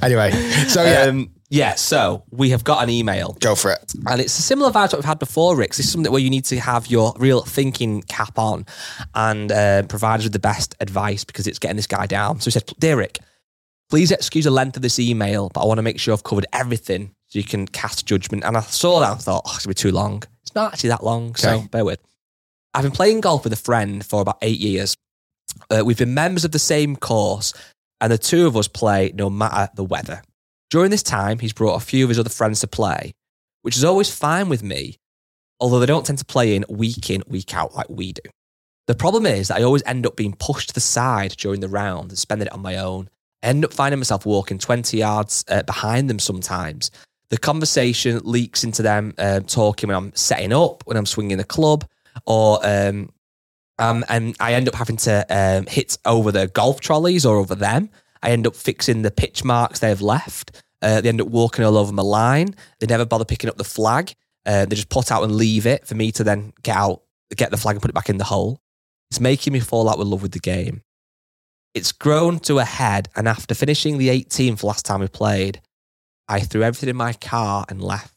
anyway, 0.02 0.32
so 0.68 0.84
yeah, 0.84 1.04
Um, 1.04 1.30
yeah, 1.54 1.76
so 1.76 2.24
we 2.32 2.50
have 2.50 2.64
got 2.64 2.82
an 2.84 2.90
email. 2.90 3.38
go 3.40 3.54
for 3.54 3.72
it. 3.72 3.94
And 4.08 4.20
it's 4.20 4.38
a 4.40 4.42
similar 4.42 4.72
vibe 4.72 4.90
to 4.90 4.96
what 4.96 5.02
we've 5.02 5.06
had 5.06 5.20
before, 5.20 5.56
Rick. 5.56 5.70
This 5.76 5.86
is 5.86 5.92
something 5.92 6.12
where 6.12 6.20
you 6.22 6.32
need 6.32 6.46
to 6.46 6.60
have 6.60 6.88
your 6.88 7.14
real 7.20 7.42
thinking 7.44 8.02
cap 8.02 8.40
on 8.40 8.66
and 9.14 9.52
uh, 9.52 9.84
provide 9.84 10.18
us 10.20 10.24
with 10.24 10.34
the 10.34 10.40
best 10.40 10.76
advice 10.80 11.24
because 11.24 11.46
it's 11.46 11.60
getting 11.60 11.76
this 11.78 11.86
guy 11.88 12.08
down. 12.08 12.40
So 12.40 12.46
he 12.46 12.52
said, 12.52 12.64
Dear 12.80 12.98
Rick, 12.98 13.20
please 13.92 14.12
excuse 14.12 14.46
the 14.46 14.52
length 14.52 14.78
of 14.78 14.82
this 14.82 14.98
email, 14.98 15.50
but 15.54 15.62
I 15.62 15.66
want 15.68 15.78
to 15.78 15.84
make 15.84 16.00
sure 16.00 16.14
I've 16.14 16.24
covered 16.24 16.48
everything 16.54 17.14
so 17.28 17.38
you 17.38 17.46
can 17.46 17.68
cast 17.68 18.08
judgment. 18.08 18.44
And 18.44 18.58
I 18.58 18.62
saw 18.62 19.00
that 19.02 19.12
and 19.12 19.22
thought, 19.22 19.44
oh, 19.46 19.52
it's 19.56 19.66
going 19.66 19.76
to 19.76 19.80
be 19.86 19.90
too 19.90 19.96
long. 19.96 20.24
It's 20.42 20.56
not 20.56 20.74
actually 20.74 20.90
that 20.90 21.04
long, 21.04 21.36
so 21.36 21.52
Okay. 21.52 21.68
bear 21.68 21.86
with. 21.86 22.00
I've 22.74 22.82
been 22.84 22.92
playing 22.92 23.22
golf 23.22 23.44
with 23.44 23.54
a 23.54 23.58
friend 23.58 24.04
for 24.04 24.22
about 24.22 24.40
eight 24.42 24.60
years. 24.60 24.96
Uh, 25.70 25.84
we've 25.86 26.00
been 26.00 26.16
members 26.16 26.44
of 26.46 26.52
the 26.52 26.58
same 26.60 26.96
course, 26.96 27.54
and 28.02 28.12
the 28.12 28.18
two 28.18 28.48
of 28.48 28.58
us 28.58 28.68
play 28.68 29.12
no 29.14 29.30
matter 29.30 29.70
the 29.76 29.84
weather. 29.84 30.24
During 30.74 30.90
this 30.90 31.04
time, 31.04 31.38
he's 31.38 31.54
brought 31.54 31.76
a 31.76 31.86
few 31.86 32.04
of 32.04 32.10
his 32.10 32.18
other 32.18 32.32
friends 32.32 32.62
to 32.62 32.68
play, 32.68 33.14
which 33.62 33.78
is 33.78 33.84
always 33.84 34.10
fine 34.10 34.50
with 34.50 34.64
me, 34.64 34.98
although 35.60 35.80
they 35.80 35.86
don't 35.86 36.04
tend 36.04 36.18
to 36.18 36.26
play 36.26 36.56
in 36.56 36.66
week 36.68 37.12
in, 37.12 37.22
week 37.28 37.54
out 37.54 37.76
like 37.76 37.88
we 37.90 38.12
do. 38.12 38.24
The 38.88 38.96
problem 38.96 39.28
is 39.28 39.50
that 39.50 39.60
I 39.60 39.62
always 39.62 39.84
end 39.86 40.08
up 40.08 40.16
being 40.16 40.34
pushed 40.34 40.70
to 40.70 40.74
the 40.74 40.82
side 40.82 41.36
during 41.38 41.60
the 41.60 41.70
round 41.70 42.10
and 42.10 42.18
spending 42.18 42.48
it 42.48 42.54
on 42.54 42.64
my 42.64 42.78
own. 42.78 43.08
I 43.44 43.50
end 43.50 43.64
up 43.64 43.72
finding 43.72 44.00
myself 44.00 44.26
walking 44.26 44.58
20 44.58 44.98
yards 44.98 45.46
uh, 45.48 45.62
behind 45.62 46.10
them 46.10 46.18
sometimes. 46.18 46.90
The 47.30 47.38
conversation 47.38 48.22
leaks 48.24 48.64
into 48.64 48.82
them 48.82 49.14
um, 49.20 49.44
talking 49.44 49.90
when 49.90 49.96
I'm 49.96 50.16
setting 50.16 50.54
up, 50.54 50.82
when 50.88 50.98
I'm 50.98 51.06
swinging 51.06 51.38
the 51.38 51.44
club, 51.44 51.86
or 52.26 52.60
um, 52.64 53.12
um, 53.78 54.04
and 54.10 54.36
I 54.40 54.56
end 54.56 54.68
up 54.68 54.74
having 54.74 54.98
to 54.98 55.24
um, 55.30 55.68
hit 55.68 56.00
over 56.04 56.32
the 56.32 56.48
golf 56.48 56.80
trolleys 56.80 57.28
or 57.28 57.38
over 57.38 57.54
them. 57.54 57.92
I 58.24 58.32
end 58.32 58.48
up 58.48 58.56
fixing 58.56 59.02
the 59.02 59.12
pitch 59.12 59.44
marks 59.44 59.80
they 59.80 59.90
have 59.90 60.02
left. 60.02 60.64
Uh, 60.82 61.02
they 61.02 61.10
end 61.10 61.22
up 61.22 61.28
walking 61.28 61.64
all 61.64 61.78
over 61.78 61.94
my 61.94 62.02
line. 62.02 62.56
They 62.80 62.88
never 62.88 63.06
bother 63.06 63.26
picking 63.26 63.50
up 63.50 63.58
the 63.58 63.64
flag. 63.64 64.14
Uh, 64.46 64.66
they 64.66 64.76
just 64.76 64.90
put 64.90 65.12
out 65.12 65.24
and 65.24 65.36
leave 65.36 65.66
it 65.66 65.86
for 65.86 65.96
me 65.96 66.12
to 66.14 66.24
then 66.24 66.54
get 66.64 66.76
out, 66.76 67.04
get 67.36 67.52
the 67.52 67.58
flag 67.58 67.76
and 67.76 67.82
put 67.82 67.92
it 67.92 67.96
back 67.96 68.10
in 68.10 68.18
the 68.18 68.24
hole. 68.24 68.60
It's 69.12 69.20
making 69.20 69.54
me 69.54 69.60
fall 69.60 69.90
out 69.90 70.00
with 70.00 70.08
love 70.08 70.22
with 70.22 70.32
the 70.32 70.40
game. 70.40 70.82
It's 71.74 71.92
grown 71.92 72.40
to 72.40 72.60
a 72.60 72.66
head, 72.66 73.10
and 73.16 73.28
after 73.28 73.56
finishing 73.56 73.98
the 73.98 74.10
18th 74.10 74.64
last 74.64 74.86
time 74.86 75.02
we 75.02 75.08
played, 75.08 75.62
I 76.28 76.40
threw 76.40 76.64
everything 76.64 76.90
in 76.90 76.96
my 76.96 77.14
car 77.14 77.66
and 77.68 77.82
left. 77.82 78.16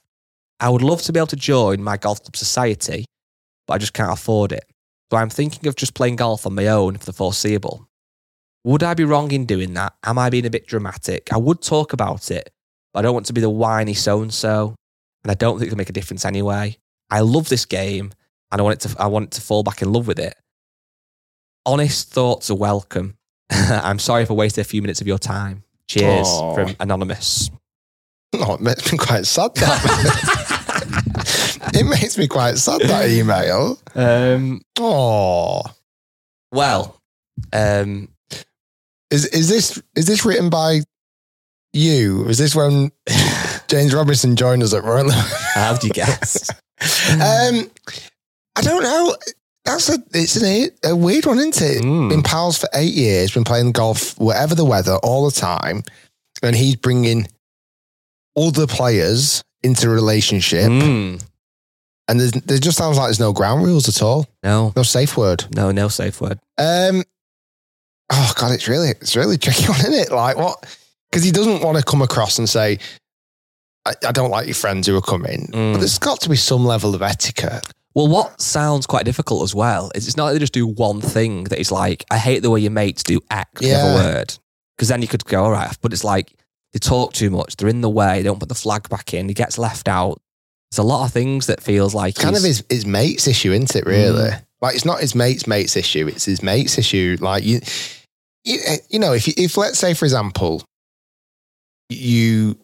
I 0.60 0.68
would 0.68 0.82
love 0.82 1.02
to 1.02 1.12
be 1.12 1.18
able 1.18 1.26
to 1.28 1.36
join 1.36 1.82
my 1.82 1.96
golf 1.96 2.22
club 2.22 2.36
society, 2.36 3.04
but 3.66 3.74
I 3.74 3.78
just 3.78 3.92
can't 3.92 4.12
afford 4.12 4.52
it. 4.52 4.64
So 5.10 5.18
I'm 5.18 5.30
thinking 5.30 5.68
of 5.68 5.76
just 5.76 5.94
playing 5.94 6.16
golf 6.16 6.46
on 6.46 6.54
my 6.54 6.66
own 6.66 6.96
for 6.98 7.06
the 7.06 7.12
foreseeable. 7.12 7.85
Would 8.66 8.82
I 8.82 8.94
be 8.94 9.04
wrong 9.04 9.30
in 9.30 9.46
doing 9.46 9.74
that? 9.74 9.94
Am 10.02 10.18
I 10.18 10.28
being 10.28 10.44
a 10.44 10.50
bit 10.50 10.66
dramatic? 10.66 11.32
I 11.32 11.36
would 11.36 11.62
talk 11.62 11.92
about 11.92 12.32
it, 12.32 12.52
but 12.92 12.98
I 12.98 13.02
don't 13.02 13.14
want 13.14 13.26
to 13.26 13.32
be 13.32 13.40
the 13.40 13.48
whiny 13.48 13.94
so 13.94 14.22
and 14.22 14.34
so. 14.34 14.74
And 15.22 15.30
I 15.30 15.34
don't 15.34 15.60
think 15.60 15.68
it'll 15.68 15.78
make 15.78 15.88
a 15.88 15.92
difference 15.92 16.24
anyway. 16.24 16.76
I 17.08 17.20
love 17.20 17.48
this 17.48 17.64
game 17.64 18.10
and 18.50 18.60
I 18.60 18.64
want 18.64 18.84
it 18.84 18.88
to 18.88 19.00
I 19.00 19.06
want 19.06 19.26
it 19.26 19.30
to 19.32 19.40
fall 19.40 19.62
back 19.62 19.82
in 19.82 19.92
love 19.92 20.08
with 20.08 20.18
it. 20.18 20.34
Honest 21.64 22.10
thoughts 22.10 22.50
are 22.50 22.56
welcome. 22.56 23.16
I'm 23.50 24.00
sorry 24.00 24.24
if 24.24 24.32
I 24.32 24.34
wasted 24.34 24.62
a 24.62 24.68
few 24.68 24.82
minutes 24.82 25.00
of 25.00 25.06
your 25.06 25.18
time. 25.18 25.62
Cheers 25.86 26.26
Aw. 26.26 26.54
from 26.56 26.74
Anonymous. 26.80 27.48
Oh, 28.32 28.54
it 28.54 28.60
makes 28.60 28.90
me 28.90 28.98
quite 28.98 29.26
sad. 29.26 29.54
That 29.54 30.90
it 31.72 31.86
makes 31.86 32.18
me 32.18 32.26
quite 32.26 32.58
sad 32.58 32.80
that 32.80 33.08
email. 33.10 33.78
Um, 33.94 34.60
Oh, 34.80 35.62
well, 36.50 37.00
um, 37.52 38.08
is 39.10 39.26
is 39.26 39.48
this 39.48 39.82
is 39.94 40.06
this 40.06 40.24
written 40.24 40.50
by 40.50 40.80
you? 41.72 42.26
Is 42.28 42.38
this 42.38 42.54
when 42.54 42.90
James 43.68 43.94
Robinson 43.94 44.36
joined 44.36 44.62
us 44.62 44.72
at 44.74 44.84
Royal? 44.84 45.10
how 45.10 45.76
do 45.76 45.86
you 45.86 45.92
guess? 45.92 46.48
um, 47.12 47.70
I 48.56 48.62
don't 48.62 48.82
know. 48.82 49.16
That's 49.64 49.88
a 49.88 49.98
it's 50.14 50.36
an, 50.36 50.70
a 50.84 50.94
weird 50.94 51.26
one, 51.26 51.38
isn't 51.38 51.60
it? 51.60 51.82
Mm. 51.82 52.08
Been 52.08 52.22
pals 52.22 52.58
for 52.58 52.68
eight 52.74 52.94
years, 52.94 53.32
been 53.32 53.44
playing 53.44 53.72
golf, 53.72 54.18
whatever 54.18 54.54
the 54.54 54.64
weather, 54.64 54.94
all 55.02 55.24
the 55.28 55.32
time, 55.34 55.82
and 56.42 56.54
he's 56.54 56.76
bringing 56.76 57.26
other 58.36 58.66
players 58.66 59.42
into 59.62 59.88
a 59.88 59.92
relationship, 59.94 60.70
Mm, 60.70 61.24
and 62.06 62.20
there's, 62.20 62.30
there 62.32 62.58
just 62.58 62.78
sounds 62.78 62.96
like 62.96 63.06
there's 63.08 63.18
no 63.18 63.32
ground 63.32 63.64
rules 63.64 63.88
at 63.88 64.00
all, 64.02 64.26
no, 64.44 64.72
no 64.76 64.84
safe 64.84 65.16
word. 65.16 65.44
no, 65.52 65.72
no 65.72 65.88
safe 65.88 66.20
word. 66.20 66.38
Um, 66.58 67.02
oh 68.10 68.32
god, 68.38 68.52
it's 68.52 68.68
really 68.68 68.88
it's 68.90 69.16
really 69.16 69.38
tricky 69.38 69.66
one, 69.66 69.80
isn't 69.80 69.94
it? 69.94 70.10
Like 70.12 70.36
what? 70.36 70.64
Because 71.10 71.24
he 71.24 71.30
doesn't 71.30 71.62
want 71.62 71.78
to 71.78 71.84
come 71.84 72.02
across 72.02 72.38
and 72.38 72.48
say, 72.48 72.78
I, 73.84 73.94
"I 74.06 74.12
don't 74.12 74.30
like 74.30 74.46
your 74.46 74.54
friends 74.54 74.86
who 74.86 74.96
are 74.96 75.02
coming," 75.02 75.48
Mm. 75.52 75.72
but 75.72 75.78
there's 75.78 75.98
got 75.98 76.20
to 76.22 76.28
be 76.28 76.36
some 76.36 76.64
level 76.64 76.94
of 76.94 77.02
etiquette. 77.02 77.66
Well, 77.94 78.08
what 78.08 78.40
sounds 78.42 78.86
quite 78.86 79.06
difficult 79.06 79.42
as 79.42 79.54
well 79.54 79.90
is 79.94 80.06
it's 80.06 80.18
not 80.18 80.26
that 80.26 80.32
they 80.34 80.38
just 80.38 80.52
do 80.52 80.66
one 80.66 81.00
thing 81.00 81.44
that 81.44 81.58
is 81.58 81.72
like, 81.72 82.04
I 82.10 82.18
hate 82.18 82.40
the 82.40 82.50
way 82.50 82.60
your 82.60 82.70
mates 82.70 83.02
do 83.02 83.20
X, 83.30 83.62
yeah. 83.62 83.82
Yeah. 83.86 83.94
word. 83.94 84.34
Because 84.76 84.88
then 84.88 85.00
you 85.00 85.08
could 85.08 85.24
go, 85.24 85.44
all 85.44 85.50
right, 85.50 85.74
but 85.80 85.94
it's 85.94 86.04
like 86.04 86.30
they 86.74 86.78
talk 86.78 87.14
too 87.14 87.30
much, 87.30 87.56
they're 87.56 87.70
in 87.70 87.80
the 87.80 87.88
way, 87.88 88.18
they 88.18 88.24
don't 88.24 88.38
put 88.38 88.50
the 88.50 88.54
flag 88.54 88.86
back 88.90 89.14
in, 89.14 89.28
he 89.28 89.34
gets 89.34 89.56
left 89.56 89.88
out. 89.88 90.20
There's 90.70 90.78
a 90.78 90.82
lot 90.82 91.06
of 91.06 91.12
things 91.12 91.46
that 91.46 91.62
feels 91.62 91.94
like 91.94 92.16
It's 92.16 92.22
kind 92.22 92.36
of 92.36 92.42
his, 92.42 92.62
his 92.68 92.84
mate's 92.84 93.26
issue, 93.26 93.52
isn't 93.52 93.74
it? 93.74 93.86
Really, 93.86 94.30
like 94.60 94.74
it's 94.74 94.84
not 94.84 95.00
his 95.00 95.14
mate's 95.14 95.46
mate's 95.46 95.74
issue; 95.74 96.06
it's 96.08 96.26
his 96.26 96.42
mate's 96.42 96.76
issue. 96.76 97.16
Like 97.20 97.44
you, 97.44 97.60
you, 98.46 98.58
eh, 98.64 98.76
you 98.88 98.98
know, 98.98 99.12
if 99.12 99.28
if 99.28 99.56
let's 99.56 99.78
say, 99.78 99.92
for 99.92 100.04
example, 100.04 100.64
you 101.90 102.56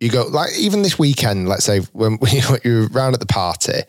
you 0.00 0.10
go 0.10 0.26
like 0.26 0.50
even 0.58 0.82
this 0.82 0.98
weekend, 0.98 1.48
let's 1.48 1.64
say 1.64 1.80
when 1.92 2.18
we 2.20 2.42
you're 2.64 2.88
around 2.88 3.14
at 3.14 3.20
the 3.20 3.26
party, 3.26 3.82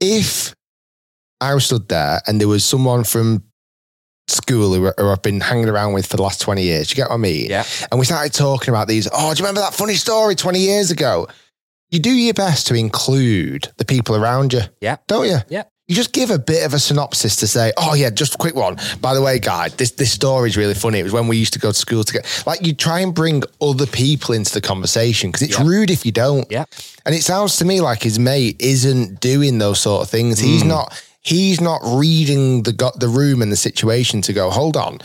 if 0.00 0.54
I 1.40 1.54
was 1.54 1.66
stood 1.66 1.88
there 1.88 2.20
and 2.26 2.40
there 2.40 2.48
was 2.48 2.64
someone 2.64 3.04
from 3.04 3.42
school 4.28 4.72
who, 4.72 4.90
who 4.96 5.10
I've 5.10 5.22
been 5.22 5.40
hanging 5.40 5.68
around 5.68 5.92
with 5.92 6.06
for 6.06 6.16
the 6.16 6.22
last 6.22 6.40
20 6.40 6.62
years, 6.62 6.90
you 6.90 6.96
get 6.96 7.08
what 7.08 7.16
I 7.16 7.18
mean? 7.18 7.50
Yeah. 7.50 7.64
And 7.90 7.98
we 7.98 8.06
started 8.06 8.32
talking 8.32 8.70
about 8.70 8.88
these, 8.88 9.08
oh, 9.12 9.34
do 9.34 9.38
you 9.38 9.44
remember 9.44 9.60
that 9.60 9.74
funny 9.74 9.94
story 9.94 10.34
20 10.34 10.58
years 10.58 10.90
ago? 10.90 11.28
You 11.90 11.98
do 11.98 12.10
your 12.10 12.32
best 12.32 12.66
to 12.68 12.74
include 12.74 13.70
the 13.76 13.84
people 13.84 14.16
around 14.16 14.54
you. 14.54 14.62
Yeah. 14.80 14.96
Don't 15.06 15.26
you? 15.26 15.38
Yeah. 15.50 15.64
You 15.86 15.94
just 15.94 16.12
give 16.14 16.30
a 16.30 16.38
bit 16.38 16.64
of 16.64 16.72
a 16.72 16.78
synopsis 16.78 17.36
to 17.36 17.46
say, 17.46 17.70
oh 17.76 17.92
yeah, 17.94 18.08
just 18.08 18.36
a 18.36 18.38
quick 18.38 18.54
one. 18.54 18.78
By 19.02 19.12
the 19.12 19.20
way, 19.20 19.38
guy, 19.38 19.68
this 19.68 19.90
this 19.90 20.10
story 20.12 20.48
is 20.48 20.56
really 20.56 20.72
funny. 20.72 20.98
It 20.98 21.02
was 21.02 21.12
when 21.12 21.28
we 21.28 21.36
used 21.36 21.52
to 21.52 21.58
go 21.58 21.72
to 21.72 21.78
school 21.78 22.04
together. 22.04 22.26
Like 22.46 22.64
you 22.66 22.74
try 22.74 23.00
and 23.00 23.14
bring 23.14 23.42
other 23.60 23.84
people 23.86 24.34
into 24.34 24.54
the 24.54 24.62
conversation 24.62 25.28
because 25.30 25.42
it's 25.42 25.58
Yeah. 25.58 25.66
rude 25.66 25.90
if 25.90 26.06
you 26.06 26.12
don't. 26.12 26.50
Yeah. 26.50 26.64
And 27.04 27.14
it 27.14 27.22
sounds 27.22 27.56
to 27.58 27.66
me 27.66 27.82
like 27.82 28.02
his 28.02 28.18
mate 28.18 28.56
isn't 28.60 29.20
doing 29.20 29.58
those 29.58 29.78
sort 29.78 30.02
of 30.02 30.08
things. 30.08 30.38
He's 30.38 30.62
Mm. 30.62 30.68
not. 30.68 31.02
He's 31.20 31.60
not 31.60 31.80
reading 31.84 32.62
the 32.62 32.72
got 32.72 32.98
the 32.98 33.08
room 33.08 33.42
and 33.42 33.52
the 33.52 33.56
situation 33.56 34.22
to 34.22 34.32
go. 34.32 34.48
Hold 34.50 34.78
on. 34.78 35.00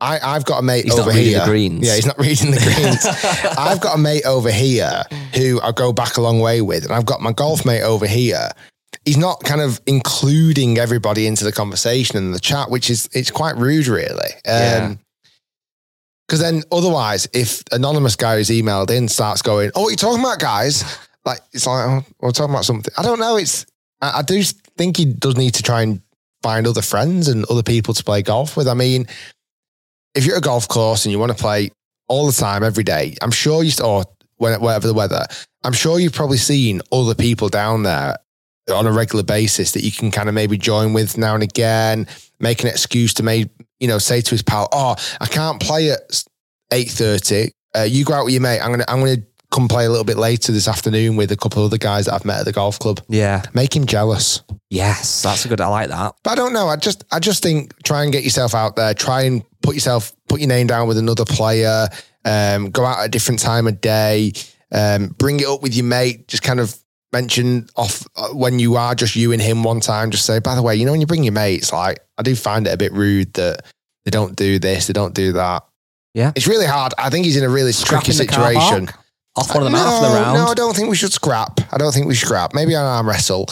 I, 0.00 0.18
I've 0.22 0.44
got 0.46 0.58
a 0.58 0.62
mate 0.62 0.84
He's 0.84 0.96
not 0.96 1.08
over 1.08 1.10
reading 1.10 1.24
here. 1.32 1.40
the 1.40 1.46
greens. 1.46 1.86
Yeah, 1.86 1.94
he's 1.94 2.06
not 2.06 2.18
reading 2.18 2.50
the 2.52 2.60
greens. 2.60 3.04
I've 3.58 3.80
got 3.80 3.94
a 3.94 3.98
mate 3.98 4.24
over 4.24 4.50
here 4.50 5.04
who 5.34 5.60
I 5.62 5.72
go 5.72 5.92
back 5.92 6.16
a 6.16 6.20
long 6.22 6.40
way 6.40 6.60
with, 6.62 6.84
and 6.84 6.92
I've 6.92 7.06
got 7.06 7.20
my 7.20 7.32
golf 7.32 7.64
mate 7.66 7.82
over 7.82 8.06
here. 8.06 8.50
He's 9.06 9.16
not 9.16 9.42
kind 9.42 9.62
of 9.62 9.80
including 9.86 10.76
everybody 10.76 11.26
into 11.26 11.44
the 11.44 11.52
conversation 11.52 12.18
and 12.18 12.34
the 12.34 12.40
chat, 12.40 12.70
which 12.70 12.90
is 12.90 13.08
it's 13.12 13.30
quite 13.30 13.56
rude, 13.56 13.86
really. 13.86 14.30
Yeah. 14.44 14.88
Um, 14.90 14.98
because 16.26 16.40
then, 16.40 16.64
otherwise, 16.72 17.28
if 17.32 17.62
anonymous 17.70 18.16
guy 18.16 18.36
who's 18.36 18.50
emailed 18.50 18.90
in 18.90 19.08
starts 19.08 19.42
going, 19.42 19.70
"Oh, 19.74 19.82
what 19.82 19.88
are 19.88 19.90
you 19.92 19.96
talking 19.96 20.20
about, 20.20 20.40
guys?" 20.40 20.84
Like 21.24 21.40
it's 21.52 21.66
like, 21.66 21.86
"Oh, 21.88 22.04
we're 22.20 22.32
talking 22.32 22.52
about 22.52 22.64
something." 22.64 22.92
I 22.98 23.02
don't 23.02 23.20
know. 23.20 23.36
It's 23.36 23.64
I, 24.00 24.18
I 24.18 24.22
do 24.22 24.42
think 24.76 24.96
he 24.96 25.04
does 25.04 25.36
need 25.36 25.54
to 25.54 25.62
try 25.62 25.82
and 25.82 26.02
find 26.42 26.66
other 26.66 26.82
friends 26.82 27.28
and 27.28 27.44
other 27.46 27.62
people 27.62 27.94
to 27.94 28.04
play 28.04 28.22
golf 28.22 28.56
with. 28.56 28.68
I 28.68 28.74
mean, 28.74 29.06
if 30.14 30.24
you're 30.24 30.36
at 30.36 30.42
a 30.42 30.44
golf 30.44 30.66
course 30.68 31.04
and 31.04 31.12
you 31.12 31.18
want 31.18 31.30
to 31.30 31.38
play 31.38 31.70
all 32.08 32.26
the 32.26 32.32
time, 32.32 32.62
every 32.62 32.84
day, 32.84 33.14
I'm 33.22 33.30
sure 33.30 33.62
you 33.62 33.72
or 33.82 34.04
whatever 34.38 34.86
the 34.86 34.94
weather, 34.94 35.26
I'm 35.64 35.72
sure 35.72 35.98
you've 35.98 36.12
probably 36.12 36.38
seen 36.38 36.82
other 36.92 37.14
people 37.14 37.48
down 37.48 37.84
there 37.84 38.16
on 38.72 38.86
a 38.86 38.92
regular 38.92 39.22
basis 39.22 39.72
that 39.72 39.82
you 39.82 39.92
can 39.92 40.10
kind 40.10 40.28
of 40.28 40.34
maybe 40.34 40.58
join 40.58 40.92
with 40.92 41.16
now 41.16 41.34
and 41.34 41.42
again, 41.42 42.06
make 42.40 42.62
an 42.62 42.68
excuse 42.68 43.14
to 43.14 43.22
maybe, 43.22 43.50
you 43.80 43.88
know, 43.88 43.98
say 43.98 44.20
to 44.20 44.30
his 44.30 44.42
pal, 44.42 44.68
oh, 44.72 44.96
I 45.20 45.26
can't 45.26 45.60
play 45.60 45.90
at 45.90 46.24
8.30. 46.72 47.50
Uh, 47.76 47.82
you 47.82 48.04
go 48.04 48.14
out 48.14 48.24
with 48.24 48.34
your 48.34 48.42
mate. 48.42 48.60
I'm 48.60 48.68
going 48.68 48.80
to, 48.80 48.90
I'm 48.90 49.00
going 49.00 49.16
to 49.16 49.26
come 49.52 49.68
play 49.68 49.86
a 49.86 49.88
little 49.90 50.04
bit 50.04 50.16
later 50.16 50.50
this 50.50 50.66
afternoon 50.66 51.16
with 51.16 51.30
a 51.30 51.36
couple 51.36 51.62
of 51.62 51.70
other 51.70 51.78
guys 51.78 52.06
that 52.06 52.14
I've 52.14 52.24
met 52.24 52.40
at 52.40 52.44
the 52.44 52.52
golf 52.52 52.78
club. 52.78 53.00
yeah. 53.08 53.42
Make 53.54 53.74
him 53.74 53.86
jealous. 53.86 54.42
Yes, 54.70 55.22
that's 55.22 55.44
a 55.44 55.48
good. 55.48 55.60
I 55.60 55.68
like 55.68 55.88
that. 55.88 56.16
But 56.24 56.30
I 56.30 56.34
don't 56.34 56.52
know. 56.52 56.66
I 56.66 56.76
just, 56.76 57.04
I 57.12 57.20
just 57.20 57.42
think 57.42 57.80
try 57.84 58.02
and 58.02 58.12
get 58.12 58.24
yourself 58.24 58.54
out 58.54 58.74
there. 58.74 58.94
Try 58.94 59.22
and 59.22 59.44
put 59.62 59.74
yourself, 59.74 60.12
put 60.28 60.40
your 60.40 60.48
name 60.48 60.66
down 60.66 60.88
with 60.88 60.98
another 60.98 61.24
player. 61.24 61.86
Um, 62.24 62.70
go 62.70 62.84
out 62.84 62.98
at 62.98 63.06
a 63.06 63.08
different 63.08 63.38
time 63.40 63.68
of 63.68 63.80
day. 63.80 64.32
Um, 64.72 65.14
bring 65.18 65.38
it 65.38 65.46
up 65.46 65.62
with 65.62 65.74
your 65.74 65.84
mate. 65.86 66.26
Just 66.26 66.42
kind 66.42 66.58
of 66.58 66.76
mention 67.16 67.66
off 67.76 68.06
uh, 68.16 68.28
when 68.28 68.58
you 68.58 68.76
are 68.76 68.94
just 68.94 69.16
you 69.16 69.32
and 69.32 69.40
him 69.40 69.62
one 69.62 69.80
time. 69.80 70.10
Just 70.10 70.26
say, 70.26 70.38
by 70.38 70.54
the 70.54 70.62
way, 70.62 70.76
you 70.76 70.84
know, 70.84 70.92
when 70.92 71.00
you 71.00 71.06
bring 71.06 71.24
your 71.24 71.32
mates, 71.32 71.72
like 71.72 72.00
I 72.18 72.22
do 72.22 72.34
find 72.36 72.66
it 72.66 72.74
a 72.74 72.76
bit 72.76 72.92
rude 72.92 73.32
that 73.34 73.64
they 74.04 74.10
don't 74.10 74.36
do 74.36 74.58
this, 74.58 74.86
they 74.86 74.92
don't 74.92 75.14
do 75.14 75.32
that. 75.32 75.64
Yeah. 76.14 76.32
it's 76.34 76.46
really 76.46 76.66
hard. 76.66 76.94
I 76.96 77.10
think 77.10 77.26
he's 77.26 77.36
in 77.36 77.44
a 77.44 77.48
really 77.48 77.72
tricky 77.72 78.12
situation. 78.12 78.88
Off 79.36 79.54
one 79.54 79.58
of 79.58 79.70
them 79.70 79.72
no, 79.72 80.00
for 80.00 80.08
the 80.08 80.14
round. 80.14 80.38
No, 80.38 80.46
I 80.46 80.54
don't 80.54 80.74
think 80.74 80.88
we 80.88 80.96
should 80.96 81.12
scrap. 81.12 81.60
I 81.70 81.76
don't 81.76 81.92
think 81.92 82.06
we 82.06 82.14
should 82.14 82.26
scrap. 82.26 82.54
Maybe 82.54 82.72
an 82.72 82.80
arm 82.80 83.06
wrestle, 83.06 83.44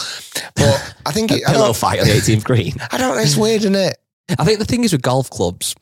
but 0.55 0.95
I 1.05 1.11
think 1.11 1.31
it, 1.31 1.43
I 1.47 1.53
Pillow 1.53 1.73
fight 1.73 1.99
on 1.99 2.07
the 2.07 2.13
18th 2.19 2.43
green. 2.43 2.73
I 2.91 2.97
don't 2.97 3.15
know. 3.15 3.21
It's 3.21 3.37
weird, 3.37 3.61
isn't 3.61 3.75
it? 3.75 3.97
I 4.39 4.43
think 4.45 4.57
the 4.57 4.65
thing 4.65 4.83
is 4.83 4.93
with 4.93 5.03
golf 5.03 5.29
clubs, 5.29 5.75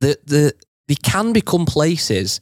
the 0.00 0.16
the 0.24 0.54
they 0.88 0.94
can 0.94 1.34
become 1.34 1.66
places 1.66 2.40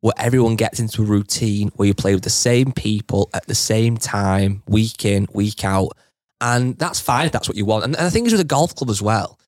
where 0.00 0.14
everyone 0.16 0.56
gets 0.56 0.80
into 0.80 1.02
a 1.02 1.04
routine 1.04 1.68
where 1.76 1.88
you 1.88 1.94
play 1.94 2.14
with 2.14 2.24
the 2.24 2.30
same 2.30 2.72
people 2.72 3.30
at 3.34 3.46
the 3.46 3.54
same 3.54 3.96
time, 3.96 4.62
week 4.66 5.04
in, 5.04 5.26
week 5.32 5.64
out. 5.64 5.92
And 6.40 6.78
that's 6.78 7.00
fine 7.00 7.26
if 7.26 7.32
that's 7.32 7.48
what 7.48 7.56
you 7.56 7.66
want. 7.66 7.84
And, 7.84 7.96
and 7.96 8.06
the 8.06 8.10
thing 8.10 8.26
is 8.26 8.32
with 8.32 8.40
a 8.40 8.44
golf 8.44 8.74
club 8.74 8.90
as 8.90 9.02
well, 9.02 9.38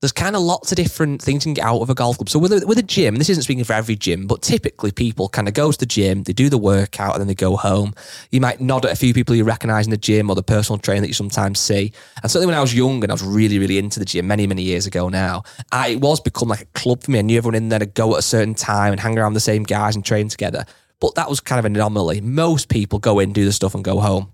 there's 0.00 0.12
kind 0.12 0.34
of 0.34 0.40
lots 0.40 0.72
of 0.72 0.76
different 0.76 1.20
things 1.20 1.44
you 1.44 1.50
can 1.50 1.54
get 1.54 1.64
out 1.64 1.82
of 1.82 1.90
a 1.90 1.94
golf 1.94 2.16
club. 2.16 2.30
So 2.30 2.38
with 2.38 2.52
a, 2.52 2.66
with 2.66 2.78
a 2.78 2.82
gym, 2.82 3.16
this 3.16 3.28
isn't 3.28 3.42
speaking 3.42 3.64
for 3.64 3.74
every 3.74 3.96
gym, 3.96 4.26
but 4.26 4.40
typically 4.40 4.92
people 4.92 5.28
kind 5.28 5.46
of 5.46 5.52
go 5.52 5.70
to 5.70 5.78
the 5.78 5.84
gym, 5.84 6.22
they 6.22 6.32
do 6.32 6.48
the 6.48 6.56
workout, 6.56 7.14
and 7.14 7.20
then 7.20 7.28
they 7.28 7.34
go 7.34 7.56
home. 7.56 7.94
You 8.30 8.40
might 8.40 8.60
nod 8.60 8.86
at 8.86 8.92
a 8.92 8.96
few 8.96 9.12
people 9.12 9.36
you 9.36 9.44
recognise 9.44 9.86
in 9.86 9.90
the 9.90 9.98
gym 9.98 10.30
or 10.30 10.36
the 10.36 10.42
personal 10.42 10.78
trainer 10.78 11.02
that 11.02 11.08
you 11.08 11.14
sometimes 11.14 11.60
see. 11.60 11.92
And 12.22 12.30
certainly 12.30 12.46
when 12.46 12.56
I 12.56 12.62
was 12.62 12.74
young 12.74 13.02
and 13.02 13.12
I 13.12 13.14
was 13.14 13.22
really, 13.22 13.58
really 13.58 13.76
into 13.76 13.98
the 13.98 14.06
gym 14.06 14.26
many, 14.26 14.46
many 14.46 14.62
years 14.62 14.86
ago 14.86 15.10
now, 15.10 15.42
I, 15.70 15.88
it 15.88 16.00
was 16.00 16.18
become 16.18 16.48
like 16.48 16.62
a 16.62 16.66
club 16.66 17.02
for 17.02 17.10
me. 17.10 17.18
I 17.18 17.22
knew 17.22 17.36
everyone 17.36 17.56
in 17.56 17.68
there 17.68 17.78
to 17.78 17.86
go 17.86 18.14
at 18.14 18.20
a 18.20 18.22
certain 18.22 18.54
time 18.54 18.92
and 18.92 19.00
hang 19.00 19.18
around 19.18 19.34
the 19.34 19.40
same 19.40 19.64
guys 19.64 19.96
and 19.96 20.04
train 20.04 20.28
together. 20.28 20.64
But 21.00 21.14
that 21.16 21.28
was 21.28 21.40
kind 21.40 21.58
of 21.58 21.66
an 21.66 21.76
anomaly. 21.76 22.22
Most 22.22 22.70
people 22.70 22.98
go 22.98 23.18
in, 23.18 23.32
do 23.32 23.44
the 23.44 23.52
stuff, 23.52 23.74
and 23.74 23.84
go 23.84 24.00
home. 24.00 24.32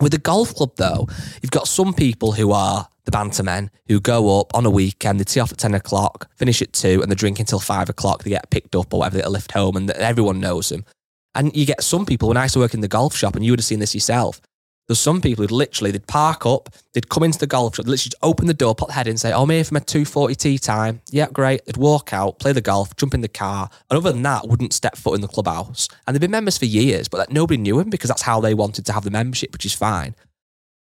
With 0.00 0.12
the 0.12 0.18
golf 0.18 0.54
club, 0.54 0.72
though, 0.76 1.08
you've 1.42 1.50
got 1.50 1.68
some 1.68 1.94
people 1.94 2.32
who 2.32 2.52
are 2.52 2.88
the 3.04 3.10
banter 3.10 3.42
men 3.42 3.70
who 3.86 4.00
go 4.00 4.40
up 4.40 4.54
on 4.54 4.66
a 4.66 4.70
weekend, 4.70 5.20
they 5.20 5.24
tee 5.24 5.40
off 5.40 5.52
at 5.52 5.58
10 5.58 5.74
o'clock, 5.74 6.28
finish 6.36 6.60
at 6.60 6.72
2, 6.72 7.00
and 7.02 7.10
they 7.10 7.14
drink 7.14 7.38
until 7.38 7.60
5 7.60 7.88
o'clock. 7.88 8.22
They 8.22 8.30
get 8.30 8.50
picked 8.50 8.74
up 8.74 8.92
or 8.92 9.00
whatever, 9.00 9.16
they 9.16 9.22
get 9.22 9.28
a 9.28 9.30
lift 9.30 9.52
home, 9.52 9.76
and 9.76 9.90
everyone 9.92 10.40
knows 10.40 10.68
them. 10.68 10.84
And 11.34 11.54
you 11.56 11.64
get 11.64 11.82
some 11.82 12.04
people, 12.04 12.28
when 12.28 12.36
I 12.36 12.44
used 12.44 12.54
to 12.54 12.60
work 12.60 12.74
in 12.74 12.80
the 12.80 12.88
golf 12.88 13.16
shop, 13.16 13.36
and 13.36 13.44
you 13.44 13.52
would 13.52 13.60
have 13.60 13.64
seen 13.64 13.78
this 13.78 13.94
yourself, 13.94 14.40
there's 14.86 15.00
some 15.00 15.20
people 15.20 15.42
who'd 15.42 15.50
literally, 15.50 15.90
they'd 15.90 16.06
park 16.06 16.46
up, 16.46 16.68
they'd 16.92 17.08
come 17.08 17.24
into 17.24 17.38
the 17.38 17.46
golf 17.46 17.74
shop, 17.74 17.86
literally 17.86 17.96
just 17.96 18.14
open 18.22 18.46
the 18.46 18.54
door, 18.54 18.74
pop 18.74 18.88
the 18.88 18.94
head 18.94 19.06
in, 19.06 19.12
and 19.12 19.20
say, 19.20 19.32
oh, 19.32 19.42
I'm 19.42 19.50
here 19.50 19.64
for 19.64 19.74
my 19.74 19.80
2.40 19.80 20.36
tea 20.36 20.58
time. 20.58 21.00
Yeah, 21.10 21.26
great. 21.32 21.64
They'd 21.64 21.76
walk 21.76 22.12
out, 22.12 22.38
play 22.38 22.52
the 22.52 22.60
golf, 22.60 22.94
jump 22.96 23.12
in 23.12 23.20
the 23.20 23.28
car, 23.28 23.68
and 23.90 23.96
other 23.98 24.12
than 24.12 24.22
that, 24.22 24.46
wouldn't 24.46 24.72
step 24.72 24.96
foot 24.96 25.14
in 25.14 25.20
the 25.20 25.28
clubhouse. 25.28 25.88
And 26.06 26.14
they'd 26.14 26.20
been 26.20 26.30
members 26.30 26.58
for 26.58 26.66
years, 26.66 27.08
but 27.08 27.18
like, 27.18 27.32
nobody 27.32 27.60
knew 27.60 27.78
them 27.78 27.90
because 27.90 28.08
that's 28.08 28.22
how 28.22 28.40
they 28.40 28.54
wanted 28.54 28.86
to 28.86 28.92
have 28.92 29.04
the 29.04 29.10
membership, 29.10 29.52
which 29.52 29.66
is 29.66 29.74
fine. 29.74 30.14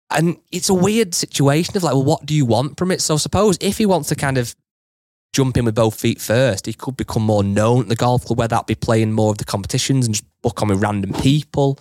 And 0.09 0.37
it's 0.51 0.69
a 0.69 0.73
weird 0.73 1.15
situation 1.15 1.75
of 1.75 1.83
like, 1.83 1.93
well, 1.93 2.03
what 2.03 2.25
do 2.25 2.35
you 2.35 2.45
want 2.45 2.77
from 2.77 2.91
it? 2.91 3.01
So 3.01 3.17
suppose 3.17 3.57
if 3.61 3.77
he 3.77 3.85
wants 3.85 4.09
to 4.09 4.15
kind 4.15 4.37
of 4.37 4.55
jump 5.33 5.57
in 5.57 5.65
with 5.65 5.75
both 5.75 5.99
feet 5.99 6.21
first, 6.21 6.65
he 6.65 6.73
could 6.73 6.95
become 6.95 7.23
more 7.23 7.43
known 7.43 7.83
at 7.83 7.89
the 7.89 7.95
golf 7.95 8.25
club, 8.25 8.37
where 8.37 8.47
that 8.47 8.67
be 8.67 8.75
playing 8.75 9.11
more 9.11 9.31
of 9.31 9.37
the 9.37 9.45
competitions 9.45 10.05
and 10.05 10.15
just 10.15 10.25
book 10.41 10.61
on 10.61 10.69
with 10.69 10.81
random 10.81 11.13
people. 11.13 11.79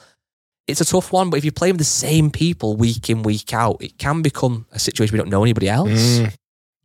It's 0.67 0.81
a 0.81 0.85
tough 0.85 1.13
one, 1.13 1.29
but 1.31 1.37
if 1.37 1.45
you 1.45 1.53
play 1.53 1.71
with 1.73 1.79
the 1.79 1.85
same 1.85 2.31
people 2.31 2.77
week 2.77 3.11
in, 3.11 3.23
week 3.23 3.53
out, 3.53 3.83
it 3.83 3.99
can 3.99 4.23
become 4.23 4.67
a 4.73 4.79
situation 4.79 5.13
we 5.13 5.19
don't 5.19 5.29
know 5.29 5.43
anybody 5.43 5.69
else. 5.69 5.91
Mm. 5.91 6.35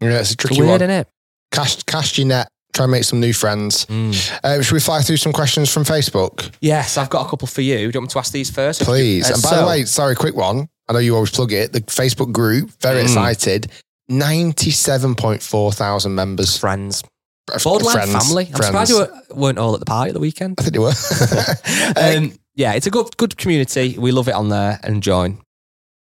Yeah, 0.01 0.09
it's 0.19 0.31
a 0.31 0.33
It's 0.33 0.35
tricky 0.35 0.57
weird, 0.61 0.69
one. 0.69 0.81
isn't 0.81 0.89
it? 0.91 1.07
Cast, 1.51 1.85
cast 1.85 2.17
your 2.17 2.27
net. 2.27 2.47
Try 2.73 2.83
and 2.85 2.91
make 2.91 3.03
some 3.03 3.19
new 3.19 3.33
friends. 3.33 3.85
Mm. 3.85 4.39
Uh, 4.43 4.61
should 4.61 4.73
we 4.73 4.79
fly 4.79 5.01
through 5.01 5.17
some 5.17 5.33
questions 5.33 5.71
from 5.73 5.83
Facebook? 5.85 6.51
Yes, 6.61 6.97
I've 6.97 7.09
got 7.09 7.25
a 7.25 7.29
couple 7.29 7.47
for 7.47 7.61
you. 7.61 7.75
Do 7.77 7.81
you 7.81 7.91
want 7.95 8.03
me 8.03 8.07
to 8.09 8.19
ask 8.19 8.31
these 8.31 8.49
first? 8.51 8.81
Please. 8.83 9.29
Uh, 9.29 9.33
and 9.33 9.43
by 9.43 9.49
so- 9.49 9.61
the 9.61 9.67
way, 9.67 9.85
sorry, 9.85 10.15
quick 10.15 10.35
one. 10.35 10.67
I 10.87 10.93
know 10.93 10.99
you 10.99 11.15
always 11.15 11.31
plug 11.31 11.51
it. 11.53 11.71
The 11.73 11.81
Facebook 11.81 12.31
group, 12.31 12.71
very 12.81 12.99
Mm. 13.01 13.03
excited. 13.03 13.71
97.4 14.09 15.71
thousand 15.73 16.15
members. 16.15 16.57
friends. 16.57 17.03
Friends, 17.59 17.91
family. 17.93 18.45
I'm 18.45 18.51
friends. 18.53 18.65
surprised 18.67 18.89
you 18.91 18.97
were- 18.99 19.21
weren't 19.35 19.57
all 19.57 19.73
at 19.73 19.79
the 19.79 19.85
party 19.85 20.09
at 20.09 20.13
the 20.13 20.19
weekend. 20.19 20.55
I 20.59 20.63
think 20.63 20.73
they 20.73 20.79
were. 20.79 20.93
Um, 21.95 22.33
yeah, 22.59 22.73
it's 22.73 22.87
a 22.87 22.91
good 22.91 23.15
good 23.15 23.37
community. 23.37 23.95
We 23.97 24.11
love 24.11 24.27
it 24.27 24.33
on 24.33 24.49
there 24.49 24.79
and 24.83 25.01
join. 25.01 25.39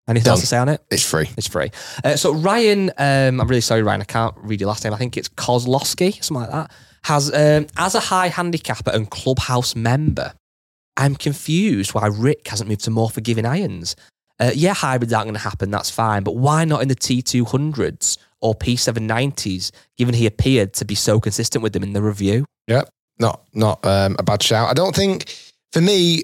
Anything 0.08 0.32
else 0.32 0.40
to 0.40 0.48
say 0.48 0.58
on 0.58 0.70
it? 0.70 0.82
it's 0.90 1.08
free. 1.08 1.30
It's 1.38 1.48
free. 1.48 1.70
Uh, 2.04 2.16
so 2.16 2.34
Ryan, 2.34 2.90
um, 2.98 3.42
I'm 3.42 3.48
really 3.48 3.62
sorry, 3.62 3.84
Ryan. 3.84 4.02
I 4.02 4.06
can't 4.06 4.34
read 4.38 4.60
your 4.62 4.70
last 4.70 4.84
name. 4.84 4.94
I 4.94 4.98
think 4.98 5.18
it's 5.18 5.30
Kozlowski, 5.30 6.24
something 6.24 6.42
like 6.42 6.52
that. 6.52 6.72
Has 7.04 7.32
um, 7.32 7.68
as 7.78 7.94
a 7.94 8.00
high 8.00 8.30
handicapper 8.30 8.90
and 8.92 9.10
clubhouse 9.10 9.76
member, 9.76 10.34
I'm 10.96 11.16
confused 11.16 11.94
why 11.94 12.08
Rick 12.08 12.48
hasn't 12.48 12.68
moved 12.68 12.86
to 12.86 12.92
more 12.92 13.10
forgiving 13.12 13.46
irons. 13.46 13.96
Uh, 14.40 14.52
yeah, 14.56 14.74
hybrids 14.74 15.14
aren't 15.14 15.26
going 15.26 15.36
to 15.36 15.40
happen. 15.40 15.70
That's 15.70 15.92
fine, 15.92 16.24
but 16.24 16.38
why 16.38 16.66
not 16.66 16.82
in 16.82 16.88
the 16.88 16.96
T200s 16.96 18.18
or 18.42 18.56
P790s? 18.56 19.72
Given 19.98 20.16
he 20.16 20.26
appeared 20.26 20.74
to 20.74 20.86
be 20.86 20.96
so 20.96 21.20
consistent 21.20 21.62
with 21.62 21.74
them 21.74 21.84
in 21.84 21.94
the 21.94 22.02
review. 22.02 22.46
Yep. 22.68 22.90
Not 23.20 23.42
not 23.54 23.86
um, 23.86 24.16
a 24.18 24.24
bad 24.24 24.42
shout. 24.42 24.70
I 24.70 24.74
don't 24.74 24.96
think 24.96 25.52
for 25.72 25.82
me, 25.82 26.24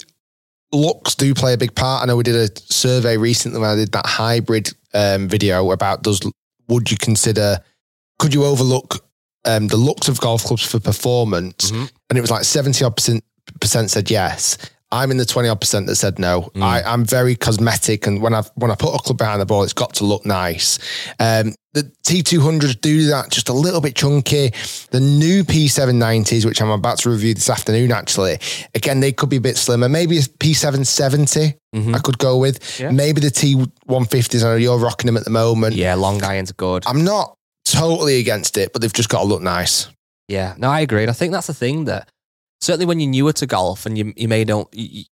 looks 0.73 1.15
do 1.15 1.33
play 1.33 1.53
a 1.53 1.57
big 1.57 1.75
part. 1.75 2.01
I 2.03 2.05
know 2.05 2.17
we 2.17 2.23
did 2.23 2.35
a 2.35 2.49
survey 2.71 3.17
recently 3.17 3.59
when 3.59 3.69
I 3.69 3.75
did 3.75 3.91
that 3.91 4.05
hybrid 4.05 4.73
um, 4.93 5.27
video 5.27 5.71
about 5.71 6.03
does 6.03 6.21
would 6.67 6.89
you 6.91 6.97
consider 6.97 7.59
could 8.19 8.33
you 8.33 8.45
overlook 8.45 9.05
um, 9.45 9.67
the 9.67 9.77
looks 9.77 10.07
of 10.07 10.19
golf 10.19 10.43
clubs 10.43 10.63
for 10.65 10.79
performance? 10.79 11.71
Mhm. 11.71 11.91
And 12.09 12.17
it 12.17 12.21
was 12.21 12.31
like 12.31 12.43
seventy 12.43 12.83
odd 12.83 12.95
percent 12.95 13.23
percent 13.59 13.91
said 13.91 14.09
yes. 14.09 14.57
I'm 14.93 15.09
in 15.11 15.17
the 15.17 15.25
twenty 15.25 15.49
odd 15.49 15.59
percent 15.59 15.87
that 15.87 15.95
said 15.95 16.19
no. 16.19 16.51
Mm. 16.55 16.61
I, 16.61 16.83
I'm 16.83 17.03
very 17.03 17.35
cosmetic, 17.35 18.05
and 18.07 18.21
when 18.21 18.33
I 18.33 18.43
when 18.55 18.69
I 18.71 18.75
put 18.75 18.93
a 18.95 18.99
club 18.99 19.17
behind 19.17 19.41
the 19.41 19.45
ball, 19.45 19.63
it's 19.63 19.73
got 19.73 19.95
to 19.95 20.05
look 20.05 20.25
nice. 20.25 20.77
Um, 21.19 21.55
the 21.73 21.91
T200s 22.05 22.79
do 22.79 23.07
that 23.07 23.31
just 23.31 23.49
a 23.49 23.53
little 23.53 23.81
bit 23.81 23.95
chunky. 23.95 24.51
The 24.91 24.99
new 24.99 25.43
P790s, 25.43 26.45
which 26.45 26.61
I'm 26.61 26.69
about 26.69 26.99
to 26.99 27.09
review 27.09 27.33
this 27.33 27.49
afternoon, 27.49 27.91
actually, 27.91 28.37
again, 28.75 28.99
they 28.99 29.11
could 29.11 29.29
be 29.29 29.37
a 29.37 29.41
bit 29.41 29.57
slimmer. 29.57 29.89
Maybe 29.89 30.19
a 30.19 30.21
P770 30.21 31.55
Mhm. 31.75 31.95
I 31.95 31.99
could 31.99 32.19
go 32.19 32.37
with. 32.37 32.79
Yeah. 32.79 32.91
Maybe 32.91 33.21
the 33.21 33.31
T150s. 33.31 34.43
I 34.43 34.49
know 34.49 34.55
you're 34.55 34.77
rocking 34.77 35.07
them 35.07 35.17
at 35.17 35.23
the 35.23 35.31
moment. 35.31 35.75
Yeah, 35.75 35.95
long 35.95 36.23
irons 36.23 36.51
are 36.51 36.55
good. 36.55 36.83
I'm 36.85 37.03
not 37.03 37.35
totally 37.65 38.19
against 38.19 38.57
it, 38.57 38.71
but 38.73 38.81
they've 38.81 38.93
just 38.93 39.09
got 39.09 39.21
to 39.21 39.25
look 39.25 39.41
nice. 39.41 39.87
Yeah, 40.27 40.53
no, 40.57 40.69
I 40.69 40.81
agree. 40.81 41.01
And 41.01 41.09
I 41.09 41.13
think 41.13 41.33
that's 41.33 41.47
the 41.47 41.53
thing 41.53 41.85
that 41.85 42.07
certainly 42.63 42.85
when 42.85 42.99
you're 42.99 43.09
newer 43.09 43.33
to 43.33 43.45
golf 43.45 43.85
and 43.85 43.97
you, 43.97 44.13
you 44.15 44.27
may 44.27 44.43
don't, 44.43 44.67
you, 44.73 44.87
you- 44.89 45.03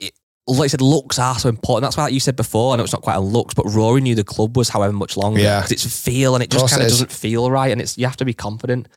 it, 0.00 0.12
like 0.46 0.64
I 0.64 0.66
said, 0.68 0.80
looks 0.80 1.18
are 1.18 1.38
so 1.38 1.48
important. 1.48 1.82
That's 1.82 1.96
why, 1.96 2.04
like 2.04 2.12
you 2.14 2.20
said 2.20 2.36
before, 2.36 2.72
I 2.72 2.76
know 2.76 2.82
it's 2.84 2.92
not 2.92 3.02
quite 3.02 3.16
a 3.16 3.20
looks, 3.20 3.54
but 3.54 3.64
Rory 3.66 4.00
knew 4.00 4.14
the 4.14 4.24
club 4.24 4.56
was 4.56 4.68
however 4.68 4.92
much 4.92 5.16
longer. 5.16 5.40
Yeah. 5.40 5.60
Because 5.60 5.84
it's 5.84 6.04
feel 6.04 6.34
and 6.34 6.42
it 6.42 6.50
just 6.50 6.70
kind 6.70 6.82
of 6.82 6.88
doesn't 6.88 7.12
feel 7.12 7.50
right. 7.50 7.70
And 7.72 7.80
it's 7.80 7.96
you 7.96 8.06
have 8.06 8.16
to 8.16 8.24
be 8.24 8.34
confident. 8.34 8.88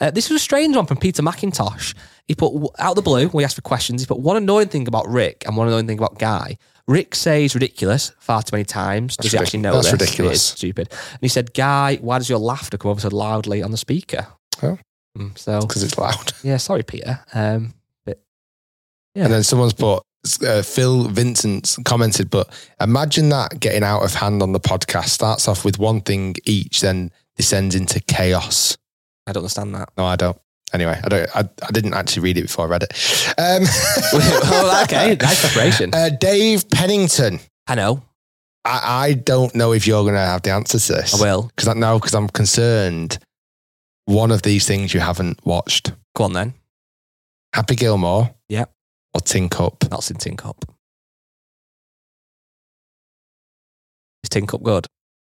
Uh, 0.00 0.10
this 0.10 0.30
was 0.30 0.36
a 0.40 0.42
strange 0.42 0.74
one 0.74 0.86
from 0.86 0.96
Peter 0.96 1.22
McIntosh. 1.22 1.94
He 2.26 2.34
put 2.34 2.52
out 2.78 2.90
of 2.92 2.96
the 2.96 3.02
blue, 3.02 3.28
we 3.28 3.44
asked 3.44 3.56
for 3.56 3.60
questions. 3.62 4.00
He 4.00 4.06
put 4.06 4.18
one 4.18 4.36
annoying 4.38 4.68
thing 4.68 4.88
about 4.88 5.06
Rick 5.08 5.44
and 5.46 5.56
one 5.56 5.68
annoying 5.68 5.86
thing 5.86 5.98
about 5.98 6.18
Guy. 6.18 6.56
Rick 6.88 7.14
says 7.14 7.54
ridiculous 7.54 8.12
far 8.18 8.42
too 8.42 8.56
many 8.56 8.64
times. 8.64 9.16
Does 9.16 9.30
That's 9.30 9.32
he 9.32 9.38
actually 9.38 9.60
know 9.60 9.74
that's 9.74 9.90
this? 9.90 10.00
Ridiculous. 10.00 10.36
is 10.36 10.42
stupid. 10.42 10.88
And 10.90 11.18
he 11.20 11.28
said, 11.28 11.52
Guy, 11.54 11.96
why 12.00 12.18
does 12.18 12.28
your 12.30 12.38
laughter 12.38 12.78
come 12.78 12.90
over 12.90 13.00
so 13.00 13.08
loudly 13.08 13.62
on 13.62 13.70
the 13.70 13.76
speaker? 13.76 14.26
Oh. 14.62 14.78
Mm, 15.18 15.36
so 15.36 15.60
because 15.60 15.82
it's 15.82 15.98
loud. 15.98 16.32
yeah, 16.42 16.56
sorry, 16.56 16.82
Peter. 16.82 17.20
Um, 17.34 17.74
but 18.04 18.20
yeah, 19.14 19.24
And 19.24 19.32
then 19.32 19.42
someone's 19.42 19.72
put, 19.72 20.02
uh, 20.46 20.62
Phil 20.62 21.04
Vincent 21.08 21.76
commented, 21.84 22.30
but 22.30 22.48
imagine 22.80 23.28
that 23.30 23.58
getting 23.60 23.82
out 23.82 24.02
of 24.02 24.14
hand 24.14 24.42
on 24.42 24.52
the 24.52 24.60
podcast 24.60 25.08
starts 25.08 25.48
off 25.48 25.64
with 25.64 25.78
one 25.78 26.00
thing 26.00 26.36
each, 26.44 26.80
then 26.80 27.10
descends 27.36 27.74
into 27.74 28.00
chaos. 28.00 28.76
I 29.26 29.32
don't 29.32 29.42
understand 29.42 29.74
that. 29.74 29.88
No, 29.96 30.04
I 30.04 30.16
don't. 30.16 30.38
Anyway, 30.72 31.00
I 31.02 31.08
don't. 31.08 31.36
I, 31.36 31.40
I 31.66 31.70
didn't 31.72 31.94
actually 31.94 32.22
read 32.22 32.38
it 32.38 32.42
before 32.42 32.66
I 32.66 32.68
read 32.68 32.84
it. 32.84 32.92
Um, 33.38 33.62
oh, 34.12 34.80
okay, 34.84 35.16
nice 35.20 35.40
preparation. 35.40 35.90
uh, 35.92 36.10
Dave 36.10 36.68
Pennington. 36.70 37.40
I 37.66 37.74
know. 37.74 38.02
I, 38.64 39.06
I 39.06 39.12
don't 39.14 39.52
know 39.54 39.72
if 39.72 39.86
you're 39.86 40.02
going 40.04 40.14
to 40.14 40.20
have 40.20 40.42
the 40.42 40.50
answer 40.50 40.78
to 40.78 40.92
this. 40.92 41.20
I 41.20 41.24
will. 41.24 41.50
because 41.56 41.66
I 41.66 41.72
know 41.74 41.98
because 41.98 42.14
I'm 42.14 42.28
concerned. 42.28 43.18
One 44.06 44.30
of 44.30 44.42
these 44.42 44.66
things 44.66 44.92
you 44.94 45.00
haven't 45.00 45.44
watched: 45.46 45.92
Go 46.16 46.24
on 46.24 46.32
then. 46.32 46.54
Happy 47.54 47.74
Gilmore, 47.76 48.34
Yeah. 48.48 48.66
or 49.14 49.20
Tin 49.20 49.48
Cup. 49.48 49.90
Not 49.90 50.08
in 50.10 50.16
Tin 50.16 50.36
Cup. 50.36 50.64
Is 54.24 54.28
Tin 54.30 54.46
Cup 54.46 54.62
good? 54.62 54.86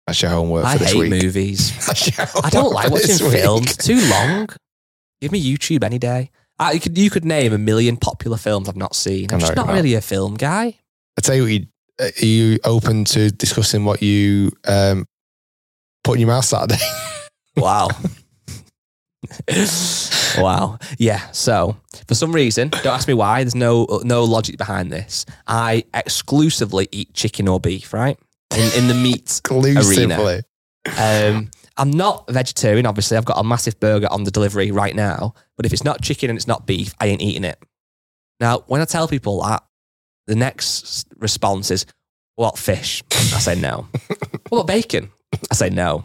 That's 0.07 0.21
your 0.21 0.31
homework 0.31 0.65
I 0.65 0.73
for 0.73 0.79
this 0.79 0.93
hate 0.93 0.99
week. 0.99 1.23
movies. 1.23 1.71
That's 1.87 2.19
I 2.43 2.49
don't 2.49 2.73
like 2.73 2.89
watching 2.91 3.23
week. 3.25 3.33
films. 3.33 3.77
Too 3.77 4.01
long. 4.09 4.49
Give 5.21 5.31
me 5.31 5.41
YouTube 5.43 5.83
any 5.83 5.99
day. 5.99 6.31
I, 6.57 6.73
you, 6.73 6.79
could, 6.79 6.97
you 6.97 7.09
could 7.09 7.23
name 7.25 7.53
a 7.53 7.57
million 7.57 7.95
popular 7.95 8.37
films 8.37 8.67
I've 8.67 8.75
not 8.75 8.95
seen. 8.95 9.27
I 9.31 9.35
I'm 9.35 9.39
just 9.39 9.55
not 9.55 9.67
not. 9.67 9.73
really 9.75 9.93
a 9.93 10.01
film 10.01 10.35
guy. 10.35 10.77
I 11.17 11.21
tell 11.21 11.35
you, 11.35 11.43
what, 11.43 11.51
you, 11.51 11.65
uh, 12.01 12.09
are 12.21 12.25
you 12.25 12.59
open 12.65 13.05
to 13.05 13.29
discussing 13.31 13.85
what 13.85 14.01
you 14.01 14.51
um, 14.67 15.05
put 16.03 16.13
in 16.15 16.21
your 16.21 16.27
mouth 16.27 16.45
Saturday? 16.45 16.81
Wow. 17.57 17.89
wow. 20.37 20.79
Yeah. 20.97 21.19
So 21.31 21.77
for 22.07 22.15
some 22.15 22.31
reason, 22.31 22.69
don't 22.69 22.87
ask 22.87 23.07
me 23.07 23.13
why. 23.13 23.43
There's 23.43 23.55
no 23.55 23.85
no 24.03 24.23
logic 24.23 24.57
behind 24.57 24.91
this. 24.91 25.25
I 25.47 25.83
exclusively 25.93 26.87
eat 26.91 27.13
chicken 27.13 27.47
or 27.47 27.59
beef. 27.59 27.93
Right 27.93 28.17
in 28.55 28.83
in 28.83 28.87
the 28.87 28.93
meat 28.93 29.41
Exclusively. 30.17 30.41
Um, 30.97 31.51
I'm 31.77 31.91
not 31.91 32.29
vegetarian, 32.29 32.85
obviously. 32.85 33.17
I've 33.17 33.25
got 33.25 33.39
a 33.39 33.43
massive 33.43 33.79
burger 33.79 34.07
on 34.11 34.23
the 34.23 34.31
delivery 34.31 34.71
right 34.71 34.95
now. 34.95 35.33
But 35.55 35.65
if 35.65 35.73
it's 35.73 35.83
not 35.83 36.01
chicken 36.01 36.29
and 36.29 36.37
it's 36.37 36.47
not 36.47 36.65
beef, 36.65 36.93
I 36.99 37.07
ain't 37.07 37.21
eating 37.21 37.43
it. 37.43 37.57
Now, 38.39 38.63
when 38.67 38.81
I 38.81 38.85
tell 38.85 39.07
people 39.07 39.41
that, 39.43 39.63
the 40.27 40.35
next 40.35 41.07
response 41.17 41.71
is, 41.71 41.85
what 42.35 42.57
fish? 42.57 43.03
I 43.11 43.39
say 43.39 43.55
no. 43.55 43.87
what 44.49 44.59
about 44.59 44.67
bacon? 44.67 45.09
I 45.51 45.55
say 45.55 45.69
no. 45.69 46.03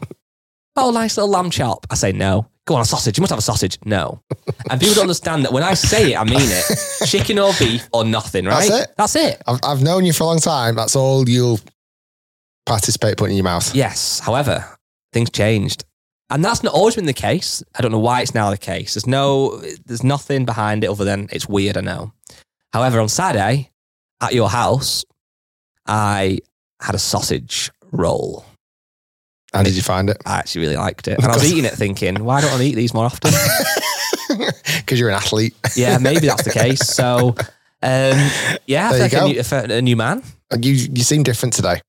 Oh, 0.77 0.91
nice 0.91 1.16
little 1.16 1.31
lamb 1.31 1.51
chop. 1.51 1.87
I 1.91 1.95
say 1.95 2.12
no. 2.12 2.49
Go 2.66 2.75
on, 2.75 2.81
a 2.81 2.85
sausage. 2.85 3.18
You 3.18 3.22
must 3.22 3.31
have 3.31 3.39
a 3.39 3.43
sausage. 3.43 3.79
No. 3.85 4.22
And 4.70 4.81
people 4.81 4.95
don't 4.95 5.03
understand 5.03 5.45
that 5.45 5.53
when 5.53 5.62
I 5.62 5.75
say 5.75 6.12
it, 6.12 6.16
I 6.16 6.25
mean 6.25 6.41
it. 6.41 6.79
Chicken 7.07 7.39
or 7.39 7.53
beef 7.59 7.87
or 7.93 8.05
nothing, 8.05 8.47
right? 8.47 8.68
That's 8.68 8.83
it. 8.83 8.95
That's 8.97 9.16
it. 9.16 9.43
I've, 9.47 9.61
I've 9.62 9.83
known 9.83 10.05
you 10.05 10.12
for 10.12 10.25
a 10.25 10.27
long 10.29 10.41
time. 10.41 10.75
That's 10.75 10.97
all 10.97 11.29
you'll 11.29 11.61
participate 12.64 13.18
putting 13.18 13.33
in 13.33 13.37
your 13.39 13.45
mouth. 13.45 13.75
Yes. 13.75 14.18
However, 14.20 14.64
things 15.12 15.31
changed. 15.31 15.85
And 16.31 16.43
that's 16.43 16.62
not 16.62 16.72
always 16.72 16.95
been 16.97 17.05
the 17.05 17.12
case. 17.12 17.62
I 17.79 17.83
don't 17.83 17.93
know 17.93 17.99
why 17.99 18.22
it's 18.22 18.35
now 18.35 18.51
the 18.51 18.57
case. 18.57 18.95
There's 18.95 19.07
no, 19.07 19.59
there's 19.85 20.03
nothing 20.03 20.47
behind 20.47 20.83
it 20.83 20.89
other 20.91 21.05
than 21.05 21.29
it's 21.31 21.47
weird, 21.47 21.77
I 21.77 21.83
know. 21.83 22.12
However, 22.72 22.99
on 23.01 23.11
Saturday 23.11 23.70
at 24.22 24.33
your 24.33 24.49
house, 24.49 25.05
I 25.87 26.39
had 26.81 26.95
a 26.95 26.99
sausage 26.99 27.70
roll. 27.93 28.45
How 29.55 29.63
did 29.63 29.77
you 29.77 29.83
find 29.83 30.11
it? 30.11 30.21
I 30.27 30.39
actually 30.39 30.63
really 30.63 30.77
liked 30.77 31.07
it. 31.09 31.19
And 31.23 31.27
I 31.27 31.35
was 31.35 31.51
eating 31.51 31.65
it 31.65 31.75
thinking, 31.75 32.25
why 32.25 32.41
don't 32.41 32.53
I 32.53 32.63
eat 32.63 32.75
these 32.75 32.93
more 32.95 33.07
often? 33.07 33.33
Because 34.79 34.99
you're 34.99 35.09
an 35.11 35.15
athlete. 35.15 35.55
yeah, 35.77 35.99
maybe 35.99 36.27
that's 36.27 36.43
the 36.43 36.51
case. 36.51 36.81
So, 36.81 37.29
um, 37.83 38.31
yeah, 38.67 38.91
I 38.91 38.99
There 38.99 39.09
feel 39.09 39.21
like 39.21 39.35
you 39.35 39.41
a 39.41 39.67
new, 39.67 39.75
a 39.75 39.83
new 39.83 39.97
man. 39.97 40.23
You 40.61 40.73
you 40.73 41.05
seem 41.05 41.23
different 41.23 41.55
today. 41.55 41.81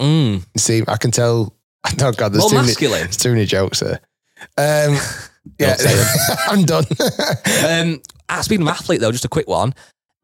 Mm. 0.00 0.44
You 0.54 0.58
seem. 0.58 0.84
I 0.88 0.96
can 0.96 1.10
tell. 1.10 1.54
Oh 2.00 2.12
God, 2.12 2.32
there's 2.32 2.42
More 2.42 2.50
too 2.50 2.88
many, 2.88 3.02
there's 3.02 3.16
too 3.16 3.32
many 3.32 3.44
jokes 3.44 3.80
here. 3.80 4.00
Um, 4.56 4.96
yeah, 5.58 5.76
I'm 6.48 6.64
done. 6.64 6.84
Um, 7.68 8.00
speaking 8.42 8.66
of 8.66 8.68
athlete, 8.68 9.00
though, 9.00 9.12
just 9.12 9.24
a 9.24 9.28
quick 9.28 9.48
one. 9.48 9.74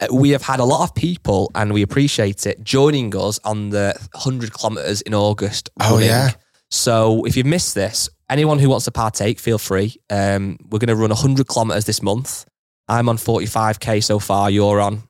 Uh, 0.01 0.07
we 0.12 0.30
have 0.30 0.43
had 0.43 0.61
a 0.61 0.64
lot 0.64 0.84
of 0.84 0.95
people, 0.95 1.51
and 1.55 1.72
we 1.72 1.82
appreciate 1.82 2.47
it, 2.47 2.62
joining 2.62 3.14
us 3.16 3.41
on 3.45 3.70
the 3.70 3.95
100 4.12 4.53
kilometers 4.53 5.01
in 5.03 5.14
August. 5.14 5.70
Oh, 5.80 5.95
running. 5.95 6.09
yeah. 6.09 6.30
So 6.70 7.24
if 7.24 7.36
you've 7.36 7.46
missed 7.46 7.74
this, 7.74 8.08
anyone 8.28 8.58
who 8.58 8.68
wants 8.68 8.84
to 8.84 8.90
partake, 8.90 9.38
feel 9.38 9.58
free. 9.58 9.96
Um, 10.10 10.58
we're 10.68 10.78
going 10.78 10.88
to 10.88 10.96
run 10.96 11.10
100 11.10 11.48
kilometers 11.48 11.84
this 11.84 12.02
month. 12.02 12.46
I'm 12.88 13.08
on 13.08 13.16
45k 13.16 14.02
so 14.02 14.18
far. 14.18 14.50
You're 14.50 14.80
on. 14.80 15.02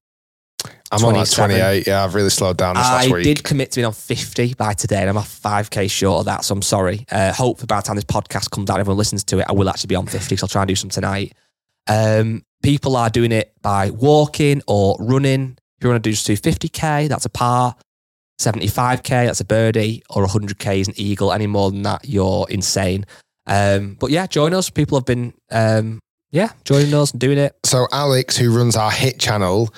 I'm 0.91 1.05
on 1.05 1.15
like 1.15 1.31
28. 1.31 1.87
Yeah, 1.87 2.05
I've 2.05 2.15
really 2.15 2.31
slowed 2.31 2.57
down 2.57 2.75
this 2.75 2.85
last 2.85 3.13
I 3.13 3.23
did 3.23 3.45
commit 3.45 3.73
to 3.73 3.77
being 3.77 3.87
on 3.87 3.93
50 3.93 4.55
by 4.55 4.73
today, 4.73 5.01
and 5.01 5.11
I'm 5.11 5.17
a 5.19 5.21
5k 5.21 5.91
short 5.91 6.21
of 6.21 6.25
that, 6.27 6.45
so 6.45 6.55
I'm 6.55 6.63
sorry. 6.63 7.05
Uh, 7.11 7.33
hopefully, 7.33 7.67
by 7.67 7.77
the 7.77 7.83
time 7.83 7.97
this 7.97 8.05
podcast 8.05 8.51
comes 8.51 8.71
out, 8.71 8.81
everyone 8.81 8.97
listens 8.97 9.23
to 9.25 9.41
it, 9.41 9.47
I 9.49 9.53
will 9.53 9.69
actually 9.69 9.89
be 9.89 9.97
on 9.97 10.07
50, 10.07 10.37
so 10.37 10.45
I'll 10.45 10.49
try 10.49 10.63
and 10.63 10.69
do 10.69 10.75
some 10.75 10.89
tonight. 10.89 11.35
Um, 11.89 12.43
people 12.63 12.97
are 12.97 13.11
doing 13.11 13.33
it 13.33 13.53
by 13.61 13.91
walking 13.91 14.63
or 14.67 14.97
running. 14.99 15.59
If 15.77 15.85
you 15.85 15.91
want 15.91 16.03
to 16.03 16.09
do 16.11 16.15
just 16.15 16.27
do 16.27 16.37
50k, 16.37 17.09
that's 17.09 17.27
a 17.27 17.31
par. 17.31 17.77
75k, 18.39 19.27
that's 19.27 19.41
a 19.41 19.45
birdie, 19.45 20.03
or 20.11 20.27
100k 20.27 20.81
is 20.81 20.89
an 20.89 20.95
eagle. 20.97 21.33
Any 21.33 21.47
more 21.47 21.71
than 21.71 21.83
that, 21.83 22.09
you're 22.09 22.47
insane. 22.49 23.05
Um, 23.47 23.97
but 23.99 24.11
yeah, 24.11 24.27
join 24.27 24.55
us. 24.55 24.71
People 24.71 24.99
have 24.99 25.07
been, 25.07 25.35
um, 25.51 25.99
yeah, 26.31 26.51
joining 26.65 26.95
us 26.95 27.11
and 27.13 27.21
doing 27.21 27.39
it. 27.39 27.57
So 27.65 27.87
Alex, 27.93 28.37
who 28.37 28.55
runs 28.57 28.77
our 28.77 28.91
hit 28.91 29.19
channel, 29.19 29.75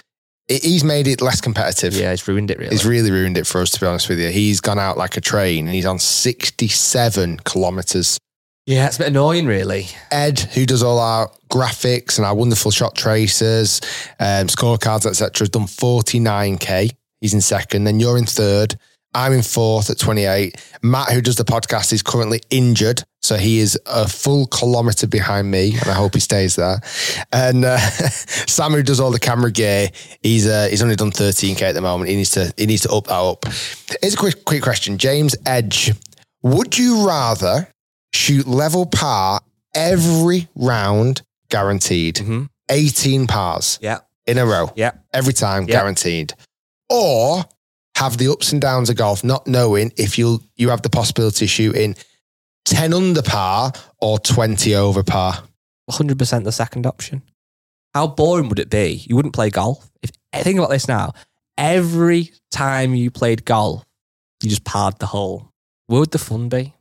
he's 0.48 0.84
made 0.84 1.06
it 1.06 1.20
less 1.22 1.40
competitive. 1.40 1.94
Yeah, 1.94 2.12
it's 2.12 2.26
ruined 2.26 2.50
it 2.50 2.58
really. 2.58 2.70
He's 2.70 2.84
really 2.84 3.10
ruined 3.10 3.38
it 3.38 3.46
for 3.46 3.60
us, 3.62 3.70
to 3.70 3.80
be 3.80 3.86
honest 3.86 4.08
with 4.08 4.18
you. 4.18 4.28
He's 4.30 4.60
gone 4.60 4.78
out 4.78 4.98
like 4.98 5.16
a 5.16 5.20
train 5.20 5.66
and 5.66 5.74
he's 5.74 5.86
on 5.86 5.98
67 5.98 7.38
kilometers. 7.44 8.18
yeah, 8.66 8.86
it's 8.86 8.96
a 8.96 9.00
bit 9.00 9.08
annoying, 9.08 9.46
really. 9.46 9.86
Ed, 10.10 10.40
who 10.40 10.66
does 10.66 10.82
all 10.82 10.98
our 10.98 11.30
graphics 11.48 12.18
and 12.18 12.26
our 12.26 12.34
wonderful 12.34 12.70
shot 12.72 12.96
tracers, 12.96 13.80
um, 14.18 14.48
scorecards, 14.48 15.06
etc., 15.06 15.30
has 15.38 15.48
done 15.48 15.66
49k. 15.66 16.90
He's 17.20 17.34
in 17.34 17.40
second. 17.40 17.84
Then 17.84 18.00
you're 18.00 18.18
in 18.18 18.26
third. 18.26 18.76
I'm 19.12 19.32
in 19.32 19.42
fourth 19.42 19.90
at 19.90 19.98
28. 19.98 20.54
Matt, 20.82 21.10
who 21.10 21.20
does 21.20 21.34
the 21.34 21.44
podcast, 21.44 21.92
is 21.92 22.00
currently 22.02 22.40
injured. 22.50 23.02
So 23.22 23.36
he 23.36 23.58
is 23.58 23.78
a 23.84 24.06
full 24.08 24.46
kilometre 24.46 25.08
behind 25.08 25.50
me, 25.50 25.72
and 25.72 25.88
I 25.90 25.94
hope 25.94 26.14
he 26.14 26.20
stays 26.20 26.54
there. 26.56 26.80
And 27.32 27.64
uh, 27.64 27.76
Sam, 28.46 28.72
who 28.72 28.82
does 28.84 29.00
all 29.00 29.10
the 29.10 29.18
camera 29.18 29.50
gear, 29.50 29.88
he's 30.22 30.46
uh, 30.46 30.68
he's 30.70 30.80
only 30.82 30.94
done 30.96 31.10
13k 31.10 31.60
at 31.60 31.72
the 31.74 31.80
moment. 31.80 32.08
He 32.08 32.16
needs 32.16 32.30
to 32.30 32.54
he 32.56 32.66
needs 32.66 32.82
to 32.82 32.92
up 32.92 33.08
that 33.08 33.14
up. 33.14 33.44
Here's 34.00 34.14
a 34.14 34.16
quick 34.16 34.44
quick 34.44 34.62
question, 34.62 34.96
James 34.96 35.34
Edge. 35.44 35.92
Would 36.42 36.78
you 36.78 37.06
rather 37.06 37.68
shoot 38.14 38.46
level 38.46 38.86
par 38.86 39.40
every 39.74 40.48
round, 40.54 41.22
guaranteed, 41.50 42.18
hmm 42.18 42.44
18 42.70 43.26
pars 43.26 43.78
Yeah, 43.82 43.98
in 44.26 44.38
a 44.38 44.46
row, 44.46 44.70
yeah. 44.76 44.92
every 45.12 45.32
time, 45.32 45.64
Yeah. 45.64 45.72
guaranteed, 45.80 46.32
or 46.90 47.44
have 47.96 48.18
the 48.18 48.28
ups 48.30 48.52
and 48.52 48.60
downs 48.60 48.90
of 48.90 48.96
golf, 48.96 49.22
not 49.24 49.46
knowing 49.46 49.92
if 49.96 50.18
you 50.18 50.40
you 50.56 50.68
have 50.70 50.82
the 50.82 50.90
possibility 50.90 51.44
of 51.46 51.50
shooting 51.50 51.94
10 52.66 52.92
under 52.92 53.22
par 53.22 53.72
or 54.00 54.18
20 54.18 54.74
over 54.74 55.02
par. 55.02 55.42
100% 55.90 56.44
the 56.44 56.52
second 56.52 56.86
option. 56.86 57.22
How 57.94 58.06
boring 58.06 58.48
would 58.48 58.58
it 58.60 58.70
be? 58.70 59.04
You 59.08 59.16
wouldn't 59.16 59.34
play 59.34 59.50
golf. 59.50 59.90
If 60.02 60.10
think 60.34 60.58
about 60.58 60.70
this 60.70 60.86
now, 60.86 61.12
every 61.58 62.30
time 62.52 62.94
you 62.94 63.10
played 63.10 63.44
golf, 63.44 63.84
you 64.42 64.48
just 64.50 64.64
parred 64.64 64.98
the 65.00 65.06
hole. 65.06 65.50
Where 65.88 66.00
would 66.00 66.12
the 66.12 66.18
fun 66.18 66.48
be? 66.48 66.74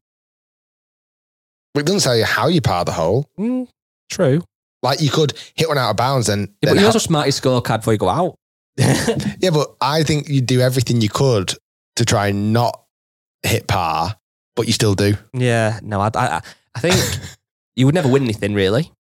It 1.76 1.86
doesn't 1.86 2.02
tell 2.02 2.16
you 2.18 2.26
how 2.26 2.48
you 2.48 2.62
par 2.62 2.86
the 2.86 2.92
hole. 2.92 3.28
Mm, 3.40 3.68
true. 4.12 4.44
Like 4.84 5.02
you 5.02 5.10
could 5.10 5.34
hit 5.56 5.68
one 5.68 5.78
out 5.78 5.90
of 5.92 5.98
bounds 5.98 6.30
and 6.30 6.50
Yeah, 6.62 6.68
then 6.68 6.76
but 6.76 6.76
you 6.76 6.82
ha- 6.82 6.86
also 6.88 7.00
smart 7.00 7.26
your 7.26 7.34
scorecard 7.34 7.78
before 7.80 7.94
you 7.94 8.00
go 8.00 8.10
out. 8.10 8.38
yeah, 9.40 9.50
but 9.52 9.76
I 9.82 10.04
think 10.04 10.30
you 10.30 10.42
do 10.42 10.62
everything 10.62 11.02
you 11.02 11.10
could 11.10 11.54
to 11.98 12.06
try 12.06 12.28
and 12.28 12.54
not 12.54 12.84
hit 13.44 13.68
par, 13.68 14.16
but 14.56 14.68
you 14.68 14.74
still 14.74 14.96
do. 14.96 15.16
yeah, 15.34 15.80
no, 15.84 16.00
I, 16.02 16.10
I, 16.16 16.42
I 16.76 16.80
think 16.80 16.96
you 17.76 17.86
would 17.86 17.96
never 17.96 18.08
win 18.10 18.24
anything 18.24 18.54
really. 18.54 18.92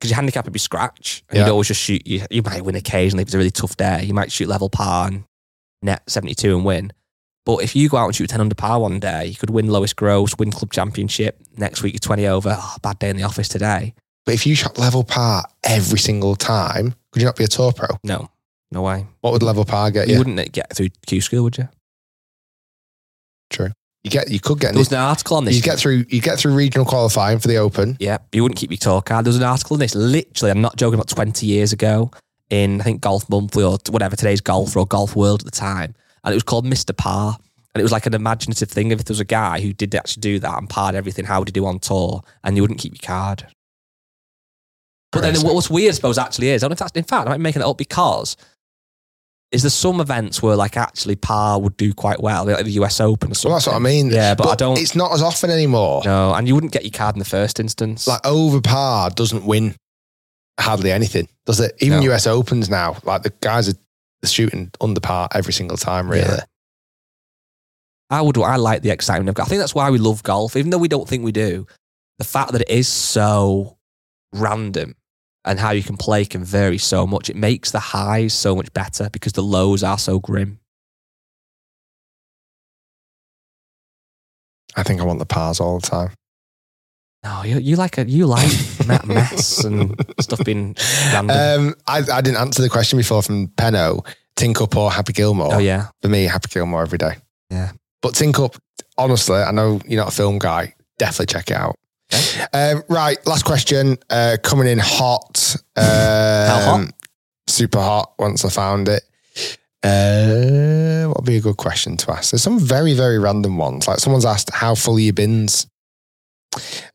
Because 0.00 0.10
your 0.10 0.16
handicap 0.16 0.44
would 0.44 0.52
be 0.52 0.60
scratch. 0.60 1.24
And 1.28 1.38
Yeah. 1.38 1.46
you'd 1.46 1.50
always 1.52 1.66
just 1.68 1.80
shoot, 1.80 2.06
you, 2.06 2.24
you 2.30 2.40
might 2.42 2.64
win 2.64 2.76
occasionally 2.76 3.22
if 3.22 3.28
it's 3.28 3.34
a 3.34 3.38
really 3.38 3.50
tough 3.50 3.76
day. 3.76 4.04
You 4.04 4.14
might 4.14 4.30
shoot 4.30 4.48
level 4.48 4.68
par 4.70 5.08
and 5.08 5.24
net 5.82 6.08
72 6.08 6.54
and 6.54 6.64
win. 6.64 6.92
But 7.44 7.64
if 7.64 7.74
you 7.74 7.88
go 7.88 7.96
out 7.96 8.06
and 8.06 8.14
shoot 8.14 8.30
10 8.30 8.40
under 8.40 8.54
par 8.54 8.78
one 8.78 9.00
day, 9.00 9.26
you 9.26 9.34
could 9.34 9.50
win 9.50 9.66
lowest 9.68 9.96
gross, 9.96 10.36
win 10.38 10.52
club 10.52 10.70
championship. 10.70 11.40
Next 11.56 11.82
week, 11.82 11.94
you're 11.94 11.98
20 11.98 12.26
over. 12.28 12.56
Oh, 12.60 12.76
bad 12.80 13.00
day 13.00 13.10
in 13.10 13.16
the 13.16 13.24
office 13.24 13.48
today. 13.48 13.94
But 14.24 14.34
if 14.34 14.46
you 14.46 14.54
shot 14.54 14.78
level 14.78 15.02
par 15.02 15.44
every 15.64 15.98
single 15.98 16.36
time, 16.36 16.94
could 17.10 17.22
you 17.22 17.26
not 17.26 17.34
be 17.36 17.44
a 17.44 17.48
tour 17.48 17.72
pro? 17.72 17.88
No, 18.04 18.30
no 18.70 18.82
way. 18.82 19.06
What 19.20 19.32
would 19.32 19.42
level 19.42 19.64
par 19.64 19.90
get 19.90 20.08
You 20.08 20.14
you? 20.14 20.18
wouldn't 20.20 20.38
uh, 20.38 20.44
get 20.52 20.74
through 20.76 20.88
Q 21.06 21.20
school, 21.20 21.44
would 21.44 21.56
you? 21.58 21.68
True. 23.50 23.70
You 24.04 24.10
get 24.10 24.30
you 24.30 24.40
could 24.40 24.60
get 24.60 24.72
There 24.72 24.78
was 24.78 24.92
an 24.92 24.98
article 24.98 25.36
on 25.36 25.44
this. 25.44 25.56
you 25.56 25.62
get 25.62 25.78
through 25.78 26.04
you 26.08 26.20
get 26.20 26.38
through 26.38 26.54
regional 26.54 26.86
qualifying 26.86 27.38
for 27.38 27.48
the 27.48 27.56
Open. 27.56 27.96
Yeah, 27.98 28.18
you 28.32 28.42
wouldn't 28.42 28.58
keep 28.58 28.70
your 28.70 28.78
tour 28.78 29.02
card. 29.02 29.24
There 29.24 29.30
was 29.30 29.36
an 29.38 29.42
article 29.42 29.74
on 29.74 29.80
this, 29.80 29.94
literally, 29.94 30.50
I'm 30.50 30.60
not 30.60 30.76
joking, 30.76 30.94
about 30.94 31.08
20 31.08 31.46
years 31.46 31.72
ago 31.72 32.10
in, 32.50 32.80
I 32.80 32.84
think, 32.84 33.00
Golf 33.00 33.28
Monthly 33.28 33.64
or 33.64 33.78
whatever, 33.90 34.16
today's 34.16 34.40
Golf 34.40 34.76
or 34.76 34.86
Golf 34.86 35.16
World 35.16 35.40
at 35.40 35.44
the 35.46 35.50
time. 35.50 35.94
And 36.24 36.32
it 36.32 36.36
was 36.36 36.42
called 36.44 36.64
Mr. 36.64 36.96
Par. 36.96 37.36
And 37.74 37.80
it 37.80 37.82
was 37.84 37.92
like 37.92 38.06
an 38.06 38.14
imaginative 38.14 38.70
thing. 38.70 38.90
If 38.90 39.04
there 39.04 39.12
was 39.12 39.20
a 39.20 39.24
guy 39.26 39.60
who 39.60 39.72
did 39.72 39.94
actually 39.94 40.20
do 40.22 40.38
that 40.38 40.58
and 40.58 40.68
parred 40.70 40.94
everything, 40.94 41.26
how 41.26 41.38
would 41.40 41.48
he 41.48 41.52
do 41.52 41.66
on 41.66 41.78
tour? 41.78 42.22
And 42.42 42.56
you 42.56 42.62
wouldn't 42.62 42.80
keep 42.80 42.94
your 42.94 43.06
card. 43.06 43.46
But 45.12 45.20
then 45.22 45.34
what 45.42 45.54
what's 45.54 45.70
weird, 45.70 45.90
I 45.90 45.94
suppose, 45.94 46.18
actually 46.18 46.48
is, 46.50 46.62
I 46.62 46.68
don't 46.68 46.70
know 46.70 46.74
if 46.74 46.78
that's, 46.78 46.92
in 46.96 47.04
fact, 47.04 47.26
I 47.26 47.30
might 47.30 47.38
be 47.38 47.42
making 47.42 47.62
it 47.62 47.66
up 47.66 47.76
because 47.78 48.36
is 49.50 49.62
there 49.62 49.70
some 49.70 50.00
events 50.00 50.42
where 50.42 50.56
like 50.56 50.76
actually 50.76 51.16
par 51.16 51.58
would 51.60 51.76
do 51.76 51.94
quite 51.94 52.20
well, 52.20 52.44
like 52.44 52.64
the 52.64 52.72
US 52.72 53.00
Open 53.00 53.30
or 53.30 53.34
something? 53.34 53.50
Well, 53.50 53.56
that's 53.58 53.66
what 53.66 53.76
I 53.76 53.78
mean. 53.78 54.10
Yeah, 54.10 54.34
but 54.34 54.48
I 54.48 54.54
don't- 54.54 54.78
It's 54.78 54.94
not 54.94 55.12
as 55.12 55.22
often 55.22 55.50
anymore. 55.50 56.02
No, 56.04 56.34
and 56.34 56.46
you 56.46 56.54
wouldn't 56.54 56.72
get 56.72 56.82
your 56.84 56.90
card 56.92 57.14
in 57.14 57.18
the 57.18 57.24
first 57.24 57.58
instance. 57.58 58.06
Like 58.06 58.24
over 58.26 58.60
par 58.60 59.10
doesn't 59.10 59.44
win 59.44 59.74
hardly 60.60 60.92
anything, 60.92 61.28
does 61.46 61.60
it? 61.60 61.74
Even 61.80 62.00
No. 62.00 62.12
US 62.14 62.26
Opens 62.26 62.68
now, 62.68 62.96
like 63.04 63.22
the 63.22 63.32
guys 63.40 63.68
are 63.68 63.74
shooting 64.26 64.70
under 64.80 65.00
par 65.00 65.28
every 65.34 65.52
single 65.52 65.76
time. 65.78 66.10
Really, 66.10 66.26
Yeah. 66.26 66.44
I 68.10 68.22
would. 68.22 68.36
I 68.38 68.56
like 68.56 68.82
the 68.82 68.90
excitement 68.90 69.28
of 69.28 69.34
golf. 69.34 69.48
I 69.48 69.50
think 69.50 69.60
that's 69.60 69.74
why 69.74 69.90
we 69.90 69.98
love 69.98 70.22
golf, 70.22 70.56
even 70.56 70.70
though 70.70 70.78
we 70.78 70.88
don't 70.88 71.08
think 71.08 71.24
we 71.24 71.32
do. 71.32 71.66
The 72.18 72.24
fact 72.24 72.52
that 72.52 72.62
it 72.62 72.70
is 72.70 72.88
so 72.88 73.76
random 74.32 74.94
and 75.48 75.58
how 75.58 75.70
you 75.70 75.82
can 75.82 75.96
play 75.96 76.26
can 76.26 76.44
vary 76.44 76.76
so 76.76 77.06
much. 77.06 77.30
It 77.30 77.36
makes 77.36 77.70
the 77.70 77.80
highs 77.80 78.34
so 78.34 78.54
much 78.54 78.70
better 78.74 79.08
because 79.10 79.32
the 79.32 79.42
lows 79.42 79.82
are 79.82 79.98
so 79.98 80.18
grim. 80.20 80.60
I 84.76 84.82
think 84.82 85.00
I 85.00 85.04
want 85.04 85.18
the 85.18 85.26
pars 85.26 85.58
all 85.58 85.80
the 85.80 85.86
time. 85.86 86.10
No, 87.24 87.42
you, 87.42 87.58
you 87.58 87.76
like 87.76 87.98
a 87.98 88.08
you 88.08 88.26
like 88.26 88.52
me- 88.86 88.98
mess 89.14 89.64
and 89.64 89.96
stuff 90.20 90.44
being 90.44 90.76
random. 91.12 91.30
Um, 91.70 91.74
I, 91.86 91.98
I 92.12 92.20
didn't 92.20 92.36
answer 92.36 92.62
the 92.62 92.68
question 92.68 92.98
before 92.98 93.22
from 93.22 93.48
Penno. 93.48 94.06
Tin 94.36 94.54
Cup 94.54 94.76
or 94.76 94.92
Happy 94.92 95.12
Gilmore? 95.12 95.54
oh 95.54 95.58
yeah, 95.58 95.88
For 96.00 96.08
me, 96.08 96.24
Happy 96.24 96.48
Gilmore 96.48 96.82
every 96.82 96.98
day. 96.98 97.16
Yeah. 97.50 97.72
But 98.02 98.14
Tin 98.14 98.32
Cup, 98.32 98.54
honestly, 98.96 99.38
I 99.38 99.50
know 99.50 99.80
you're 99.84 100.00
not 100.00 100.12
a 100.12 100.16
film 100.16 100.38
guy. 100.38 100.74
Definitely 100.98 101.26
check 101.26 101.50
it 101.50 101.56
out. 101.56 101.74
Um, 102.52 102.82
right, 102.88 103.18
last 103.26 103.44
question. 103.44 103.98
Uh, 104.08 104.36
coming 104.42 104.66
in 104.68 104.78
hot. 104.78 105.56
Um, 105.76 105.84
hot? 105.84 106.90
Super 107.46 107.80
hot 107.80 108.14
once 108.18 108.44
I 108.44 108.50
found 108.50 108.88
it. 108.88 109.02
Uh, 109.82 111.06
what 111.08 111.18
would 111.18 111.26
be 111.26 111.36
a 111.36 111.40
good 111.40 111.56
question 111.56 111.96
to 111.98 112.12
ask? 112.12 112.32
There's 112.32 112.42
some 112.42 112.58
very, 112.58 112.94
very 112.94 113.18
random 113.18 113.58
ones. 113.58 113.86
Like 113.86 113.98
someone's 113.98 114.24
asked, 114.24 114.50
how 114.52 114.74
full 114.74 114.96
are 114.96 115.00
your 115.00 115.12
bins? 115.12 115.66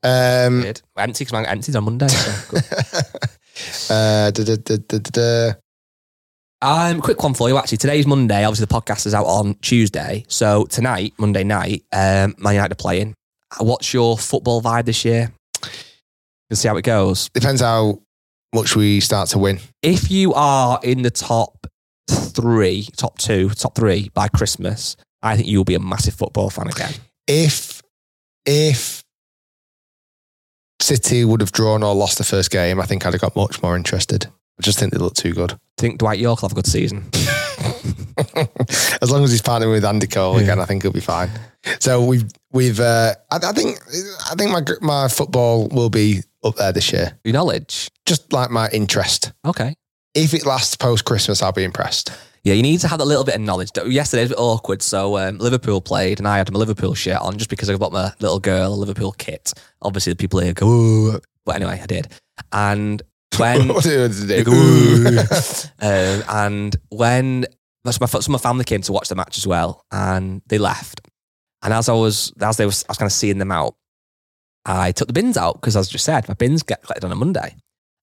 Um, 0.02 0.62
weird. 0.62 0.82
Empty 0.98 1.26
because 1.26 1.46
empty's 1.48 1.76
on 1.76 1.86
Monday. 1.86 2.08
So 2.08 2.52
good. 2.52 2.64
uh, 3.90 4.32
da, 4.32 4.44
da, 4.44 4.56
da, 4.58 4.78
da, 4.88 4.98
da, 4.98 5.10
da. 5.12 5.54
Um, 6.62 7.02
quick 7.02 7.22
one 7.22 7.34
for 7.34 7.50
you. 7.50 7.58
Actually, 7.58 7.78
today's 7.78 8.08
Monday. 8.08 8.44
Obviously, 8.44 8.66
the 8.66 8.74
podcast 8.74 9.06
is 9.06 9.14
out 9.14 9.26
on 9.26 9.56
Tuesday. 9.56 10.24
So 10.28 10.66
tonight, 10.66 11.14
Monday 11.18 11.44
night, 11.44 11.84
um, 11.92 12.36
Man 12.38 12.56
United 12.56 12.72
are 12.72 12.76
playing. 12.76 13.16
What's 13.60 13.94
your 13.94 14.18
football 14.18 14.62
vibe 14.62 14.86
this 14.86 15.06
year? 15.06 15.32
We'll 16.50 16.58
see 16.58 16.68
how 16.68 16.78
it 16.78 16.84
goes. 16.84 17.30
Depends 17.30 17.62
how 17.62 18.02
much 18.54 18.76
we 18.76 19.00
start 19.00 19.30
to 19.30 19.40
win. 19.40 19.60
If 19.82 20.12
you 20.12 20.34
are 20.34 20.80
in 20.84 21.02
the 21.02 21.10
top 21.12 21.68
three, 22.10 22.88
top 22.96 23.18
two, 23.18 23.50
top 23.50 23.76
three 23.76 24.10
by 24.14 24.28
Christmas, 24.28 24.96
I 25.22 25.36
think 25.36 25.48
you'll 25.48 25.64
be 25.64 25.76
a 25.76 25.80
massive 25.80 26.14
football 26.14 26.50
fan 26.50 26.68
again. 26.68 26.94
if 27.28 27.82
if 28.46 29.04
City 30.82 31.24
would 31.24 31.40
have 31.40 31.54
drawn 31.54 31.82
or 31.82 31.96
lost 31.96 32.18
the 32.18 32.26
first 32.26 32.52
game, 32.52 32.82
I 32.82 32.86
think 32.86 33.06
I'd 33.06 33.14
have 33.14 33.22
got 33.22 33.36
much 33.36 33.62
more 33.64 33.78
interested. 33.78 34.26
I 34.60 34.62
just 34.62 34.78
think 34.78 34.92
they 34.92 35.00
look 35.00 35.14
too 35.14 35.34
good. 35.34 35.58
think 35.78 35.98
Dwight 35.98 36.20
Yorke 36.20 36.42
will 36.42 36.50
have 36.50 36.58
a 36.58 36.62
good 36.62 36.68
season. 36.68 37.10
as 39.02 39.12
long 39.12 39.24
as 39.24 39.32
he's 39.32 39.42
partnering 39.42 39.72
with 39.72 39.86
Andy 39.86 40.08
Cole 40.08 40.38
again, 40.38 40.60
I 40.60 40.66
think 40.66 40.84
he'll 40.84 40.92
be 40.92 41.00
fine. 41.00 41.30
So 41.80 42.04
we've 42.04 42.30
we've 42.52 42.80
uh, 42.80 43.14
I, 43.32 43.38
I 43.38 43.52
think 43.52 43.80
I 44.30 44.36
think 44.36 44.52
my 44.52 44.62
my 44.82 45.08
football 45.08 45.68
will 45.70 45.90
be 45.90 46.22
up 46.44 46.56
there 46.56 46.72
this 46.72 46.92
year. 46.92 47.18
Your 47.24 47.34
knowledge. 47.34 47.90
Just 48.06 48.34
like 48.34 48.50
my 48.50 48.70
interest. 48.72 49.32
Okay. 49.46 49.76
If 50.14 50.34
it 50.34 50.46
lasts 50.46 50.76
post 50.76 51.06
Christmas, 51.06 51.42
I'll 51.42 51.52
be 51.52 51.64
impressed. 51.64 52.12
Yeah, 52.44 52.56
you 52.56 52.62
need 52.62 52.82
to 52.82 52.90
have 52.90 53.00
a 53.00 53.06
little 53.06 53.24
bit 53.24 53.36
of 53.36 53.42
knowledge. 53.42 53.70
Yesterday 53.86 54.24
was 54.24 54.32
a 54.32 54.36
bit 54.36 54.40
awkward. 54.40 54.82
So 54.82 55.18
um, 55.18 55.38
Liverpool 55.38 55.80
played, 55.80 56.20
and 56.20 56.28
I 56.28 56.38
had 56.38 56.52
my 56.52 56.60
Liverpool 56.60 56.94
shirt 56.94 57.22
on 57.22 57.38
just 57.38 57.50
because 57.50 57.70
I 57.70 57.78
got 57.78 57.94
my 57.94 58.12
little 58.20 58.40
girl 58.40 58.74
a 58.74 58.76
Liverpool 58.76 59.14
kit. 59.14 59.54
Obviously, 59.82 60.12
the 60.12 60.18
people 60.18 60.40
here 60.42 60.54
go, 60.54 60.68
"Ooh." 60.68 61.20
but 61.46 61.56
anyway, 61.56 61.80
I 61.82 61.86
did. 61.86 62.10
And 62.52 63.02
when 63.38 63.70
What 63.70 63.84
do 63.84 63.92
you 63.92 64.08
They 64.10 64.44
go, 64.44 64.52
"Ooh." 64.52 65.20
um, 65.80 66.24
and 66.30 66.76
when 66.90 67.46
some 67.92 68.04
of 68.04 68.30
my 68.30 68.38
family 68.38 68.64
came 68.64 68.82
to 68.82 68.94
watch 68.94 69.10
the 69.10 69.16
match 69.16 69.38
as 69.38 69.46
well, 69.46 69.86
and 69.92 70.42
they 70.48 70.58
left. 70.58 71.02
And 71.62 71.74
as 71.74 71.90
I 71.90 71.94
was 71.94 72.34
as 72.42 72.58
they 72.58 72.66
was 72.66 72.84
I 72.88 72.92
was 72.92 72.98
kind 72.98 73.08
of 73.08 73.14
seeing 73.14 73.38
them 73.38 73.52
out, 73.52 73.76
I 74.66 74.92
took 74.92 75.08
the 75.08 75.14
bins 75.14 75.38
out 75.38 75.56
because 75.56 75.76
as 75.76 75.90
I 75.90 75.92
just 75.92 76.06
said, 76.06 76.28
my 76.28 76.34
bins 76.34 76.64
get 76.64 76.82
collected 76.82 77.06
on 77.06 77.12
a 77.12 77.16
Monday. 77.16 77.56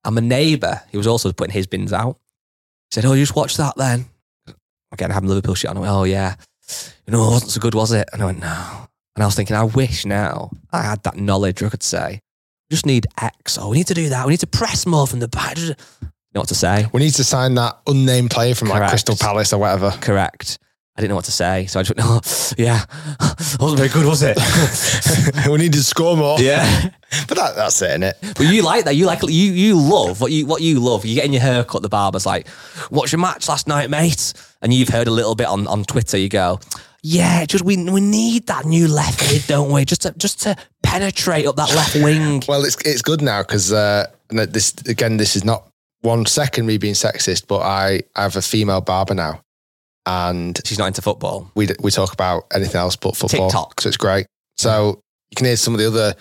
And 0.05 0.15
my 0.15 0.21
neighbour, 0.23 0.83
he 0.91 0.97
was 0.97 1.07
also 1.07 1.33
putting 1.33 1.53
his 1.53 1.67
bins 1.67 1.93
out. 1.93 2.19
Said, 2.91 3.05
"Oh, 3.05 3.13
you 3.13 3.23
just 3.23 3.37
watch 3.37 3.57
that 3.57 3.77
then." 3.77 4.07
Again, 4.93 5.11
having 5.11 5.29
Liverpool 5.29 5.55
shit 5.55 5.71
on. 5.71 5.77
I 5.77 5.81
went, 5.81 5.93
"Oh 5.93 6.05
yeah, 6.05 6.37
you 7.07 7.13
know, 7.13 7.29
it 7.29 7.31
wasn't 7.31 7.53
so 7.53 7.61
good, 7.61 7.75
was 7.75 7.93
it?" 7.93 8.09
And 8.13 8.23
I 8.23 8.27
went, 8.27 8.41
"No." 8.41 8.89
And 9.17 9.23
I 9.23 9.27
was 9.27 9.35
thinking, 9.35 9.57
I 9.57 9.65
wish 9.65 10.07
now 10.07 10.51
I 10.73 10.83
had 10.83 11.03
that 11.03 11.17
knowledge. 11.17 11.63
I 11.63 11.69
could 11.69 11.83
say, 11.83 12.21
"Just 12.71 12.87
need 12.87 13.07
X. 13.21 13.59
Oh, 13.59 13.69
we 13.69 13.79
need 13.79 13.89
to 13.89 13.95
do 13.95 14.09
that. 14.09 14.27
We 14.27 14.33
need 14.33 14.41
to 14.41 14.47
press 14.47 14.87
more 14.87 15.07
from 15.07 15.21
the 15.21 15.29
back." 15.29 15.59
Know 16.35 16.43
what 16.43 16.49
to 16.49 16.55
say? 16.55 16.87
We 16.93 17.01
need 17.01 17.15
to 17.15 17.25
sign 17.25 17.55
that 17.57 17.81
unnamed 17.87 18.31
player 18.31 18.55
from 18.55 18.69
like 18.69 18.89
Crystal 18.89 19.17
Palace 19.17 19.53
or 19.53 19.59
whatever. 19.59 19.91
Correct. 20.01 20.59
I 20.97 21.01
didn't 21.01 21.11
know 21.11 21.17
what 21.17 21.25
to 21.27 21.33
say, 21.33 21.67
so 21.67 21.81
I 21.81 21.83
just 21.83 21.97
went, 21.97 22.07
"Oh, 22.07 22.21
yeah, 22.59 22.85
wasn't 23.61 23.79
very 23.79 23.89
good, 23.89 24.07
was 24.07 24.23
it?" 24.23 24.37
we 25.51 25.57
need 25.57 25.73
to 25.73 25.83
score 25.83 26.17
more. 26.17 26.39
yeah. 26.41 26.91
But 27.27 27.39
that, 27.39 27.57
that's 27.57 27.83
it, 27.83 28.01
innit? 28.01 28.37
But 28.37 28.47
you 28.47 28.63
like 28.63 28.85
that. 28.85 28.95
You 28.95 29.07
like 29.07 29.21
you 29.23 29.29
you 29.53 29.77
love 29.77 30.21
what 30.21 30.31
you 30.31 30.47
what 30.47 30.63
you 30.63 30.79
love. 30.79 31.05
You 31.05 31.17
getting 31.17 31.33
your 31.33 31.43
hair 31.43 31.65
cut. 31.65 31.83
The 31.83 31.89
barber's 31.89 32.25
like, 32.25 32.47
"What's 32.91 33.11
your 33.11 33.19
match 33.19 33.49
last 33.49 33.67
night, 33.67 33.91
mate?" 33.91 34.33
And 34.63 34.73
you've 34.73 34.91
heard 34.91 35.09
a 35.09 35.11
little 35.11 35.35
bit 35.35 35.49
on, 35.49 35.67
on 35.67 35.83
Twitter. 35.85 36.17
You 36.17 36.29
go, 36.29 36.61
"Yeah, 37.03 37.45
just 37.47 37.65
we 37.65 37.77
we 37.91 38.01
need 38.01 38.47
that 38.47 38.65
new 38.65 38.87
left 38.87 39.29
mid, 39.33 39.45
don't 39.49 39.73
we? 39.73 39.85
Just 39.85 40.03
to 40.03 40.13
just 40.13 40.43
to 40.43 40.55
penetrate 40.85 41.47
up 41.47 41.57
that 41.57 41.75
left 41.75 41.97
wing." 41.97 42.45
Well, 42.47 42.65
it's 42.65 42.77
it's 42.85 43.03
good 43.03 43.23
now 43.23 43.43
because 43.43 43.73
uh, 43.73 44.07
this 44.29 44.73
again, 44.87 45.17
this 45.17 45.35
is 45.35 45.45
not 45.45 45.70
one 46.03 46.27
second 46.27 46.67
me 46.67 46.79
being 46.79 46.95
sexist, 46.95 47.47
but 47.47 47.61
I, 47.61 48.03
I 48.17 48.23
have 48.23 48.37
a 48.37 48.43
female 48.43 48.81
barber 48.81 49.15
now, 49.15 49.43
and 50.07 50.59
She's 50.65 50.79
not 50.79 50.87
into 50.87 51.03
football. 51.03 51.51
we 51.55 51.69
we 51.81 51.91
talk 51.91 52.13
about 52.13 52.45
anything 52.55 52.77
else 52.77 52.97
but 52.97 53.17
football. 53.17 53.49
TikTok. 53.49 53.81
so 53.81 53.89
it's 53.89 53.97
great. 53.97 54.27
So 54.57 55.01
you 55.31 55.37
can 55.37 55.47
hear 55.47 55.57
some 55.57 55.75
of 55.75 55.81
the 55.81 55.87
other 55.87 56.15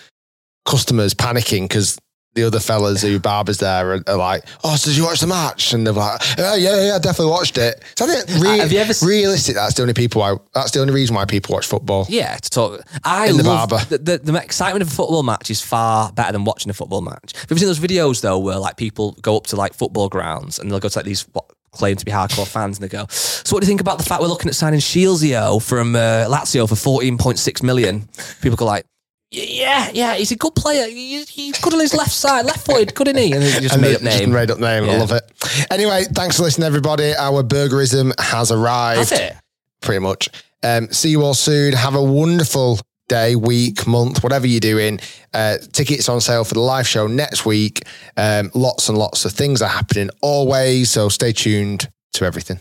customers 0.65 1.13
panicking 1.13 1.63
because 1.63 1.97
the 2.35 2.43
other 2.43 2.59
fellas 2.59 3.01
who 3.01 3.19
barbers 3.19 3.57
there 3.57 3.93
are, 3.93 4.03
are 4.07 4.15
like, 4.17 4.43
"Oh, 4.63 4.75
so 4.75 4.89
did 4.89 4.97
you 4.97 5.03
watch 5.05 5.19
the 5.19 5.27
match?" 5.27 5.73
And 5.73 5.85
they're 5.85 5.93
like, 5.93 6.21
"Yeah, 6.37 6.55
yeah, 6.55 6.85
yeah, 6.87 6.95
I 6.95 6.99
definitely 6.99 7.31
watched 7.31 7.57
it." 7.57 7.83
So 7.97 8.05
I 8.05 8.07
think 8.07 8.41
re- 8.43 8.59
Uh, 8.59 8.61
have 8.61 8.71
you 8.71 8.79
ever 8.79 8.93
realistic? 9.05 9.55
That's 9.55 9.73
the 9.73 9.81
only 9.81 9.93
people. 9.93 10.21
I, 10.21 10.35
that's 10.53 10.71
the 10.71 10.81
only 10.81 10.93
reason 10.93 11.15
why 11.15 11.25
people 11.25 11.53
watch 11.53 11.65
football. 11.65 12.05
Yeah, 12.07 12.35
to 12.35 12.49
talk. 12.49 12.81
I 13.03 13.31
the 13.31 13.43
love 13.43 13.69
barber. 13.69 13.85
the, 13.85 13.97
the, 13.97 14.17
the 14.31 14.35
excitement 14.37 14.83
of 14.83 14.89
a 14.89 14.91
football 14.95 15.23
match 15.23 15.49
is 15.49 15.61
far 15.61 16.11
better 16.11 16.31
than 16.31 16.45
watching 16.45 16.69
a 16.69 16.73
football 16.73 17.01
match. 17.01 17.33
Have 17.35 17.49
you 17.49 17.55
ever 17.55 17.59
seen 17.59 17.67
those 17.67 17.79
videos 17.79 18.21
though, 18.21 18.37
where 18.37 18.57
like 18.57 18.77
people 18.77 19.17
go 19.21 19.37
up 19.37 19.47
to 19.47 19.55
like 19.55 19.73
football 19.73 20.07
grounds 20.09 20.59
and 20.59 20.71
they'll 20.71 20.79
go 20.79 20.89
to 20.89 20.97
like 20.99 21.05
these 21.05 21.23
what 21.33 21.45
claim 21.71 21.95
to 21.95 22.03
be 22.05 22.11
hardcore 22.11 22.47
fans 22.47 22.79
and 22.79 22.83
they 22.83 22.91
go, 22.95 23.05
"So 23.09 23.55
what 23.55 23.61
do 23.61 23.65
you 23.65 23.69
think 23.69 23.81
about 23.81 23.97
the 23.97 24.03
fact 24.03 24.21
we're 24.21 24.27
looking 24.27 24.49
at 24.49 24.55
signing 24.55 24.79
Shieldsio 24.79 25.61
from 25.61 25.95
uh, 25.95 26.25
Lazio 26.27 26.67
for 26.69 26.75
fourteen 26.75 27.17
point 27.17 27.39
six 27.39 27.63
million? 27.63 28.07
People 28.41 28.55
go 28.55 28.65
like. 28.65 28.85
Yeah, 29.31 29.91
yeah, 29.93 30.15
he's 30.15 30.31
a 30.31 30.35
good 30.35 30.55
player. 30.55 30.87
He- 30.87 31.23
He's 31.25 31.59
good 31.59 31.73
on 31.73 31.79
his 31.79 31.93
left 31.93 32.11
side, 32.11 32.45
left 32.45 32.65
footed, 32.65 32.95
couldn't 32.95 33.17
he? 33.17 33.31
And 33.31 33.43
he 33.43 33.59
just 33.59 33.73
And 33.73 33.81
made 33.81 33.95
up 33.95 34.01
just 34.01 34.19
name. 34.19 34.31
made 34.31 34.49
up 34.51 34.59
name. 34.59 34.89
I 34.89 34.97
love 34.97 35.11
it. 35.11 35.23
Anyway, 35.71 36.05
thanks 36.13 36.37
for 36.37 36.43
listening, 36.43 36.65
everybody. 36.67 37.13
Our 37.15 37.43
burgerism 37.43 38.11
has 38.19 38.51
arrived. 38.51 39.01
That's 39.01 39.11
it. 39.11 39.35
Pretty 39.81 39.99
much. 39.99 40.29
Um, 40.63 40.91
see 40.91 41.09
you 41.09 41.23
all 41.23 41.33
soon. 41.35 41.73
Have 41.73 41.95
a 41.95 42.03
wonderful 42.03 42.79
day, 43.07 43.35
week, 43.35 43.87
month, 43.87 44.23
whatever 44.23 44.45
you're 44.47 44.59
doing. 44.59 44.99
Uh, 45.33 45.57
tickets 45.73 46.09
on 46.09 46.19
sale 46.21 46.43
for 46.43 46.55
the 46.55 46.59
live 46.59 46.87
show 46.87 47.07
next 47.07 47.45
week. 47.45 47.83
Um, 48.17 48.51
lots 48.53 48.89
and 48.89 48.97
lots 48.97 49.25
of 49.25 49.31
things 49.31 49.61
are 49.61 49.69
happening 49.69 50.09
always. 50.21 50.91
So 50.91 51.07
stay 51.09 51.31
tuned 51.31 51.87
to 52.13 52.25
everything. 52.25 52.59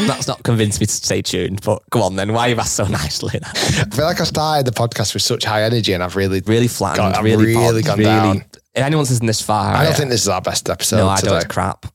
That's 0.00 0.26
not 0.26 0.42
convinced 0.42 0.80
me 0.80 0.86
to 0.86 0.92
stay 0.92 1.22
tuned, 1.22 1.60
but 1.62 1.82
come 1.90 2.02
on 2.02 2.16
then. 2.16 2.32
Why 2.32 2.48
you 2.48 2.56
asked 2.56 2.74
so 2.74 2.84
nicely? 2.88 3.38
I 3.42 3.84
feel 3.94 4.04
like 4.04 4.20
I 4.20 4.24
started 4.24 4.66
the 4.66 4.72
podcast 4.72 5.14
with 5.14 5.22
such 5.22 5.44
high 5.44 5.62
energy 5.62 5.92
and 5.92 6.02
I've 6.02 6.16
really, 6.16 6.40
really 6.46 6.68
flattened, 6.68 7.12
God, 7.12 7.14
I've 7.14 7.24
really, 7.24 7.54
really 7.54 7.82
gone 7.82 7.98
really. 7.98 8.04
down. 8.10 8.36
If 8.74 8.82
anyone's 8.82 9.10
listening 9.10 9.26
this 9.28 9.42
far, 9.42 9.74
I 9.74 9.82
don't 9.82 9.92
yeah. 9.92 9.96
think 9.98 10.10
this 10.10 10.22
is 10.22 10.28
our 10.28 10.40
best 10.40 10.68
episode 10.70 10.96
No, 10.98 11.08
I 11.08 11.16
today. 11.16 11.28
don't. 11.30 11.36
It's 11.44 11.52
crap. 11.52 11.86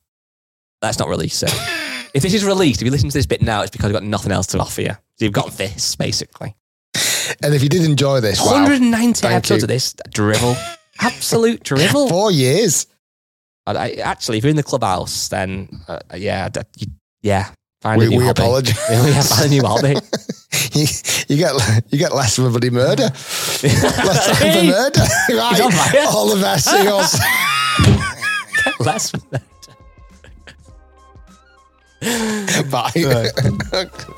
Let's 0.82 1.00
not 1.00 1.10
release 1.10 1.42
it. 1.44 1.52
if 2.14 2.22
this 2.24 2.34
is 2.34 2.46
released, 2.46 2.82
if 2.82 2.86
you 2.86 2.92
listen 2.92 3.10
to 3.10 3.18
this 3.18 3.26
bit 3.26 3.42
now, 3.42 3.62
it's 3.62 3.72
because 3.72 3.86
you've 3.90 4.00
got 4.00 4.04
nothing 4.04 4.32
else 4.32 4.48
to 4.48 4.60
offer 4.60 4.82
you. 4.82 4.92
So 4.92 5.26
you've 5.26 5.34
got 5.34 5.52
this, 5.54 5.96
basically. 5.96 6.56
And 7.44 7.54
if 7.54 7.62
you 7.64 7.70
did 7.70 7.84
enjoy 7.84 8.22
this, 8.22 8.40
190 8.40 9.20
Thank 9.22 9.34
episodes 9.34 9.62
you. 9.62 9.66
of 9.66 9.70
this 9.70 9.96
drivel. 10.12 10.56
Absolute 11.00 11.64
drivel. 11.64 12.08
four 12.08 12.32
years. 12.32 12.88
I, 13.66 13.72
I- 13.76 13.92
actually, 13.96 14.38
if 14.38 14.44
you're 14.44 14.52
in 14.52 14.56
the 14.56 14.64
clubhouse, 14.64 15.28
then 15.30 15.68
uh, 15.88 16.00
yeah, 16.16 16.48
d- 16.50 16.62
you, 16.78 16.88
yeah. 17.22 17.50
Find 17.82 18.02
a 18.02 18.10
We, 18.10 18.18
we 18.18 18.30
apologize. 18.30 18.78
yeah, 18.90 19.22
find 19.22 19.46
a 19.46 19.50
new 19.50 19.62
hobby. 19.64 19.96
you, 20.74 20.86
you 21.28 21.38
get 21.38 21.54
you 21.90 22.00
get 22.00 22.16
less 22.16 22.38
of 22.38 22.46
a 22.46 22.50
bloody 22.50 22.70
murder. 22.70 23.04
less 23.64 24.26
time 24.26 24.36
for 24.36 24.44
Hey, 24.44 24.70
murder. 24.70 25.00
right. 25.30 25.74
fire. 25.74 26.06
All. 26.08 26.58
See 26.58 26.84
you 26.84 26.90
all 26.90 27.06
Less. 28.80 29.12
Bye. 32.70 34.18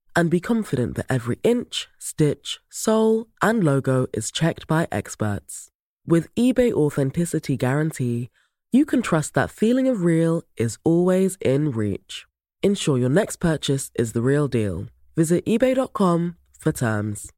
and 0.15 0.29
be 0.29 0.39
confident 0.39 0.95
that 0.95 1.05
every 1.09 1.39
inch, 1.43 1.87
stitch, 1.99 2.59
sole, 2.69 3.27
and 3.41 3.63
logo 3.63 4.07
is 4.13 4.31
checked 4.31 4.67
by 4.67 4.87
experts. 4.91 5.69
With 6.05 6.33
eBay 6.35 6.71
Authenticity 6.73 7.57
Guarantee, 7.57 8.29
you 8.71 8.85
can 8.85 9.01
trust 9.01 9.33
that 9.33 9.51
feeling 9.51 9.87
of 9.87 10.03
real 10.03 10.43
is 10.57 10.77
always 10.83 11.37
in 11.41 11.71
reach. 11.71 12.25
Ensure 12.63 12.97
your 12.97 13.09
next 13.09 13.37
purchase 13.37 13.91
is 13.95 14.13
the 14.13 14.21
real 14.21 14.47
deal. 14.47 14.87
Visit 15.15 15.45
eBay.com 15.45 16.35
for 16.57 16.71
terms. 16.71 17.29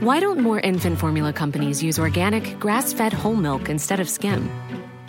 Why 0.00 0.20
don't 0.20 0.38
more 0.38 0.60
infant 0.60 0.98
formula 0.98 1.32
companies 1.32 1.82
use 1.82 1.98
organic, 1.98 2.58
grass 2.60 2.92
fed 2.92 3.12
whole 3.12 3.34
milk 3.34 3.68
instead 3.68 3.98
of 3.98 4.08
skim? 4.08 4.48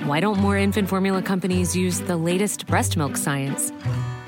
Why 0.04 0.20
don't 0.20 0.40
more 0.40 0.58
infant 0.58 0.90
formula 0.90 1.22
companies 1.22 1.76
use 1.76 2.00
the 2.00 2.18
latest 2.18 2.66
breast 2.66 2.98
milk 2.98 3.16
science? 3.16 3.72